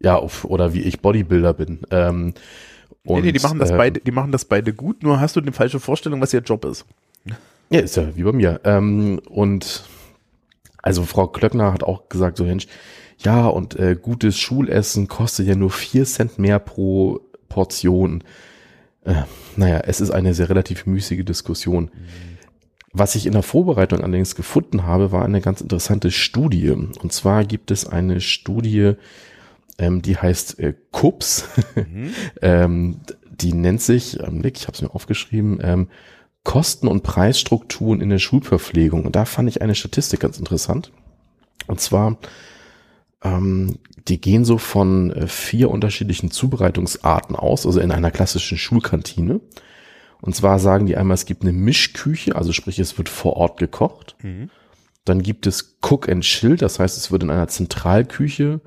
Ja, 0.00 0.16
auf- 0.16 0.44
oder 0.44 0.72
wie 0.74 0.82
ich 0.82 1.00
Bodybuilder 1.00 1.54
bin. 1.54 1.80
Ähm, 1.90 2.34
Nee, 3.04 3.14
und, 3.14 3.24
nee, 3.24 3.32
die 3.32 3.38
machen 3.38 3.58
das 3.58 3.70
äh, 3.70 3.76
beide, 3.76 4.00
die 4.00 4.10
machen 4.10 4.32
das 4.32 4.44
beide 4.44 4.74
gut, 4.74 5.02
nur 5.02 5.18
hast 5.18 5.34
du 5.34 5.40
eine 5.40 5.52
falsche 5.52 5.80
Vorstellung, 5.80 6.20
was 6.20 6.34
ihr 6.34 6.40
Job 6.40 6.64
ist. 6.66 6.84
Ja, 7.70 7.80
ist 7.80 7.96
ja 7.96 8.14
wie 8.16 8.22
bei 8.22 8.32
mir. 8.32 8.60
Ähm, 8.64 9.20
und 9.28 9.84
also 10.82 11.04
Frau 11.04 11.26
Klöckner 11.28 11.72
hat 11.72 11.82
auch 11.82 12.08
gesagt, 12.10 12.36
so 12.36 12.44
Mensch, 12.44 12.66
ja, 13.18 13.46
und 13.46 13.76
äh, 13.76 13.96
gutes 14.00 14.38
Schulessen 14.38 15.08
kostet 15.08 15.46
ja 15.46 15.54
nur 15.54 15.70
vier 15.70 16.04
Cent 16.04 16.38
mehr 16.38 16.58
pro 16.58 17.20
Portion. 17.48 18.22
Äh, 19.04 19.22
naja, 19.56 19.80
es 19.80 20.00
ist 20.00 20.10
eine 20.10 20.34
sehr 20.34 20.48
relativ 20.48 20.86
müßige 20.86 21.24
Diskussion. 21.24 21.90
Was 22.92 23.14
ich 23.14 23.26
in 23.26 23.32
der 23.32 23.42
Vorbereitung 23.42 24.00
allerdings 24.00 24.34
gefunden 24.34 24.84
habe, 24.84 25.12
war 25.12 25.24
eine 25.24 25.40
ganz 25.40 25.60
interessante 25.60 26.10
Studie. 26.10 26.70
Und 26.70 27.12
zwar 27.12 27.44
gibt 27.44 27.70
es 27.70 27.86
eine 27.86 28.20
Studie, 28.20 28.94
ähm, 29.78 30.00
die 30.00 30.16
heißt 30.16 30.58
äh, 30.60 30.74
KUPS. 30.92 31.48
Mhm. 31.74 32.10
ähm, 32.42 33.00
die 33.30 33.52
nennt 33.52 33.82
sich, 33.82 34.20
ähm, 34.20 34.42
ich 34.44 34.66
habe 34.66 34.74
es 34.74 34.82
mir 34.82 34.94
aufgeschrieben, 34.94 35.58
ähm, 35.62 35.88
Kosten- 36.44 36.88
und 36.88 37.02
Preisstrukturen 37.02 38.00
in 38.00 38.08
der 38.08 38.18
Schulverpflegung. 38.18 39.04
Und 39.04 39.16
da 39.16 39.24
fand 39.24 39.48
ich 39.48 39.60
eine 39.60 39.74
Statistik 39.74 40.20
ganz 40.20 40.38
interessant. 40.38 40.92
Und 41.66 41.80
zwar, 41.80 42.16
ähm, 43.22 43.78
die 44.08 44.20
gehen 44.20 44.44
so 44.44 44.58
von 44.58 45.10
äh, 45.10 45.26
vier 45.26 45.70
unterschiedlichen 45.70 46.30
Zubereitungsarten 46.30 47.36
aus, 47.36 47.66
also 47.66 47.80
in 47.80 47.90
einer 47.92 48.10
klassischen 48.10 48.58
Schulkantine. 48.58 49.40
Und 50.20 50.34
zwar 50.34 50.58
sagen 50.58 50.86
die 50.86 50.96
einmal, 50.96 51.14
es 51.14 51.26
gibt 51.26 51.42
eine 51.42 51.52
Mischküche, 51.52 52.34
also 52.34 52.52
sprich, 52.52 52.78
es 52.78 52.98
wird 52.98 53.08
vor 53.08 53.36
Ort 53.36 53.58
gekocht. 53.58 54.16
Mhm. 54.22 54.50
Dann 55.04 55.22
gibt 55.22 55.46
es 55.46 55.78
Cook 55.80 56.08
and 56.08 56.24
Chill, 56.24 56.56
das 56.56 56.78
heißt, 56.78 56.96
es 56.96 57.10
wird 57.10 57.22
in 57.22 57.30
einer 57.30 57.48
Zentralküche 57.48 58.60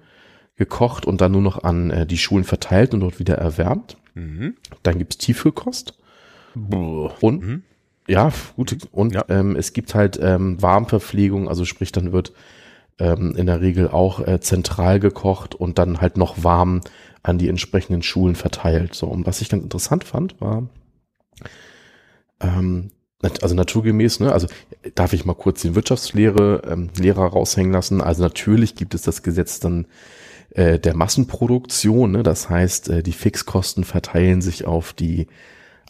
gekocht 0.56 1.06
und 1.06 1.22
dann 1.22 1.32
nur 1.32 1.42
noch 1.42 1.64
an 1.64 1.92
äh, 1.92 2.06
die 2.06 2.18
Schulen 2.18 2.44
verteilt 2.44 2.94
und 2.94 3.02
dort 3.02 3.20
wieder 3.20 3.36
erwärmt. 3.36 3.98
Mhm. 4.14 4.56
Dann 4.84 4.98
gibt's 4.98 5.18
Tiefkühlkost. 5.18 5.98
Und 7.22 7.42
Mhm. 7.42 7.64
ja, 8.08 8.32
gut. 8.56 8.78
Und 8.92 9.14
Ja. 9.14 9.26
Ähm, 9.30 9.56
es 9.56 9.74
gibt 9.74 9.96
halt 9.96 10.20
ähm, 10.22 10.62
Warmverpflegung, 10.62 11.48
also 11.50 11.66
sprich, 11.66 11.92
dann 11.92 12.12
wird 12.12 12.34
ähm, 13.00 13.36
in 13.36 13.46
der 13.46 13.62
Regel 13.62 13.90
auch 13.90 14.26
äh, 14.26 14.40
zentral 14.40 15.00
gekocht 15.00 15.56
und 15.56 15.78
dann 15.78 16.02
halt 16.02 16.18
noch 16.18 16.44
warm 16.44 16.82
an 17.24 17.38
die 17.38 17.50
entsprechenden 17.50 18.02
Schulen 18.02 18.36
verteilt. 18.36 18.96
So, 18.96 19.08
und 19.08 19.26
was 19.26 19.42
ich 19.42 19.50
ganz 19.50 19.64
interessant 19.64 20.04
fand, 20.04 20.40
war, 20.42 20.68
ähm, 22.40 22.92
also 23.42 23.56
naturgemäß, 23.56 24.20
ne, 24.20 24.32
also 24.32 24.48
darf 24.96 25.14
ich 25.14 25.26
mal 25.26 25.36
kurz 25.36 25.62
den 25.62 25.76
Wirtschaftslehre 25.76 26.64
ähm, 26.68 26.90
Lehrer 26.98 27.26
raushängen 27.26 27.72
lassen. 27.72 28.02
Also 28.02 28.24
natürlich 28.24 28.76
gibt 28.76 28.96
es 28.96 29.04
das 29.04 29.22
Gesetz 29.22 29.60
dann 29.60 29.86
äh, 30.52 30.80
der 30.80 30.96
Massenproduktion, 30.96 32.12
ne? 32.12 32.24
das 32.24 32.50
heißt, 32.50 32.90
äh, 32.90 33.04
die 33.04 33.14
Fixkosten 33.14 33.84
verteilen 33.84 34.42
sich 34.42 34.66
auf 34.66 34.94
die 34.94 35.28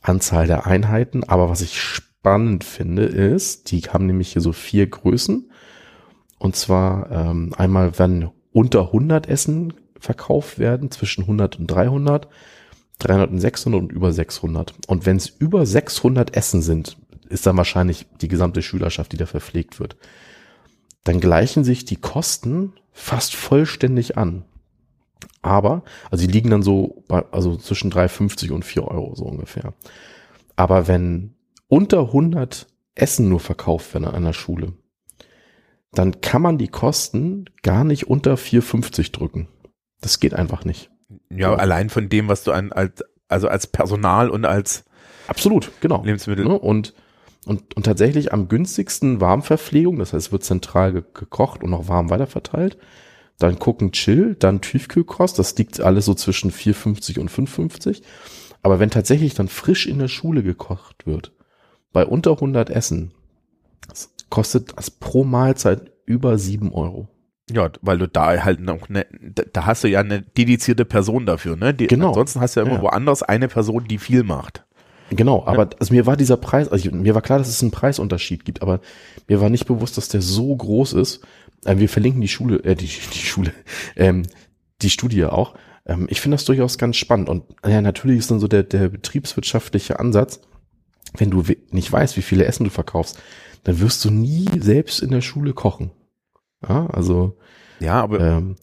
Anzahl 0.01 0.47
der 0.47 0.67
Einheiten. 0.67 1.23
Aber 1.23 1.49
was 1.49 1.61
ich 1.61 1.79
spannend 1.79 2.63
finde, 2.63 3.03
ist, 3.03 3.71
die 3.71 3.81
haben 3.81 4.05
nämlich 4.05 4.33
hier 4.33 4.41
so 4.41 4.51
vier 4.51 4.87
Größen. 4.87 5.50
Und 6.41 6.55
zwar 6.55 7.11
ähm, 7.11 7.53
einmal, 7.55 7.99
wenn 7.99 8.31
unter 8.51 8.87
100 8.87 9.29
Essen 9.29 9.75
verkauft 9.99 10.57
werden, 10.57 10.89
zwischen 10.89 11.21
100 11.21 11.59
und 11.59 11.67
300, 11.67 12.27
300 12.97 13.29
und 13.29 13.39
600 13.39 13.79
und 13.79 13.91
über 13.91 14.11
600. 14.11 14.73
Und 14.87 15.05
wenn 15.05 15.17
es 15.17 15.29
über 15.29 15.67
600 15.67 16.35
Essen 16.35 16.63
sind, 16.63 16.97
ist 17.29 17.45
dann 17.45 17.57
wahrscheinlich 17.57 18.07
die 18.21 18.27
gesamte 18.27 18.63
Schülerschaft, 18.63 19.11
die 19.11 19.17
da 19.17 19.27
verpflegt 19.27 19.79
wird. 19.79 19.97
Dann 21.03 21.19
gleichen 21.19 21.63
sich 21.63 21.85
die 21.85 21.97
Kosten 21.97 22.73
fast 22.91 23.35
vollständig 23.35 24.17
an. 24.17 24.43
Aber, 25.43 25.83
also 26.09 26.25
die 26.25 26.33
liegen 26.33 26.49
dann 26.49 26.63
so 26.63 27.03
bei, 27.07 27.23
also 27.31 27.55
zwischen 27.55 27.91
3,50 27.91 28.51
und 28.51 28.65
4 28.65 28.87
Euro 28.87 29.13
so 29.13 29.25
ungefähr. 29.25 29.75
Aber 30.55 30.87
wenn 30.87 31.35
unter 31.67 31.99
100 31.99 32.65
Essen 32.95 33.29
nur 33.29 33.39
verkauft 33.39 33.93
werden 33.93 34.05
an 34.05 34.15
einer 34.15 34.33
Schule, 34.33 34.73
dann 35.91 36.21
kann 36.21 36.41
man 36.41 36.57
die 36.57 36.69
Kosten 36.69 37.45
gar 37.63 37.83
nicht 37.83 38.07
unter 38.07 38.35
4,50 38.35 39.11
drücken. 39.11 39.47
Das 39.99 40.19
geht 40.19 40.33
einfach 40.33 40.65
nicht. 40.65 40.89
Ja, 41.29 41.53
allein 41.53 41.89
von 41.89 42.09
dem, 42.09 42.27
was 42.27 42.43
du 42.43 42.51
an, 42.51 42.71
als, 42.71 43.03
also 43.27 43.47
als 43.47 43.67
Personal 43.67 44.29
und 44.29 44.45
als 44.45 44.85
Absolut, 45.27 45.71
genau. 45.81 46.03
Lebensmittel. 46.03 46.45
Ne? 46.45 46.59
Und, 46.59 46.93
und, 47.45 47.75
und 47.75 47.85
tatsächlich 47.85 48.33
am 48.33 48.47
günstigsten 48.47 49.21
Warmverpflegung, 49.21 49.97
das 49.97 50.13
heißt, 50.13 50.27
es 50.27 50.31
wird 50.31 50.43
zentral 50.43 50.93
ge 50.93 51.03
gekocht 51.13 51.63
und 51.63 51.69
noch 51.69 51.87
warm 51.87 52.09
weiterverteilt. 52.09 52.77
Dann 53.37 53.57
gucken 53.57 53.91
Chill, 53.91 54.35
dann 54.37 54.61
Tiefkühlkost, 54.61 55.39
das 55.39 55.57
liegt 55.57 55.79
alles 55.79 56.05
so 56.05 56.13
zwischen 56.13 56.51
4,50 56.51 57.19
und 57.19 57.31
5,50. 57.31 58.01
Aber 58.61 58.79
wenn 58.79 58.91
tatsächlich 58.91 59.33
dann 59.33 59.47
frisch 59.47 59.87
in 59.87 59.99
der 59.99 60.07
Schule 60.07 60.43
gekocht 60.43 61.07
wird, 61.07 61.31
bei 61.93 62.05
unter 62.05 62.31
100 62.31 62.69
Essen, 62.69 63.11
kostet 64.31 64.75
das 64.75 64.89
pro 64.89 65.23
Mahlzeit 65.23 65.91
über 66.07 66.39
7 66.39 66.73
Euro. 66.73 67.07
Ja, 67.51 67.69
weil 67.81 67.97
du 67.99 68.07
da 68.07 68.43
halt 68.43 68.61
noch 68.61 68.89
ne, 68.89 69.05
da, 69.21 69.43
da 69.51 69.65
hast 69.65 69.83
du 69.83 69.89
ja 69.89 69.99
eine 69.99 70.21
dedizierte 70.21 70.85
Person 70.85 71.25
dafür, 71.27 71.55
ne? 71.57 71.73
Die, 71.73 71.87
Genau. 71.87 72.07
Ansonsten 72.09 72.39
hast 72.39 72.55
du 72.55 72.61
ja 72.61 72.65
immer 72.65 72.77
Ja. 72.77 72.81
woanders 72.81 73.21
eine 73.21 73.47
Person, 73.47 73.87
die 73.87 73.97
viel 73.99 74.23
macht. 74.23 74.65
Genau, 75.09 75.45
aber 75.45 75.69
also 75.77 75.93
mir 75.93 76.05
war 76.05 76.15
dieser 76.15 76.37
Preis, 76.37 76.69
also 76.69 76.87
ich, 76.87 76.95
mir 76.95 77.13
war 77.13 77.21
klar, 77.21 77.37
dass 77.37 77.49
es 77.49 77.61
einen 77.61 77.71
Preisunterschied 77.71 78.45
gibt, 78.45 78.61
aber 78.61 78.79
mir 79.27 79.41
war 79.41 79.49
nicht 79.49 79.65
bewusst, 79.65 79.97
dass 79.97 80.07
der 80.07 80.21
so 80.21 80.55
groß 80.55 80.93
ist. 80.93 81.19
Ähm, 81.65 81.79
wir 81.79 81.89
verlinken 81.89 82.21
die 82.21 82.29
Schule, 82.29 82.63
äh, 82.63 82.75
die, 82.75 82.85
die 83.13 83.19
Schule, 83.19 83.51
ähm, 83.97 84.23
die 84.81 84.89
Studie 84.89 85.25
auch. 85.25 85.53
Ähm, 85.85 86.07
ich 86.09 86.21
finde 86.21 86.35
das 86.35 86.45
durchaus 86.45 86.77
ganz 86.77 86.95
spannend. 86.95 87.27
Und 87.27 87.43
ja, 87.67 87.81
natürlich 87.81 88.19
ist 88.19 88.31
dann 88.31 88.39
so 88.39 88.47
der, 88.47 88.63
der 88.63 88.87
betriebswirtschaftliche 88.87 89.99
Ansatz, 89.99 90.39
wenn 91.17 91.29
du 91.29 91.43
nicht 91.71 91.91
weißt, 91.91 92.15
wie 92.15 92.21
viele 92.21 92.45
Essen 92.45 92.63
du 92.63 92.69
verkaufst, 92.69 93.19
dann 93.63 93.79
wirst 93.79 94.03
du 94.05 94.11
nie 94.11 94.47
selbst 94.59 95.01
in 95.01 95.11
der 95.11 95.21
Schule 95.21 95.53
kochen. 95.53 95.91
Ja, 96.67 96.87
also. 96.87 97.37
Ja, 97.79 98.01
aber 98.01 98.19
ähm, 98.19 98.55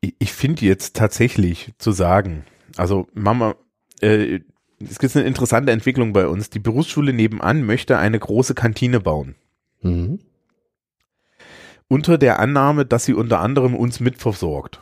ich, 0.00 0.14
ich 0.18 0.32
finde 0.32 0.64
jetzt 0.66 0.96
tatsächlich 0.96 1.72
zu 1.78 1.92
sagen, 1.92 2.44
also 2.76 3.06
Mama, 3.14 3.54
äh, 4.00 4.40
es 4.78 4.98
gibt 4.98 5.16
eine 5.16 5.26
interessante 5.26 5.72
Entwicklung 5.72 6.12
bei 6.12 6.26
uns. 6.26 6.50
Die 6.50 6.58
Berufsschule 6.58 7.12
nebenan 7.12 7.64
möchte 7.64 7.98
eine 7.98 8.18
große 8.18 8.54
Kantine 8.54 9.00
bauen. 9.00 9.36
Mhm. 9.80 10.18
Unter 11.88 12.18
der 12.18 12.38
Annahme, 12.38 12.86
dass 12.86 13.04
sie 13.04 13.14
unter 13.14 13.40
anderem 13.40 13.74
uns 13.74 14.00
mitversorgt. 14.00 14.80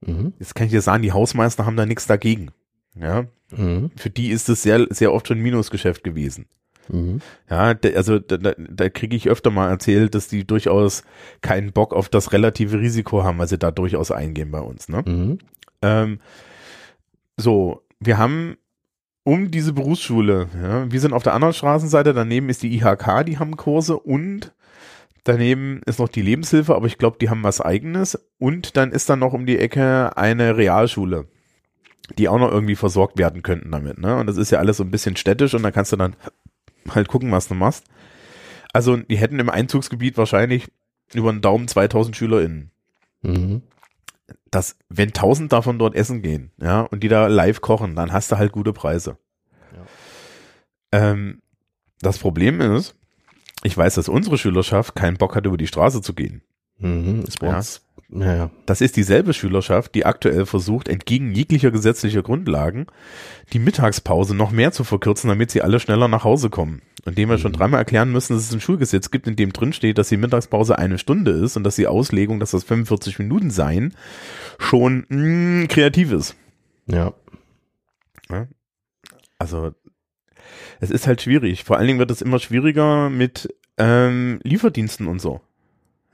Mhm. 0.00 0.34
Jetzt 0.38 0.54
kann 0.54 0.66
ich 0.66 0.72
dir 0.72 0.82
sagen, 0.82 1.02
die 1.02 1.12
Hausmeister 1.12 1.66
haben 1.66 1.76
da 1.76 1.86
nichts 1.86 2.06
dagegen. 2.06 2.50
Ja. 2.94 3.26
Mhm. 3.50 3.90
Für 3.96 4.10
die 4.10 4.30
ist 4.30 4.48
es 4.48 4.62
sehr, 4.62 4.86
sehr 4.90 5.12
oft 5.12 5.28
schon 5.28 5.40
Minusgeschäft 5.40 6.04
gewesen. 6.04 6.46
Mhm. 6.88 7.20
Ja, 7.48 7.74
also 7.94 8.18
da, 8.18 8.36
da, 8.36 8.52
da 8.56 8.88
kriege 8.88 9.16
ich 9.16 9.28
öfter 9.28 9.50
mal 9.50 9.68
erzählt, 9.68 10.14
dass 10.14 10.28
die 10.28 10.46
durchaus 10.46 11.02
keinen 11.40 11.72
Bock 11.72 11.94
auf 11.94 12.08
das 12.08 12.32
relative 12.32 12.80
Risiko 12.80 13.24
haben, 13.24 13.38
weil 13.38 13.48
sie 13.48 13.58
da 13.58 13.70
durchaus 13.70 14.10
eingehen 14.10 14.50
bei 14.50 14.60
uns. 14.60 14.88
Ne? 14.88 15.02
Mhm. 15.06 15.38
Ähm, 15.82 16.20
so, 17.36 17.82
wir 18.00 18.18
haben 18.18 18.56
um 19.24 19.50
diese 19.50 19.72
Berufsschule, 19.72 20.48
ja, 20.62 20.90
wir 20.90 21.00
sind 21.00 21.12
auf 21.12 21.22
der 21.22 21.34
anderen 21.34 21.54
Straßenseite, 21.54 22.14
daneben 22.14 22.48
ist 22.48 22.62
die 22.62 22.74
IHK, 22.76 23.24
die 23.26 23.38
haben 23.38 23.56
Kurse 23.56 23.98
und 23.98 24.54
daneben 25.24 25.82
ist 25.84 25.98
noch 25.98 26.08
die 26.08 26.22
Lebenshilfe, 26.22 26.74
aber 26.74 26.86
ich 26.86 26.96
glaube, 26.96 27.18
die 27.20 27.28
haben 27.28 27.42
was 27.42 27.60
eigenes 27.60 28.18
und 28.38 28.78
dann 28.78 28.90
ist 28.90 29.10
dann 29.10 29.18
noch 29.18 29.34
um 29.34 29.44
die 29.44 29.58
Ecke 29.58 30.16
eine 30.16 30.56
Realschule 30.56 31.26
die 32.16 32.28
auch 32.28 32.38
noch 32.38 32.50
irgendwie 32.50 32.76
versorgt 32.76 33.18
werden 33.18 33.42
könnten 33.42 33.70
damit. 33.70 33.98
Ne? 33.98 34.16
Und 34.16 34.26
das 34.26 34.36
ist 34.36 34.50
ja 34.50 34.58
alles 34.58 34.78
so 34.78 34.84
ein 34.84 34.90
bisschen 34.90 35.16
städtisch 35.16 35.54
und 35.54 35.62
da 35.62 35.70
kannst 35.70 35.92
du 35.92 35.96
dann 35.96 36.16
halt 36.94 37.08
gucken, 37.08 37.32
was 37.32 37.48
du 37.48 37.54
machst. 37.54 37.84
Also 38.72 38.96
die 38.96 39.16
hätten 39.16 39.38
im 39.38 39.50
Einzugsgebiet 39.50 40.16
wahrscheinlich 40.18 40.70
über 41.14 41.32
den 41.32 41.40
Daumen 41.40 41.68
2000 41.68 42.16
SchülerInnen. 42.16 42.70
Mhm. 43.22 43.62
Das, 44.50 44.76
wenn 44.88 45.08
1000 45.08 45.52
davon 45.52 45.78
dort 45.78 45.94
essen 45.94 46.22
gehen, 46.22 46.52
ja, 46.60 46.82
und 46.82 47.02
die 47.02 47.08
da 47.08 47.26
live 47.26 47.60
kochen, 47.60 47.96
dann 47.96 48.12
hast 48.12 48.30
du 48.30 48.38
halt 48.38 48.52
gute 48.52 48.72
Preise. 48.72 49.16
Ja. 49.74 51.10
Ähm, 51.10 51.42
das 52.00 52.18
Problem 52.18 52.60
ist, 52.60 52.94
ich 53.62 53.76
weiß, 53.76 53.94
dass 53.94 54.08
unsere 54.08 54.38
Schülerschaft 54.38 54.94
keinen 54.94 55.16
Bock 55.16 55.34
hat, 55.34 55.46
über 55.46 55.56
die 55.56 55.66
Straße 55.66 56.02
zu 56.02 56.14
gehen. 56.14 56.42
Mhm, 56.78 57.24
ja, 57.42 57.62
ja. 58.10 58.50
Das 58.64 58.80
ist 58.80 58.96
dieselbe 58.96 59.34
Schülerschaft, 59.34 59.94
die 59.94 60.06
aktuell 60.06 60.46
versucht, 60.46 60.88
entgegen 60.88 61.32
jeglicher 61.32 61.70
gesetzlicher 61.70 62.22
Grundlagen, 62.22 62.86
die 63.52 63.58
Mittagspause 63.58 64.34
noch 64.34 64.50
mehr 64.50 64.72
zu 64.72 64.82
verkürzen, 64.82 65.28
damit 65.28 65.50
sie 65.50 65.62
alle 65.62 65.78
schneller 65.78 66.08
nach 66.08 66.24
Hause 66.24 66.48
kommen. 66.48 66.80
Und 67.04 67.18
dem 67.18 67.28
wir 67.28 67.36
mhm. 67.36 67.40
schon 67.42 67.52
dreimal 67.52 67.80
erklären 67.80 68.10
müssen, 68.10 68.34
dass 68.34 68.44
es 68.44 68.52
ein 68.52 68.60
Schulgesetz 68.60 69.10
gibt, 69.10 69.26
in 69.26 69.36
dem 69.36 69.52
drin 69.52 69.74
steht, 69.74 69.98
dass 69.98 70.08
die 70.08 70.16
Mittagspause 70.16 70.78
eine 70.78 70.98
Stunde 70.98 71.32
ist 71.32 71.56
und 71.56 71.64
dass 71.64 71.76
die 71.76 71.86
Auslegung, 71.86 72.40
dass 72.40 72.52
das 72.52 72.64
45 72.64 73.18
Minuten 73.18 73.50
seien, 73.50 73.94
schon 74.58 75.04
mh, 75.08 75.64
mm, 75.64 75.68
kreativ 75.68 76.12
ist. 76.12 76.34
Ja. 76.86 77.12
ja. 78.30 78.46
Also, 79.38 79.72
es 80.80 80.90
ist 80.90 81.06
halt 81.06 81.20
schwierig. 81.20 81.64
Vor 81.64 81.76
allen 81.76 81.86
Dingen 81.86 81.98
wird 81.98 82.10
es 82.10 82.22
immer 82.22 82.38
schwieriger 82.38 83.10
mit 83.10 83.54
ähm, 83.76 84.40
Lieferdiensten 84.42 85.06
und 85.06 85.20
so. 85.20 85.40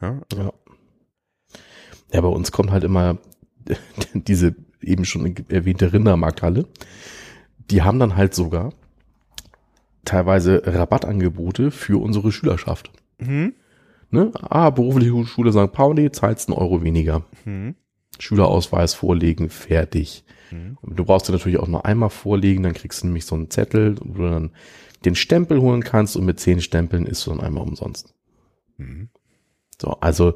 Ja. 0.01 0.21
ja. 0.37 0.53
Ja, 2.15 2.21
bei 2.21 2.29
uns 2.29 2.53
kommt 2.53 2.71
halt 2.71 2.85
immer 2.85 3.19
diese 4.15 4.55
eben 4.81 5.05
schon 5.05 5.35
erwähnte 5.49 5.93
Rindermarkthalle. 5.93 6.67
Die 7.71 7.83
haben 7.83 7.99
dann 7.99 8.15
halt 8.15 8.35
sogar 8.35 8.73
teilweise 10.05 10.63
Rabattangebote 10.65 11.73
für 11.73 12.01
unsere 12.01 12.31
Schülerschaft. 12.31 12.93
Mhm. 13.19 13.55
Ne? 14.11 14.31
Ah, 14.43 14.71
berufliche 14.71 15.27
Schule 15.27 15.53
St. 15.53 15.73
Pauli, 15.73 16.13
zahlst 16.13 16.49
einen 16.49 16.57
Euro 16.57 16.85
weniger. 16.85 17.25
Mhm. 17.45 17.75
Schülerausweis 18.21 18.95
vorlegen, 18.95 19.51
fertig. 19.51 20.25
Mhm. 20.53 20.79
Du 20.83 21.05
brauchst 21.05 21.29
dir 21.29 21.33
natürlich 21.33 21.59
auch 21.59 21.67
nur 21.67 21.85
einmal 21.85 22.11
vorlegen, 22.11 22.63
dann 22.63 22.75
kriegst 22.75 23.03
du 23.03 23.07
nämlich 23.09 23.27
so 23.27 23.35
einen 23.35 23.51
Zettel, 23.51 23.97
wo 24.05 24.23
du 24.23 24.31
dann 24.31 24.53
den 25.05 25.17
Stempel 25.17 25.61
holen 25.61 25.83
kannst 25.83 26.17
und 26.17 26.27
mit 26.27 26.39
zehn 26.39 26.61
Stempeln 26.61 27.07
ist 27.07 27.27
du 27.27 27.31
dann 27.33 27.41
einmal 27.41 27.65
umsonst. 27.65 28.15
Mhm. 28.77 29.09
So, 29.81 29.95
also 30.01 30.35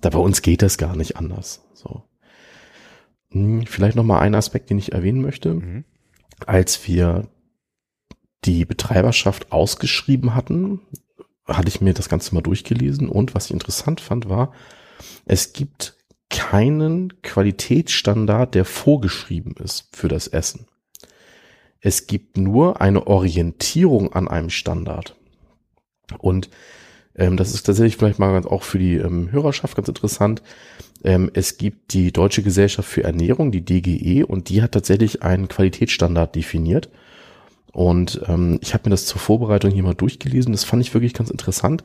da 0.00 0.10
bei 0.10 0.18
uns 0.18 0.42
geht 0.42 0.62
das 0.62 0.78
gar 0.78 0.96
nicht 0.96 1.16
anders. 1.16 1.62
So. 1.74 2.02
Hm, 3.30 3.66
vielleicht 3.66 3.96
noch 3.96 4.04
mal 4.04 4.20
ein 4.20 4.34
Aspekt, 4.34 4.70
den 4.70 4.78
ich 4.78 4.92
erwähnen 4.92 5.20
möchte. 5.20 5.54
Mhm. 5.54 5.84
Als 6.46 6.86
wir 6.86 7.28
die 8.44 8.64
Betreiberschaft 8.64 9.52
ausgeschrieben 9.52 10.34
hatten, 10.34 10.80
hatte 11.46 11.68
ich 11.68 11.80
mir 11.80 11.94
das 11.94 12.08
Ganze 12.08 12.34
mal 12.34 12.40
durchgelesen 12.40 13.08
und 13.08 13.34
was 13.34 13.46
ich 13.46 13.52
interessant 13.52 14.00
fand, 14.00 14.28
war, 14.28 14.52
es 15.26 15.52
gibt 15.52 15.96
keinen 16.30 17.20
Qualitätsstandard, 17.22 18.54
der 18.54 18.64
vorgeschrieben 18.64 19.54
ist 19.62 19.88
für 19.92 20.08
das 20.08 20.28
Essen. 20.28 20.66
Es 21.80 22.06
gibt 22.06 22.36
nur 22.36 22.80
eine 22.80 23.06
Orientierung 23.06 24.12
an 24.12 24.28
einem 24.28 24.50
Standard. 24.50 25.16
Und 26.18 26.50
ähm, 27.20 27.36
das 27.36 27.52
ist 27.52 27.64
tatsächlich 27.64 27.98
vielleicht 27.98 28.18
mal 28.18 28.32
ganz, 28.32 28.46
auch 28.46 28.62
für 28.62 28.78
die 28.78 28.94
ähm, 28.96 29.30
Hörerschaft 29.30 29.76
ganz 29.76 29.88
interessant. 29.88 30.42
Ähm, 31.04 31.30
es 31.34 31.58
gibt 31.58 31.92
die 31.92 32.12
Deutsche 32.12 32.42
Gesellschaft 32.42 32.88
für 32.88 33.04
Ernährung, 33.04 33.52
die 33.52 33.60
DGE, 33.60 34.24
und 34.24 34.48
die 34.48 34.62
hat 34.62 34.72
tatsächlich 34.72 35.22
einen 35.22 35.46
Qualitätsstandard 35.46 36.34
definiert. 36.34 36.88
Und 37.72 38.22
ähm, 38.26 38.58
ich 38.62 38.72
habe 38.72 38.88
mir 38.88 38.90
das 38.90 39.04
zur 39.04 39.20
Vorbereitung 39.20 39.70
hier 39.70 39.82
mal 39.82 39.94
durchgelesen. 39.94 40.52
Das 40.52 40.64
fand 40.64 40.82
ich 40.82 40.94
wirklich 40.94 41.12
ganz 41.12 41.30
interessant, 41.30 41.84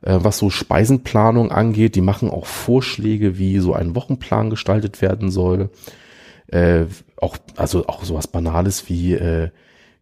äh, 0.00 0.18
was 0.18 0.38
so 0.38 0.48
Speisenplanung 0.48 1.52
angeht. 1.52 1.94
Die 1.94 2.00
machen 2.00 2.30
auch 2.30 2.46
Vorschläge, 2.46 3.38
wie 3.38 3.58
so 3.58 3.74
ein 3.74 3.94
Wochenplan 3.94 4.48
gestaltet 4.48 5.02
werden 5.02 5.30
soll. 5.30 5.68
Äh, 6.48 6.86
auch 7.18 7.36
also 7.54 7.86
auch 7.86 8.02
sowas 8.02 8.26
Banales 8.26 8.88
wie 8.88 9.12
äh, 9.12 9.50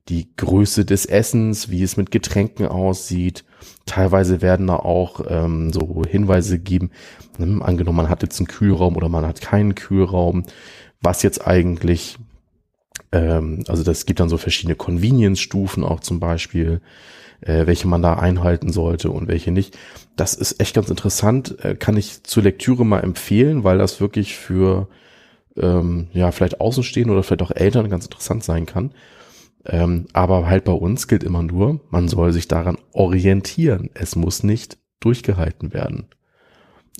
die 0.09 0.29
Größe 0.37 0.85
des 0.85 1.07
Essens, 1.07 1.71
wie 1.71 1.83
es 1.83 1.97
mit 1.97 2.11
Getränken 2.11 2.67
aussieht. 2.67 3.45
Teilweise 3.87 4.41
werden 4.41 4.67
da 4.67 4.77
auch 4.77 5.21
ähm, 5.29 5.73
so 5.73 6.03
Hinweise 6.09 6.59
gegeben, 6.59 6.91
ne, 7.39 7.63
angenommen, 7.65 7.97
man 7.97 8.09
hat 8.09 8.23
jetzt 8.23 8.39
einen 8.39 8.49
Kühlraum 8.49 8.97
oder 8.97 9.09
man 9.09 9.27
hat 9.27 9.41
keinen 9.41 9.75
Kühlraum, 9.75 10.45
was 11.01 11.23
jetzt 11.23 11.47
eigentlich, 11.47 12.19
ähm, 13.13 13.65
also 13.69 13.83
das 13.85 14.07
gibt 14.07 14.21
dann 14.21 14.29
so 14.29 14.39
verschiedene 14.39 14.77
Convenience-Stufen 14.77 15.85
auch 15.85 16.01
zum 16.01 16.21
Beispiel, 16.21 16.81
äh, 17.41 17.67
welche 17.67 17.89
man 17.89 18.03
da 18.03 18.15
einhalten 18.15 18.73
sollte 18.73 19.11
und 19.11 19.29
welche 19.29 19.51
nicht. 19.51 19.77
Das 20.17 20.35
ist 20.35 20.61
echt 20.61 20.75
ganz 20.75 20.89
interessant, 20.91 21.63
äh, 21.65 21.75
kann 21.75 21.97
ich 21.97 22.23
zur 22.25 22.43
Lektüre 22.43 22.85
mal 22.85 23.01
empfehlen, 23.01 23.63
weil 23.65 23.79
das 23.79 24.01
wirklich 24.01 24.37
für 24.37 24.89
ähm, 25.57 26.09
ja 26.13 26.31
vielleicht 26.33 26.61
Außenstehende 26.61 27.13
oder 27.13 27.23
vielleicht 27.23 27.43
auch 27.43 27.51
Eltern 27.51 27.91
ganz 27.91 28.05
interessant 28.05 28.45
sein 28.45 28.67
kann. 28.67 28.93
Ähm, 29.69 30.07
aber 30.15 30.47
halt 30.47 30.65
bei 30.65 30.73
uns 30.73 31.09
gilt 31.09 31.23
immer 31.23 31.43
nur, 31.43 31.81
man 31.91 32.09
soll 32.09 32.33
sich 32.33 32.49
daran 32.49 32.79
orientieren. 32.93 33.91
Es 33.95 34.17
muss 34.17 34.43
nicht 34.43 34.79
durchgehalten 35.01 35.73
werden. 35.73 36.09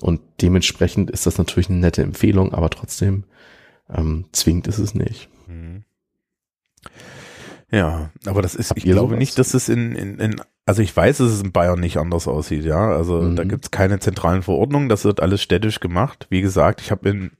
Und 0.01 0.21
dementsprechend 0.41 1.09
ist 1.11 1.25
das 1.25 1.37
natürlich 1.37 1.69
eine 1.69 1.79
nette 1.79 2.03
Empfehlung, 2.03 2.53
aber 2.53 2.69
trotzdem 2.69 3.25
ähm, 3.89 4.25
zwingt 4.31 4.67
es 4.67 4.77
es 4.77 4.93
nicht. 4.93 5.29
Mhm. 5.47 5.83
Ja, 7.71 8.11
aber 8.25 8.41
das 8.41 8.55
ist, 8.55 8.69
Habt 8.69 8.79
ich 8.79 8.85
glaube 8.85 9.09
sowas? 9.09 9.19
nicht, 9.19 9.37
dass 9.37 9.53
es 9.53 9.69
in, 9.69 9.95
in, 9.95 10.19
in, 10.19 10.41
also 10.65 10.81
ich 10.81 10.95
weiß, 10.95 11.17
dass 11.17 11.29
es 11.31 11.41
in 11.41 11.51
Bayern 11.51 11.79
nicht 11.79 11.97
anders 11.97 12.27
aussieht, 12.27 12.63
ja. 12.63 12.89
Also 12.91 13.21
mhm. 13.21 13.35
da 13.35 13.43
gibt's 13.43 13.71
keine 13.71 13.99
zentralen 13.99 14.41
Verordnungen, 14.41 14.89
das 14.89 15.05
wird 15.05 15.19
alles 15.19 15.41
städtisch 15.41 15.79
gemacht. 15.79 16.27
Wie 16.29 16.41
gesagt, 16.41 16.81
ich 16.81 16.91
habe 16.91 17.09
in 17.09 17.31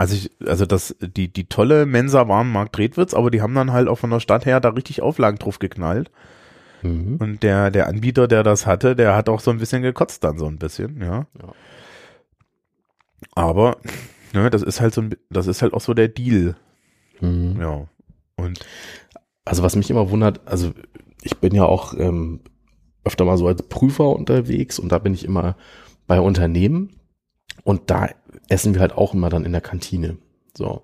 also 0.00 0.14
ich, 0.14 0.30
also 0.46 0.64
das, 0.64 0.96
die, 0.98 1.30
die 1.30 1.44
tolle 1.44 1.84
Mensa 1.84 2.26
waren 2.26 2.50
Markt 2.50 2.78
Redwitz, 2.78 3.12
aber 3.12 3.30
die 3.30 3.42
haben 3.42 3.54
dann 3.54 3.70
halt 3.70 3.86
auch 3.86 3.98
von 3.98 4.08
der 4.08 4.20
Stadt 4.20 4.46
her 4.46 4.58
da 4.58 4.70
richtig 4.70 5.02
Auflagen 5.02 5.36
drauf 5.36 5.58
geknallt. 5.58 6.10
Mhm. 6.80 7.16
Und 7.18 7.42
der, 7.42 7.70
der 7.70 7.86
Anbieter, 7.86 8.26
der 8.26 8.42
das 8.42 8.64
hatte, 8.64 8.96
der 8.96 9.14
hat 9.14 9.28
auch 9.28 9.40
so 9.40 9.50
ein 9.50 9.58
bisschen 9.58 9.82
gekotzt 9.82 10.24
dann 10.24 10.38
so 10.38 10.46
ein 10.46 10.56
bisschen, 10.56 11.02
ja. 11.02 11.26
ja. 11.38 11.52
Aber, 13.34 13.76
ne, 14.32 14.48
das 14.48 14.62
ist 14.62 14.80
halt 14.80 14.94
so 14.94 15.02
ein, 15.02 15.16
das 15.28 15.46
ist 15.46 15.60
halt 15.60 15.74
auch 15.74 15.82
so 15.82 15.92
der 15.92 16.08
Deal. 16.08 16.56
Mhm. 17.20 17.60
Ja. 17.60 17.86
Und. 18.36 18.58
Also 19.44 19.62
was 19.62 19.76
mich 19.76 19.90
immer 19.90 20.08
wundert, 20.08 20.40
also 20.46 20.72
ich 21.20 21.36
bin 21.36 21.54
ja 21.54 21.66
auch 21.66 21.92
ähm, 21.92 22.40
öfter 23.04 23.26
mal 23.26 23.36
so 23.36 23.46
als 23.48 23.64
Prüfer 23.64 24.08
unterwegs 24.16 24.78
und 24.78 24.92
da 24.92 24.98
bin 24.98 25.12
ich 25.12 25.26
immer 25.26 25.56
bei 26.06 26.22
Unternehmen 26.22 26.99
und 27.64 27.90
da 27.90 28.08
essen 28.48 28.74
wir 28.74 28.80
halt 28.80 28.92
auch 28.92 29.14
immer 29.14 29.28
dann 29.28 29.44
in 29.44 29.52
der 29.52 29.60
Kantine. 29.60 30.18
So. 30.56 30.82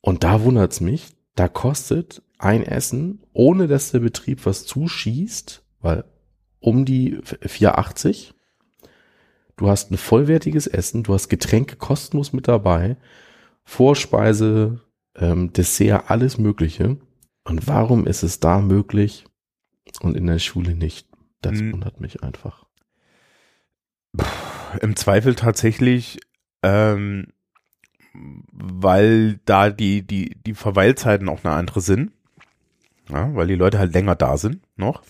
Und 0.00 0.24
da 0.24 0.42
wundert's 0.42 0.80
mich, 0.80 1.08
da 1.34 1.48
kostet 1.48 2.22
ein 2.38 2.62
Essen, 2.62 3.24
ohne 3.32 3.66
dass 3.66 3.90
der 3.90 4.00
Betrieb 4.00 4.46
was 4.46 4.64
zuschießt, 4.66 5.62
weil 5.80 6.04
um 6.60 6.84
die 6.84 7.18
4,80. 7.18 8.32
Du 9.56 9.68
hast 9.68 9.90
ein 9.90 9.96
vollwertiges 9.96 10.66
Essen, 10.68 11.02
du 11.02 11.14
hast 11.14 11.28
Getränke 11.28 11.76
kostenlos 11.76 12.32
mit 12.32 12.46
dabei, 12.46 12.96
Vorspeise, 13.64 14.80
ähm, 15.16 15.52
Dessert, 15.52 16.10
alles 16.10 16.38
Mögliche. 16.38 16.96
Und 17.44 17.66
warum 17.66 18.06
ist 18.06 18.22
es 18.22 18.40
da 18.40 18.60
möglich 18.60 19.24
und 20.00 20.16
in 20.16 20.26
der 20.26 20.38
Schule 20.38 20.74
nicht? 20.74 21.08
Das 21.40 21.58
Hm. 21.58 21.72
wundert 21.72 22.00
mich 22.00 22.22
einfach. 22.22 22.66
Im 24.76 24.96
Zweifel 24.96 25.34
tatsächlich, 25.34 26.18
ähm, 26.62 27.28
weil 28.52 29.40
da 29.44 29.70
die, 29.70 30.06
die, 30.06 30.34
die 30.46 30.54
Verweilzeiten 30.54 31.28
auch 31.28 31.44
eine 31.44 31.54
andere 31.54 31.80
sind. 31.80 32.12
Ja, 33.10 33.34
weil 33.34 33.46
die 33.46 33.54
Leute 33.54 33.78
halt 33.78 33.94
länger 33.94 34.16
da 34.16 34.36
sind 34.36 34.60
noch. 34.76 35.02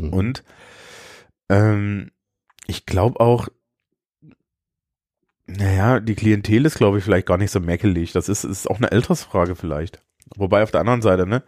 Mhm. 0.00 0.12
Und 0.12 0.44
ähm, 1.48 2.10
ich 2.66 2.86
glaube 2.86 3.20
auch, 3.20 3.48
naja, 5.46 6.00
die 6.00 6.14
Klientel 6.14 6.66
ist, 6.66 6.76
glaube 6.76 6.98
ich, 6.98 7.04
vielleicht 7.04 7.26
gar 7.26 7.38
nicht 7.38 7.50
so 7.50 7.60
mäkelig. 7.60 8.12
Das 8.12 8.28
ist, 8.28 8.44
ist 8.44 8.68
auch 8.68 8.78
eine 8.78 8.90
Altersfrage 8.90 9.54
vielleicht. 9.54 10.02
Wobei 10.34 10.62
auf 10.62 10.72
der 10.72 10.80
anderen 10.80 11.02
Seite, 11.02 11.26
ne, 11.26 11.44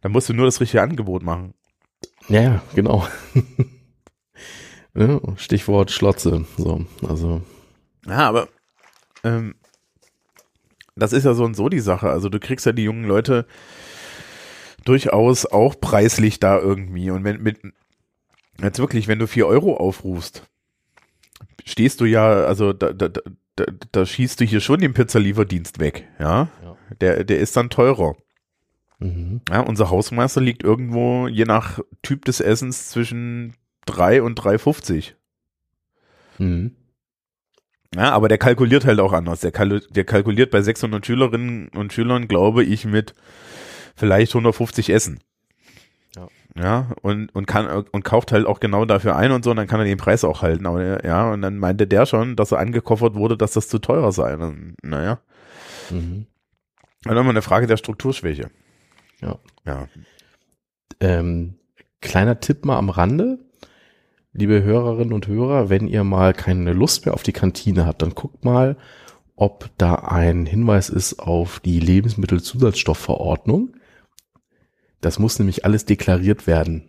da 0.00 0.08
musst 0.08 0.28
du 0.28 0.32
nur 0.32 0.46
das 0.46 0.60
richtige 0.60 0.82
Angebot 0.82 1.22
machen. 1.22 1.54
Ja, 2.28 2.62
genau. 2.74 3.06
Ja, 4.96 5.20
Stichwort 5.36 5.90
Schlotze. 5.90 6.46
So, 6.56 6.86
also. 7.06 7.42
Ja, 8.06 8.28
aber 8.28 8.48
ähm, 9.24 9.54
das 10.96 11.12
ist 11.12 11.24
ja 11.24 11.34
so 11.34 11.44
und 11.44 11.54
so 11.54 11.68
die 11.68 11.80
Sache. 11.80 12.08
Also 12.08 12.28
du 12.28 12.40
kriegst 12.40 12.66
ja 12.66 12.72
die 12.72 12.84
jungen 12.84 13.04
Leute 13.04 13.46
durchaus 14.84 15.44
auch 15.44 15.78
preislich 15.78 16.40
da 16.40 16.58
irgendwie. 16.58 17.10
Und 17.10 17.24
wenn 17.24 17.42
mit 17.42 17.58
jetzt 18.62 18.78
wirklich, 18.78 19.06
wenn 19.08 19.18
du 19.18 19.26
vier 19.26 19.46
Euro 19.46 19.76
aufrufst, 19.76 20.44
stehst 21.64 22.00
du 22.00 22.06
ja, 22.06 22.44
also 22.44 22.72
da, 22.72 22.92
da, 22.92 23.08
da, 23.08 23.20
da, 23.56 23.64
da 23.92 24.06
schießt 24.06 24.40
du 24.40 24.44
hier 24.44 24.60
schon 24.60 24.80
den 24.80 24.94
Pizzalieferdienst 24.94 25.78
weg, 25.78 26.08
ja. 26.18 26.48
Ja. 26.62 26.76
Der, 27.00 27.24
der 27.24 27.38
ist 27.38 27.56
dann 27.56 27.68
teurer. 27.68 28.16
Mhm. 28.98 29.42
Ja, 29.50 29.60
unser 29.60 29.90
Hausmeister 29.90 30.40
liegt 30.40 30.62
irgendwo, 30.62 31.28
je 31.28 31.44
nach 31.44 31.80
Typ 32.02 32.24
des 32.24 32.40
Essens, 32.40 32.88
zwischen 32.88 33.54
3 33.86 34.22
und 34.22 34.38
3,50. 34.38 35.12
Mhm. 36.38 36.76
Ja, 37.94 38.10
aber 38.12 38.28
der 38.28 38.38
kalkuliert 38.38 38.84
halt 38.84 39.00
auch 39.00 39.12
anders. 39.12 39.40
Der, 39.40 39.52
kalku 39.52 39.78
der 39.90 40.04
kalkuliert 40.04 40.50
bei 40.50 40.60
600 40.60 41.06
Schülerinnen 41.06 41.68
und 41.68 41.92
Schülern, 41.92 42.28
glaube 42.28 42.62
ich, 42.64 42.84
mit 42.84 43.14
vielleicht 43.94 44.32
150 44.32 44.90
Essen. 44.90 45.20
Ja. 46.14 46.28
Ja, 46.58 46.90
und, 47.02 47.34
und 47.34 47.46
kann, 47.46 47.84
und 47.90 48.04
kauft 48.04 48.32
halt 48.32 48.46
auch 48.46 48.60
genau 48.60 48.84
dafür 48.84 49.16
ein 49.16 49.30
und 49.32 49.44
so, 49.44 49.50
und 49.50 49.56
dann 49.56 49.66
kann 49.66 49.80
er 49.80 49.86
den 49.86 49.98
Preis 49.98 50.24
auch 50.24 50.42
halten. 50.42 50.66
Aber 50.66 50.82
er- 50.82 51.04
ja, 51.06 51.30
und 51.32 51.42
dann 51.42 51.58
meinte 51.58 51.86
der 51.86 52.06
schon, 52.06 52.34
dass 52.36 52.52
er 52.52 52.58
angekoffert 52.58 53.14
wurde, 53.14 53.36
dass 53.36 53.52
das 53.52 53.68
zu 53.68 53.78
teuer 53.78 54.10
sei. 54.12 54.36
Und, 54.36 54.74
naja. 54.82 55.20
Mhm. 55.90 56.26
Dann 57.04 57.16
immer 57.16 57.30
eine 57.30 57.42
Frage 57.42 57.66
der 57.66 57.76
Strukturschwäche. 57.76 58.50
Ja. 59.20 59.38
Ja. 59.64 59.88
Ähm, 61.00 61.54
kleiner 62.00 62.40
Tipp 62.40 62.64
mal 62.64 62.76
am 62.78 62.90
Rande. 62.90 63.38
Liebe 64.38 64.62
Hörerinnen 64.62 65.14
und 65.14 65.28
Hörer, 65.28 65.70
wenn 65.70 65.88
ihr 65.88 66.04
mal 66.04 66.34
keine 66.34 66.74
Lust 66.74 67.06
mehr 67.06 67.14
auf 67.14 67.22
die 67.22 67.32
Kantine 67.32 67.86
habt, 67.86 68.02
dann 68.02 68.14
guckt 68.14 68.44
mal, 68.44 68.76
ob 69.34 69.70
da 69.78 69.94
ein 69.94 70.44
Hinweis 70.44 70.90
ist 70.90 71.18
auf 71.20 71.58
die 71.60 71.80
Lebensmittelzusatzstoffverordnung. 71.80 73.74
Das 75.00 75.18
muss 75.18 75.38
nämlich 75.38 75.64
alles 75.64 75.86
deklariert 75.86 76.46
werden. 76.46 76.82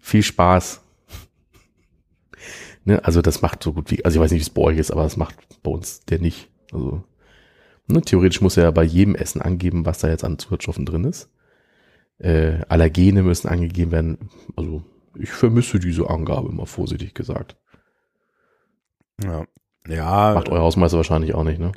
Viel 0.00 0.24
Spaß. 0.24 0.80
Ne, 2.84 3.04
also 3.04 3.22
das 3.22 3.40
macht 3.40 3.62
so 3.62 3.72
gut 3.72 3.92
wie, 3.92 4.04
also 4.04 4.18
ich 4.18 4.24
weiß 4.24 4.32
nicht, 4.32 4.40
wie 4.40 4.48
es 4.48 4.50
bei 4.50 4.62
euch 4.62 4.78
ist, 4.78 4.90
aber 4.90 5.04
das 5.04 5.16
macht 5.16 5.36
bei 5.62 5.70
uns 5.70 6.00
der 6.06 6.18
nicht. 6.18 6.48
Also 6.72 7.04
ne, 7.86 8.00
theoretisch 8.00 8.40
muss 8.40 8.56
er 8.56 8.64
ja 8.64 8.70
bei 8.72 8.82
jedem 8.82 9.14
Essen 9.14 9.40
angeben, 9.42 9.86
was 9.86 10.00
da 10.00 10.08
jetzt 10.08 10.24
an 10.24 10.40
Zusatzstoffen 10.40 10.86
drin 10.86 11.04
ist. 11.04 11.30
Äh, 12.18 12.64
Allergene 12.68 13.22
müssen 13.22 13.46
angegeben 13.46 13.92
werden. 13.92 14.30
Also 14.56 14.82
ich 15.18 15.30
vermisse 15.30 15.78
diese 15.78 16.08
Angabe, 16.10 16.52
mal 16.52 16.66
vorsichtig 16.66 17.14
gesagt. 17.14 17.56
Ja. 19.22 19.44
Ja, 19.88 20.34
Macht 20.34 20.48
euer 20.48 20.62
Hausmeister 20.62 20.96
wahrscheinlich 20.96 21.34
auch 21.34 21.44
nicht, 21.44 21.60
ne? 21.60 21.70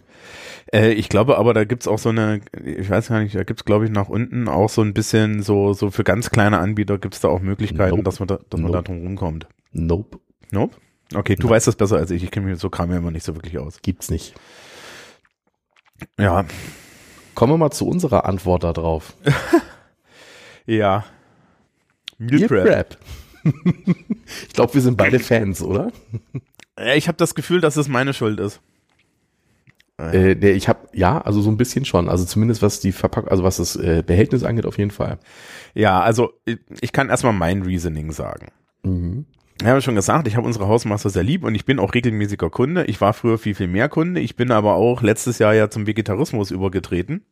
Äh, 0.73 0.93
ich 0.93 1.09
glaube 1.09 1.37
aber, 1.37 1.53
da 1.53 1.63
gibt's 1.63 1.87
auch 1.87 1.99
so 1.99 2.09
eine, 2.09 2.41
ich 2.63 2.89
weiß 2.89 3.09
gar 3.09 3.19
nicht, 3.21 3.35
da 3.35 3.43
gibt's 3.43 3.65
glaube 3.65 3.85
ich 3.85 3.91
nach 3.91 4.09
unten 4.09 4.47
auch 4.47 4.69
so 4.69 4.81
ein 4.81 4.95
bisschen 4.95 5.43
so, 5.43 5.73
so 5.73 5.91
für 5.91 6.03
ganz 6.03 6.31
kleine 6.31 6.57
Anbieter 6.57 6.97
gibt's 6.97 7.19
da 7.19 7.27
auch 7.27 7.39
Möglichkeiten, 7.39 7.91
Nope. 7.91 8.03
dass 8.03 8.19
man 8.19 8.27
da, 8.27 8.39
dass 8.49 8.59
man 8.59 8.71
da 8.71 8.79
Nope. 8.79 8.85
drum 8.91 9.03
rumkommt. 9.03 9.47
Nope, 9.73 10.19
Nope? 10.51 10.75
Okay, 11.13 11.35
du 11.35 11.43
Nein. 11.43 11.51
weißt 11.55 11.67
das 11.67 11.75
besser 11.75 11.97
als 11.97 12.09
ich. 12.11 12.23
Ich 12.23 12.31
kenne 12.31 12.47
mich 12.47 12.59
so 12.59 12.69
Kram 12.71 12.89
ja 12.91 12.97
immer 12.97 13.11
nicht 13.11 13.25
so 13.25 13.35
wirklich 13.35 13.57
aus. 13.59 13.81
gibt's 13.83 14.09
nicht. 14.09 14.33
Ja. 16.17 16.45
Kommen 17.35 17.53
wir 17.53 17.57
mal 17.57 17.71
zu 17.71 17.87
unserer 17.87 18.25
Antwort 18.25 18.63
darauf. 18.63 19.13
Ja. 20.65 21.03
Meal 22.19 22.47
Prep. 22.47 22.63
Prep. 22.67 22.97
ich 24.47 24.53
glaube, 24.53 24.73
wir 24.73 24.81
sind 24.81 24.97
beide 24.97 25.19
Fans, 25.19 25.61
oder? 25.61 25.91
Ich 26.95 27.07
habe 27.07 27.17
das 27.17 27.35
Gefühl, 27.35 27.61
dass 27.61 27.77
es 27.77 27.87
meine 27.87 28.13
Schuld 28.13 28.39
ist. 28.39 28.61
Äh, 29.97 30.35
der, 30.37 30.55
ich 30.55 30.69
habe 30.69 30.87
ja, 30.93 31.19
also 31.21 31.41
so 31.41 31.49
ein 31.51 31.57
bisschen 31.57 31.83
schon. 31.83 32.07
Also 32.07 32.23
zumindest 32.23 32.61
was 32.61 32.79
die 32.79 32.93
Verpackung, 32.93 33.29
also 33.29 33.43
was 33.43 33.57
das 33.57 33.75
äh, 33.75 34.01
Behältnis 34.05 34.43
angeht, 34.43 34.65
auf 34.65 34.77
jeden 34.77 34.91
Fall. 34.91 35.19
Ja, 35.73 35.99
also 35.99 36.31
ich- 36.45 36.59
ich 36.79 36.91
kann 36.93 37.09
erstmal 37.09 37.33
mein 37.33 37.63
Reasoning 37.63 38.11
sagen. 38.11 38.47
Mhm. 38.83 39.25
Ich 39.61 39.67
habe 39.67 39.81
schon 39.81 39.95
gesagt, 39.95 40.25
ich 40.29 40.37
habe 40.37 40.47
unsere 40.47 40.69
Hausmeister 40.69 41.09
sehr 41.09 41.23
lieb 41.23 41.43
und 41.43 41.53
ich 41.53 41.65
bin 41.65 41.79
auch 41.79 41.93
regelmäßiger 41.93 42.49
Kunde. 42.49 42.85
Ich 42.85 43.01
war 43.01 43.11
früher 43.11 43.37
viel, 43.37 43.55
viel 43.55 43.67
mehr 43.67 43.89
Kunde. 43.89 44.21
Ich 44.21 44.37
bin 44.37 44.51
aber 44.51 44.75
auch 44.75 45.01
letztes 45.01 45.37
Jahr 45.37 45.53
ja 45.53 45.69
zum 45.69 45.85
Vegetarismus 45.85 46.49
übergetreten. 46.51 47.25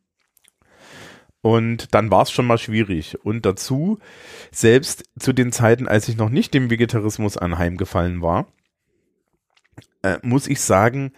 Und 1.47 1.95
dann 1.95 2.11
war 2.11 2.23
es 2.23 2.31
schon 2.31 2.45
mal 2.45 2.57
schwierig. 2.57 3.23
Und 3.23 3.45
dazu, 3.45 3.99
selbst 4.51 5.05
zu 5.17 5.31
den 5.31 5.53
Zeiten, 5.53 5.87
als 5.87 6.09
ich 6.09 6.17
noch 6.17 6.27
nicht 6.27 6.53
dem 6.53 6.69
Vegetarismus 6.69 7.37
anheimgefallen 7.37 8.21
war, 8.21 8.47
äh, 10.03 10.17
muss 10.23 10.47
ich 10.47 10.59
sagen, 10.59 11.13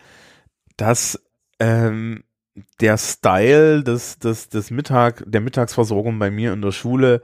dass 0.77 1.19
ähm, 1.59 2.23
der 2.79 2.99
Style 2.99 3.83
des, 3.83 4.19
des, 4.19 4.49
des 4.49 4.69
Mittag, 4.69 5.23
der 5.25 5.41
Mittagsversorgung 5.41 6.19
bei 6.19 6.29
mir 6.29 6.53
in 6.53 6.61
der 6.61 6.73
Schule 6.73 7.23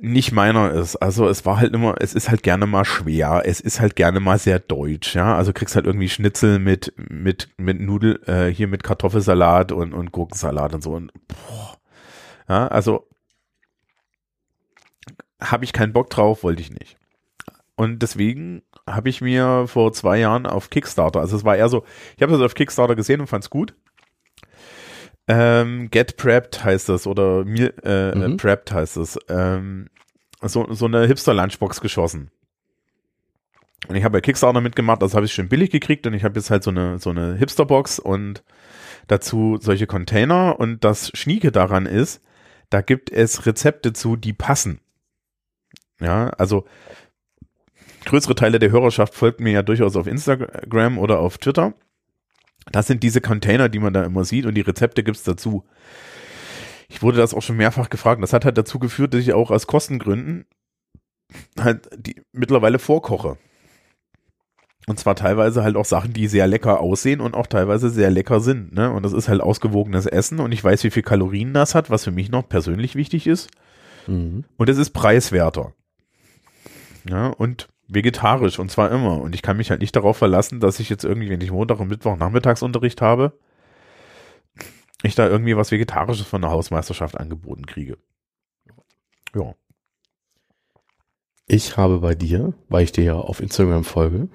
nicht 0.00 0.32
meiner 0.32 0.72
ist. 0.72 0.96
Also 0.96 1.28
es 1.28 1.44
war 1.44 1.58
halt 1.58 1.74
immer, 1.74 1.96
es 2.00 2.14
ist 2.14 2.30
halt 2.30 2.42
gerne 2.42 2.66
mal 2.66 2.86
schwer, 2.86 3.42
es 3.44 3.60
ist 3.60 3.78
halt 3.78 3.94
gerne 3.94 4.20
mal 4.20 4.38
sehr 4.38 4.58
deutsch, 4.58 5.14
ja. 5.14 5.36
Also 5.36 5.52
kriegst 5.52 5.76
halt 5.76 5.84
irgendwie 5.84 6.08
Schnitzel 6.08 6.58
mit, 6.60 6.94
mit, 6.96 7.50
mit 7.58 7.78
Nudel, 7.78 8.22
äh, 8.26 8.46
hier 8.46 8.68
mit 8.68 8.82
Kartoffelsalat 8.82 9.70
und, 9.70 9.92
und 9.92 10.12
Gurkensalat 10.12 10.72
und 10.72 10.82
so. 10.82 10.92
Und, 10.92 11.12
boah. 11.28 11.63
Ja, 12.48 12.68
also 12.68 13.08
habe 15.40 15.64
ich 15.64 15.72
keinen 15.72 15.92
Bock 15.92 16.10
drauf, 16.10 16.42
wollte 16.42 16.62
ich 16.62 16.70
nicht. 16.70 16.96
Und 17.76 18.00
deswegen 18.00 18.62
habe 18.88 19.08
ich 19.08 19.20
mir 19.20 19.66
vor 19.66 19.92
zwei 19.92 20.18
Jahren 20.18 20.46
auf 20.46 20.70
Kickstarter, 20.70 21.20
also 21.20 21.36
es 21.36 21.44
war 21.44 21.56
eher 21.56 21.68
so, 21.68 21.84
ich 22.16 22.22
habe 22.22 22.32
das 22.32 22.40
auf 22.40 22.54
Kickstarter 22.54 22.94
gesehen 22.94 23.20
und 23.20 23.26
fand's 23.26 23.50
gut. 23.50 23.74
Ähm, 25.26 25.88
Get 25.90 26.16
Prepped 26.18 26.62
heißt 26.64 26.88
das 26.88 27.06
oder 27.06 27.44
Meal, 27.44 27.72
äh, 27.82 28.14
Mhm. 28.14 28.36
Prepped 28.36 28.72
heißt 28.72 28.98
es. 28.98 29.18
Ähm, 29.28 29.88
so, 30.42 30.70
so 30.72 30.84
eine 30.84 31.06
Hipster-Lunchbox 31.06 31.80
geschossen. 31.80 32.30
Und 33.88 33.96
ich 33.96 34.04
habe 34.04 34.12
bei 34.12 34.20
Kickstarter 34.20 34.60
mitgemacht, 34.60 35.00
das 35.02 35.14
habe 35.14 35.26
ich 35.26 35.32
schön 35.32 35.48
billig 35.48 35.70
gekriegt 35.70 36.06
und 36.06 36.14
ich 36.14 36.24
habe 36.24 36.38
jetzt 36.38 36.50
halt 36.50 36.62
so 36.62 36.70
eine, 36.70 36.98
so 36.98 37.10
eine 37.10 37.34
Hipster-Box 37.36 37.98
und 37.98 38.42
dazu 39.06 39.58
solche 39.60 39.86
Container 39.86 40.58
und 40.58 40.84
das 40.84 41.10
Schnieke 41.14 41.52
daran 41.52 41.86
ist, 41.86 42.22
da 42.74 42.80
gibt 42.80 43.12
es 43.12 43.46
Rezepte 43.46 43.92
zu, 43.92 44.16
die 44.16 44.32
passen. 44.32 44.80
Ja, 46.00 46.30
also 46.30 46.64
größere 48.04 48.34
Teile 48.34 48.58
der 48.58 48.72
Hörerschaft 48.72 49.14
folgt 49.14 49.38
mir 49.38 49.52
ja 49.52 49.62
durchaus 49.62 49.94
auf 49.94 50.08
Instagram 50.08 50.98
oder 50.98 51.20
auf 51.20 51.38
Twitter. 51.38 51.74
Das 52.72 52.88
sind 52.88 53.04
diese 53.04 53.20
Container, 53.20 53.68
die 53.68 53.78
man 53.78 53.92
da 53.92 54.02
immer 54.02 54.24
sieht 54.24 54.44
und 54.44 54.56
die 54.56 54.60
Rezepte 54.60 55.04
gibt's 55.04 55.22
dazu. 55.22 55.64
Ich 56.88 57.00
wurde 57.00 57.18
das 57.18 57.32
auch 57.32 57.42
schon 57.42 57.56
mehrfach 57.56 57.90
gefragt. 57.90 58.20
Das 58.20 58.32
hat 58.32 58.44
halt 58.44 58.58
dazu 58.58 58.80
geführt, 58.80 59.14
dass 59.14 59.20
ich 59.20 59.34
auch 59.34 59.52
aus 59.52 59.68
Kostengründen 59.68 60.44
halt 61.56 61.88
die 61.96 62.22
mittlerweile 62.32 62.80
vorkoche. 62.80 63.38
Und 64.86 64.98
zwar 64.98 65.16
teilweise 65.16 65.62
halt 65.62 65.76
auch 65.76 65.84
Sachen, 65.84 66.12
die 66.12 66.28
sehr 66.28 66.46
lecker 66.46 66.80
aussehen 66.80 67.20
und 67.20 67.34
auch 67.34 67.46
teilweise 67.46 67.88
sehr 67.88 68.10
lecker 68.10 68.40
sind. 68.40 68.74
Ne? 68.74 68.90
Und 68.92 69.02
das 69.02 69.14
ist 69.14 69.28
halt 69.28 69.40
ausgewogenes 69.40 70.06
Essen 70.06 70.40
und 70.40 70.52
ich 70.52 70.62
weiß, 70.62 70.84
wie 70.84 70.90
viel 70.90 71.02
Kalorien 71.02 71.54
das 71.54 71.74
hat, 71.74 71.88
was 71.90 72.04
für 72.04 72.10
mich 72.10 72.30
noch 72.30 72.48
persönlich 72.48 72.94
wichtig 72.94 73.26
ist. 73.26 73.50
Mhm. 74.06 74.44
Und 74.56 74.68
es 74.68 74.76
ist 74.76 74.90
preiswerter. 74.90 75.72
Ja, 77.08 77.28
und 77.28 77.68
vegetarisch 77.88 78.58
und 78.58 78.70
zwar 78.70 78.90
immer. 78.90 79.20
Und 79.20 79.34
ich 79.34 79.42
kann 79.42 79.56
mich 79.56 79.70
halt 79.70 79.80
nicht 79.80 79.96
darauf 79.96 80.16
verlassen, 80.16 80.60
dass 80.60 80.80
ich 80.80 80.90
jetzt 80.90 81.04
irgendwie, 81.04 81.30
wenn 81.30 81.40
ich 81.40 81.50
Montag 81.50 81.80
und 81.80 81.88
Mittwoch 81.88 82.16
Nachmittagsunterricht 82.16 83.00
habe, 83.00 83.32
ich 85.02 85.14
da 85.14 85.28
irgendwie 85.28 85.56
was 85.56 85.70
Vegetarisches 85.70 86.26
von 86.26 86.42
der 86.42 86.50
Hausmeisterschaft 86.50 87.18
angeboten 87.18 87.66
kriege. 87.66 87.98
Ja. 89.34 89.54
Ich 91.46 91.76
habe 91.76 92.00
bei 92.00 92.14
dir, 92.14 92.54
weil 92.68 92.84
ich 92.84 92.92
dir 92.92 93.04
ja 93.04 93.14
auf 93.14 93.40
Instagram 93.40 93.84
folge, 93.84 94.28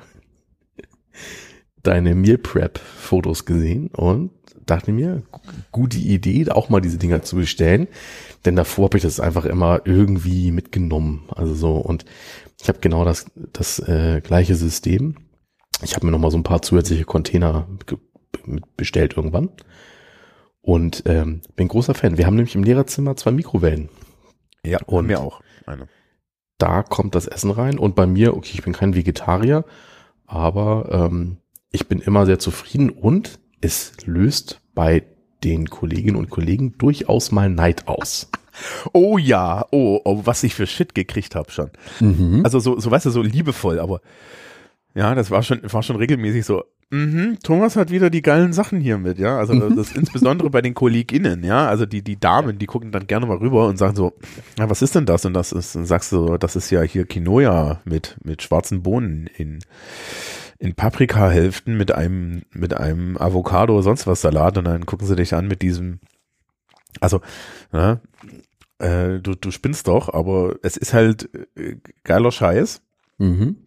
deine 1.83 2.15
Meal 2.15 2.37
Prep 2.37 2.77
Fotos 2.77 3.45
gesehen 3.45 3.87
und 3.87 4.31
dachte 4.65 4.91
mir, 4.91 5.23
gute 5.71 5.97
Idee, 5.97 6.49
auch 6.49 6.69
mal 6.69 6.81
diese 6.81 6.97
Dinger 6.97 7.21
zu 7.21 7.37
bestellen. 7.37 7.87
Denn 8.45 8.55
davor 8.55 8.85
habe 8.85 8.97
ich 8.97 9.03
das 9.03 9.19
einfach 9.19 9.45
immer 9.45 9.81
irgendwie 9.85 10.51
mitgenommen. 10.51 11.27
Also 11.35 11.53
so, 11.53 11.75
und 11.75 12.05
ich 12.61 12.67
habe 12.67 12.79
genau 12.79 13.05
das, 13.05 13.25
das 13.35 13.79
äh, 13.79 14.21
gleiche 14.21 14.55
System. 14.55 15.15
Ich 15.81 15.95
habe 15.95 16.05
mir 16.05 16.11
noch 16.11 16.19
mal 16.19 16.31
so 16.31 16.37
ein 16.37 16.43
paar 16.43 16.61
zusätzliche 16.61 17.05
Container 17.05 17.67
bestellt 18.77 19.15
irgendwann. 19.17 19.49
Und 20.61 21.03
ähm, 21.05 21.41
bin 21.55 21.67
großer 21.67 21.93
Fan. 21.93 22.17
Wir 22.17 22.25
haben 22.25 22.35
nämlich 22.35 22.55
im 22.55 22.63
Lehrerzimmer 22.63 23.15
zwei 23.15 23.31
Mikrowellen. 23.31 23.89
Ja, 24.65 24.79
und 24.85 25.07
mir 25.07 25.21
auch 25.21 25.41
eine. 25.65 25.87
Da 26.57 26.83
kommt 26.83 27.15
das 27.15 27.27
Essen 27.27 27.51
rein. 27.51 27.79
Und 27.79 27.95
bei 27.95 28.05
mir, 28.05 28.35
okay, 28.35 28.51
ich 28.53 28.63
bin 28.63 28.73
kein 28.73 28.93
Vegetarier, 28.93 29.63
aber 30.29 30.89
ähm, 30.91 31.37
ich 31.71 31.87
bin 31.87 31.99
immer 31.99 32.25
sehr 32.25 32.39
zufrieden 32.39 32.89
und 32.89 33.39
es 33.61 33.93
löst 34.05 34.61
bei 34.73 35.03
den 35.43 35.69
Kolleginnen 35.69 36.15
und 36.15 36.29
Kollegen 36.29 36.77
durchaus 36.77 37.31
mal 37.31 37.49
Neid 37.49 37.87
aus. 37.87 38.29
Oh 38.91 39.17
ja, 39.17 39.67
oh, 39.71 40.01
oh 40.03 40.23
was 40.25 40.43
ich 40.43 40.53
für 40.53 40.67
Shit 40.67 40.93
gekriegt 40.93 41.33
habe 41.33 41.49
schon. 41.49 41.69
Mhm. 42.01 42.41
Also 42.43 42.59
so, 42.59 42.77
so 42.77 42.91
weißt 42.91 43.05
du, 43.05 43.09
so 43.09 43.21
liebevoll, 43.21 43.79
aber 43.79 44.01
ja, 44.93 45.15
das 45.15 45.31
war 45.31 45.43
schon, 45.43 45.61
war 45.63 45.81
schon 45.81 45.95
regelmäßig 45.95 46.43
so. 46.43 46.65
Mhm, 46.91 47.37
Thomas 47.43 47.75
hat 47.75 47.91
wieder 47.91 48.09
die 48.09 48.23
geilen 48.23 48.51
Sachen 48.51 48.81
hier 48.81 48.97
mit, 48.97 49.19
ja. 49.19 49.37
Also 49.37 49.53
mhm. 49.53 49.75
das 49.75 49.91
insbesondere 49.91 50.49
bei 50.49 50.61
den 50.61 50.73
KollegInnen, 50.73 51.43
ja. 51.43 51.67
Also 51.67 51.85
die, 51.85 52.01
die 52.01 52.19
Damen, 52.19 52.57
die 52.57 52.65
gucken 52.65 52.91
dann 52.91 53.05
gerne 53.05 53.27
mal 53.27 53.37
rüber 53.37 53.67
und 53.67 53.77
sagen 53.77 53.95
so, 53.95 54.13
ja, 54.57 54.69
was 54.69 54.81
ist 54.81 54.95
denn 54.95 55.05
das? 55.05 55.23
Und 55.25 55.35
das 55.35 55.51
ist, 55.51 55.75
und 55.75 55.85
sagst 55.85 56.11
du, 56.11 56.37
das 56.37 56.55
ist 56.55 56.71
ja 56.71 56.81
hier 56.81 57.05
Quinoa 57.05 57.81
mit, 57.85 58.17
mit 58.23 58.41
schwarzen 58.41 58.81
Bohnen 58.81 59.27
in, 59.37 59.59
in 60.57 60.73
Paprikahälften 60.73 61.77
mit 61.77 61.91
einem, 61.91 62.41
mit 62.51 62.73
einem 62.73 63.17
Avocado, 63.17 63.83
sonst 63.83 64.07
was 64.07 64.21
Salat 64.21 64.57
und 64.57 64.65
dann 64.65 64.87
gucken 64.87 65.05
sie 65.05 65.15
dich 65.15 65.35
an 65.35 65.47
mit 65.47 65.61
diesem, 65.61 65.99
also, 66.99 67.21
ja, 67.71 68.01
äh, 68.79 69.19
du, 69.19 69.35
du 69.35 69.51
spinnst 69.51 69.87
doch, 69.87 70.11
aber 70.11 70.55
es 70.63 70.75
ist 70.75 70.95
halt 70.95 71.29
äh, 71.55 71.75
geiler 72.03 72.31
Scheiß. 72.31 72.81
Mhm. 73.19 73.57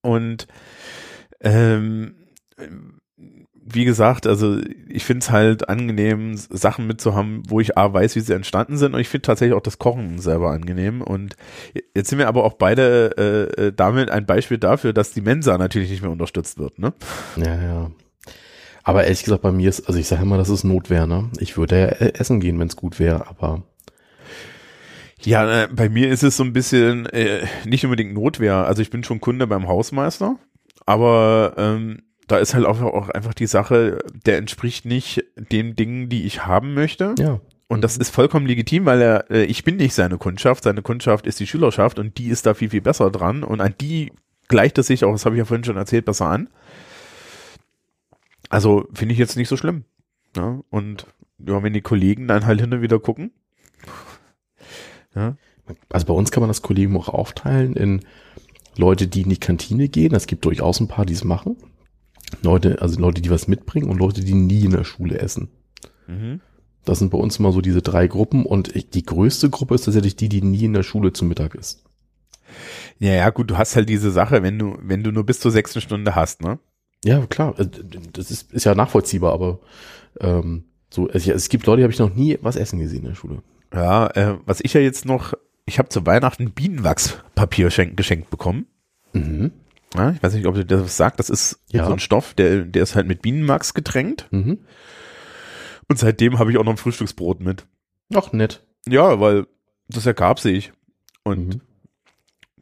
Und 0.00 0.46
ähm, 1.40 2.14
wie 3.70 3.84
gesagt, 3.84 4.26
also 4.26 4.58
ich 4.88 5.04
finde 5.04 5.24
es 5.24 5.30
halt 5.30 5.68
angenehm, 5.68 6.36
Sachen 6.36 6.86
mitzuhaben, 6.86 7.42
wo 7.48 7.60
ich 7.60 7.76
A 7.76 7.92
weiß, 7.92 8.16
wie 8.16 8.20
sie 8.20 8.34
entstanden 8.34 8.78
sind 8.78 8.94
und 8.94 9.00
ich 9.00 9.08
finde 9.08 9.26
tatsächlich 9.26 9.56
auch 9.56 9.62
das 9.62 9.78
Kochen 9.78 10.18
selber 10.18 10.50
angenehm 10.50 11.02
und 11.02 11.36
jetzt 11.94 12.08
sind 12.08 12.18
wir 12.18 12.28
aber 12.28 12.44
auch 12.44 12.54
beide 12.54 13.14
äh, 13.58 13.66
äh, 13.66 13.72
damit 13.74 14.10
ein 14.10 14.26
Beispiel 14.26 14.58
dafür, 14.58 14.92
dass 14.92 15.12
die 15.12 15.20
Mensa 15.20 15.58
natürlich 15.58 15.90
nicht 15.90 16.02
mehr 16.02 16.10
unterstützt 16.10 16.58
wird, 16.58 16.78
ne? 16.78 16.94
Ja, 17.36 17.62
ja. 17.62 17.90
Aber 18.84 19.04
ehrlich 19.04 19.22
gesagt, 19.22 19.42
bei 19.42 19.52
mir 19.52 19.68
ist, 19.68 19.86
also 19.86 19.98
ich 19.98 20.08
sage 20.08 20.22
immer, 20.22 20.38
das 20.38 20.48
ist 20.48 20.64
Notwehr, 20.64 21.06
ne? 21.06 21.30
Ich 21.38 21.58
würde 21.58 21.78
ja 21.78 21.86
äh, 21.86 22.14
essen 22.14 22.40
gehen, 22.40 22.58
wenn 22.58 22.68
es 22.68 22.76
gut 22.76 22.98
wäre, 22.98 23.28
aber 23.28 23.64
ja, 25.20 25.64
äh, 25.64 25.68
bei 25.68 25.88
mir 25.88 26.08
ist 26.10 26.22
es 26.22 26.36
so 26.36 26.44
ein 26.44 26.52
bisschen 26.52 27.06
äh, 27.06 27.44
nicht 27.64 27.84
unbedingt 27.84 28.14
Notwehr. 28.14 28.66
Also 28.66 28.82
ich 28.82 28.90
bin 28.90 29.02
schon 29.02 29.20
Kunde 29.20 29.46
beim 29.46 29.66
Hausmeister, 29.66 30.36
aber 30.88 31.52
ähm, 31.58 31.98
da 32.28 32.38
ist 32.38 32.54
halt 32.54 32.64
auch, 32.64 32.80
auch 32.80 33.10
einfach 33.10 33.34
die 33.34 33.46
Sache, 33.46 33.98
der 34.24 34.38
entspricht 34.38 34.86
nicht 34.86 35.22
den 35.36 35.76
Dingen, 35.76 36.08
die 36.08 36.24
ich 36.24 36.46
haben 36.46 36.72
möchte. 36.72 37.14
Ja. 37.18 37.42
Und 37.66 37.84
das 37.84 37.98
ist 37.98 38.08
vollkommen 38.08 38.46
legitim, 38.46 38.86
weil 38.86 39.02
er, 39.02 39.30
äh, 39.30 39.44
ich 39.44 39.64
bin 39.64 39.76
nicht 39.76 39.92
seine 39.92 40.16
Kundschaft, 40.16 40.64
seine 40.64 40.80
Kundschaft 40.80 41.26
ist 41.26 41.40
die 41.40 41.46
Schülerschaft 41.46 41.98
und 41.98 42.16
die 42.16 42.28
ist 42.28 42.46
da 42.46 42.54
viel, 42.54 42.70
viel 42.70 42.80
besser 42.80 43.10
dran 43.10 43.44
und 43.44 43.60
an 43.60 43.74
die 43.78 44.12
gleicht 44.48 44.78
es 44.78 44.86
sich 44.86 45.04
auch, 45.04 45.12
das 45.12 45.26
habe 45.26 45.34
ich 45.34 45.40
ja 45.40 45.44
vorhin 45.44 45.64
schon 45.64 45.76
erzählt, 45.76 46.06
besser 46.06 46.24
an. 46.24 46.48
Also 48.48 48.88
finde 48.94 49.12
ich 49.12 49.18
jetzt 49.18 49.36
nicht 49.36 49.48
so 49.48 49.58
schlimm. 49.58 49.84
Ja, 50.34 50.58
und 50.70 51.06
ja, 51.46 51.62
wenn 51.62 51.74
die 51.74 51.82
Kollegen 51.82 52.28
dann 52.28 52.46
halt 52.46 52.62
hin 52.62 52.72
und 52.72 52.80
wieder 52.80 52.98
gucken. 52.98 53.30
Ja. 55.14 55.36
Also 55.90 56.06
bei 56.06 56.14
uns 56.14 56.30
kann 56.30 56.40
man 56.40 56.48
das 56.48 56.62
Kollegium 56.62 56.96
auch 56.96 57.10
aufteilen 57.10 57.76
in 57.76 58.00
Leute, 58.78 59.06
die 59.08 59.22
in 59.22 59.30
die 59.30 59.36
Kantine 59.36 59.88
gehen. 59.88 60.14
Es 60.14 60.26
gibt 60.26 60.44
durchaus 60.44 60.80
ein 60.80 60.88
paar, 60.88 61.04
die 61.04 61.12
es 61.12 61.24
machen. 61.24 61.56
Leute, 62.42 62.80
also 62.80 63.00
Leute, 63.00 63.20
die 63.20 63.30
was 63.30 63.48
mitbringen 63.48 63.90
und 63.90 63.98
Leute, 63.98 64.22
die 64.22 64.34
nie 64.34 64.64
in 64.64 64.70
der 64.70 64.84
Schule 64.84 65.18
essen. 65.18 65.48
Mhm. 66.06 66.40
Das 66.84 67.00
sind 67.00 67.10
bei 67.10 67.18
uns 67.18 67.38
immer 67.38 67.52
so 67.52 67.60
diese 67.60 67.82
drei 67.82 68.06
Gruppen 68.06 68.46
und 68.46 68.74
ich, 68.74 68.88
die 68.88 69.02
größte 69.02 69.50
Gruppe 69.50 69.74
ist 69.74 69.84
tatsächlich 69.84 70.16
die, 70.16 70.28
die 70.28 70.42
nie 70.42 70.64
in 70.64 70.72
der 70.72 70.82
Schule 70.82 71.12
zum 71.12 71.28
Mittag 71.28 71.54
ist. 71.54 71.84
Ja, 72.98 73.12
ja, 73.12 73.30
gut, 73.30 73.50
du 73.50 73.58
hast 73.58 73.76
halt 73.76 73.88
diese 73.88 74.10
Sache, 74.10 74.42
wenn 74.42 74.58
du, 74.58 74.76
wenn 74.80 75.02
du 75.02 75.12
nur 75.12 75.24
bis 75.24 75.40
zur 75.40 75.50
sechsten 75.50 75.80
Stunde 75.80 76.14
hast, 76.14 76.42
ne? 76.42 76.58
Ja, 77.04 77.26
klar, 77.26 77.58
äh, 77.58 77.68
das 78.12 78.30
ist, 78.30 78.52
ist 78.52 78.64
ja 78.64 78.74
nachvollziehbar, 78.74 79.32
aber 79.32 79.60
ähm, 80.20 80.64
so, 80.90 81.08
es, 81.08 81.26
es 81.28 81.48
gibt 81.48 81.66
Leute, 81.66 81.78
die 81.78 81.82
habe 81.84 81.92
ich 81.92 81.98
noch 81.98 82.14
nie 82.14 82.38
was 82.40 82.56
essen 82.56 82.78
gesehen 82.78 83.00
in 83.00 83.10
der 83.10 83.14
Schule. 83.14 83.42
Ja, 83.72 84.06
äh, 84.08 84.38
was 84.46 84.60
ich 84.60 84.72
ja 84.72 84.80
jetzt 84.80 85.04
noch, 85.04 85.34
ich 85.68 85.78
habe 85.78 85.90
zu 85.90 86.06
Weihnachten 86.06 86.50
Bienenwachspapier 86.50 87.68
geschenkt 87.94 88.30
bekommen. 88.30 88.66
Mhm. 89.12 89.52
Ja, 89.94 90.10
ich 90.10 90.22
weiß 90.22 90.34
nicht, 90.34 90.46
ob 90.46 90.54
du 90.54 90.64
das 90.64 90.96
sagt. 90.96 91.18
Das 91.18 91.30
ist 91.30 91.60
ja. 91.70 91.86
so 91.86 91.92
ein 91.92 91.98
Stoff, 91.98 92.34
der, 92.34 92.62
der 92.62 92.82
ist 92.82 92.94
halt 92.94 93.06
mit 93.06 93.22
Bienenwachs 93.22 93.74
getränkt. 93.74 94.26
Mhm. 94.30 94.58
Und 95.88 95.98
seitdem 95.98 96.38
habe 96.38 96.50
ich 96.50 96.58
auch 96.58 96.64
noch 96.64 96.72
ein 96.72 96.78
Frühstücksbrot 96.78 97.40
mit. 97.40 97.66
Ach, 98.14 98.32
nett. 98.32 98.66
Ja, 98.86 99.20
weil 99.20 99.46
das 99.88 100.06
ergab 100.06 100.40
sich. 100.40 100.72
Und 101.22 101.48
mhm. 101.48 101.60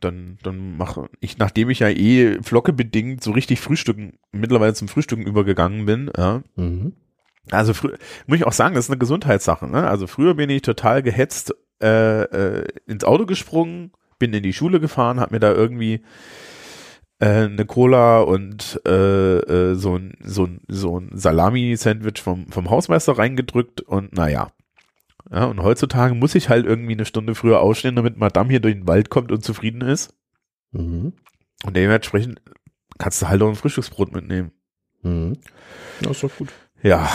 dann, 0.01 0.39
dann 0.43 0.77
mache 0.77 1.09
ich, 1.21 1.39
nachdem 1.39 1.71
ich 1.71 1.81
ja 1.81 1.89
eh 1.89 2.43
flockebedingt 2.43 3.23
so 3.23 3.31
richtig 3.31 3.61
frühstücken, 3.61 4.19
mittlerweile 4.33 4.75
zum 4.75 4.89
Frühstücken 4.89 5.27
übergegangen 5.27 5.87
bin, 5.87 6.11
ja. 6.17 6.43
Mhm. 6.57 6.93
Also 7.53 7.73
muss 8.27 8.39
ich 8.39 8.47
auch 8.47 8.53
sagen, 8.53 8.75
das 8.75 8.87
ist 8.87 8.91
eine 8.91 8.99
Gesundheitssache. 8.99 9.69
Ne? 9.69 9.89
Also 9.89 10.09
früher 10.09 10.35
bin 10.35 10.51
ich 10.51 10.63
total 10.63 11.03
gehetzt 11.05 11.55
äh, 11.83 12.23
äh, 12.23 12.69
ins 12.87 13.05
Auto 13.05 13.27
gesprungen, 13.27 13.93
bin 14.19 14.33
in 14.33 14.43
die 14.43 14.53
Schule 14.53 14.81
gefahren, 14.81 15.21
hab 15.21 15.31
mir 15.31 15.41
da 15.41 15.53
irgendwie 15.53 16.03
äh, 17.19 17.45
eine 17.45 17.67
Cola 17.67 18.21
und 18.21 18.81
äh, 18.87 19.39
äh, 19.39 19.75
so 19.75 19.97
ein 19.97 20.15
so 20.23 20.45
ein 20.45 20.61
so 20.69 20.99
ein 20.99 21.11
Salami-Sandwich 21.15 22.21
vom 22.23 22.47
vom 22.49 22.71
Hausmeister 22.71 23.19
reingedrückt 23.19 23.81
und 23.81 24.13
naja. 24.15 24.53
Ja, 25.31 25.47
und 25.47 25.61
heutzutage 25.63 26.15
muss 26.15 26.37
ich 26.37 26.49
halt 26.49 26.67
irgendwie 26.67 26.93
eine 26.93 27.05
Stunde 27.05 27.35
früher 27.35 27.61
ausstehen, 27.61 27.97
damit 27.97 28.17
Madame 28.17 28.51
hier 28.51 28.61
durch 28.61 28.75
den 28.75 28.87
Wald 28.87 29.11
kommt 29.11 29.33
und 29.33 29.43
zufrieden 29.43 29.81
ist. 29.81 30.15
Mhm. 30.71 31.15
Und 31.65 31.77
dementsprechend 31.77 32.41
kannst 32.99 33.23
du 33.23 33.29
halt 33.29 33.43
auch 33.43 33.49
ein 33.49 33.57
Frühstücksbrot 33.57 34.13
mitnehmen. 34.13 34.53
Mhm. 35.03 35.39
Das 36.01 36.13
ist 36.13 36.23
doch 36.23 36.37
gut. 36.37 36.49
Ja. 36.83 37.11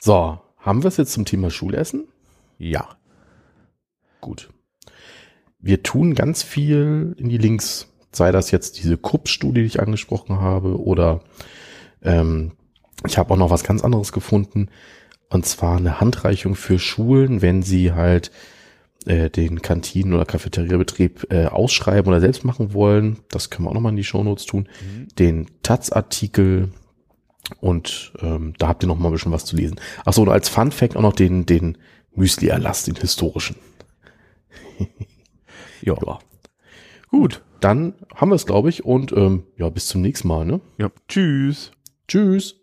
So, 0.00 0.40
haben 0.58 0.82
wir 0.82 0.88
es 0.88 0.96
jetzt 0.96 1.12
zum 1.12 1.24
Thema 1.24 1.50
Schulessen? 1.50 2.08
Ja. 2.60 2.88
Gut. 4.20 4.50
Wir 5.58 5.82
tun 5.82 6.14
ganz 6.14 6.42
viel 6.42 7.16
in 7.18 7.28
die 7.28 7.38
Links 7.38 7.88
sei 8.12 8.32
das 8.32 8.50
jetzt 8.50 8.78
diese 8.78 8.96
Krupp-Studie, 8.96 9.60
die 9.60 9.66
ich 9.66 9.80
angesprochen 9.80 10.40
habe, 10.40 10.80
oder 10.80 11.20
ähm, 12.02 12.52
ich 13.06 13.18
habe 13.18 13.32
auch 13.32 13.38
noch 13.38 13.50
was 13.50 13.64
ganz 13.64 13.82
anderes 13.82 14.12
gefunden, 14.12 14.68
und 15.28 15.46
zwar 15.46 15.76
eine 15.76 16.00
Handreichung 16.00 16.54
für 16.54 16.78
Schulen, 16.78 17.40
wenn 17.40 17.62
sie 17.62 17.92
halt 17.92 18.32
äh, 19.06 19.30
den 19.30 19.62
Kantinen- 19.62 20.12
oder 20.12 20.26
Cafeteriabetrieb 20.26 21.32
äh, 21.32 21.46
ausschreiben 21.46 22.08
oder 22.08 22.20
selbst 22.20 22.44
machen 22.44 22.74
wollen. 22.74 23.20
Das 23.30 23.48
können 23.48 23.66
wir 23.66 23.70
auch 23.70 23.74
nochmal 23.74 23.92
in 23.92 23.96
die 23.96 24.04
Shownotes 24.04 24.44
tun. 24.44 24.68
Mhm. 24.82 25.08
Den 25.18 25.46
Taz-Artikel 25.62 26.72
und 27.60 28.12
ähm, 28.20 28.54
da 28.58 28.68
habt 28.68 28.82
ihr 28.82 28.88
noch 28.88 28.98
mal 28.98 29.08
ein 29.08 29.12
bisschen 29.12 29.32
was 29.32 29.44
zu 29.44 29.56
lesen. 29.56 29.80
Achso, 30.04 30.22
und 30.22 30.28
als 30.28 30.48
Fun 30.48 30.72
Fact 30.72 30.96
auch 30.96 31.02
noch 31.02 31.14
den, 31.14 31.46
den 31.46 31.78
Müsli-Erlass, 32.20 32.84
den 32.84 32.96
historischen. 32.96 33.56
ja. 35.82 35.94
ja. 36.06 36.18
Gut 37.10 37.42
dann 37.60 37.94
haben 38.14 38.30
wir 38.30 38.36
es, 38.36 38.46
glaube 38.46 38.68
ich. 38.68 38.84
Und 38.84 39.12
ähm, 39.12 39.44
ja, 39.56 39.68
bis 39.68 39.86
zum 39.86 40.00
nächsten 40.02 40.28
Mal. 40.28 40.44
Ne? 40.44 40.60
Ja, 40.78 40.90
tschüss. 41.08 41.72
Tschüss. 42.08 42.56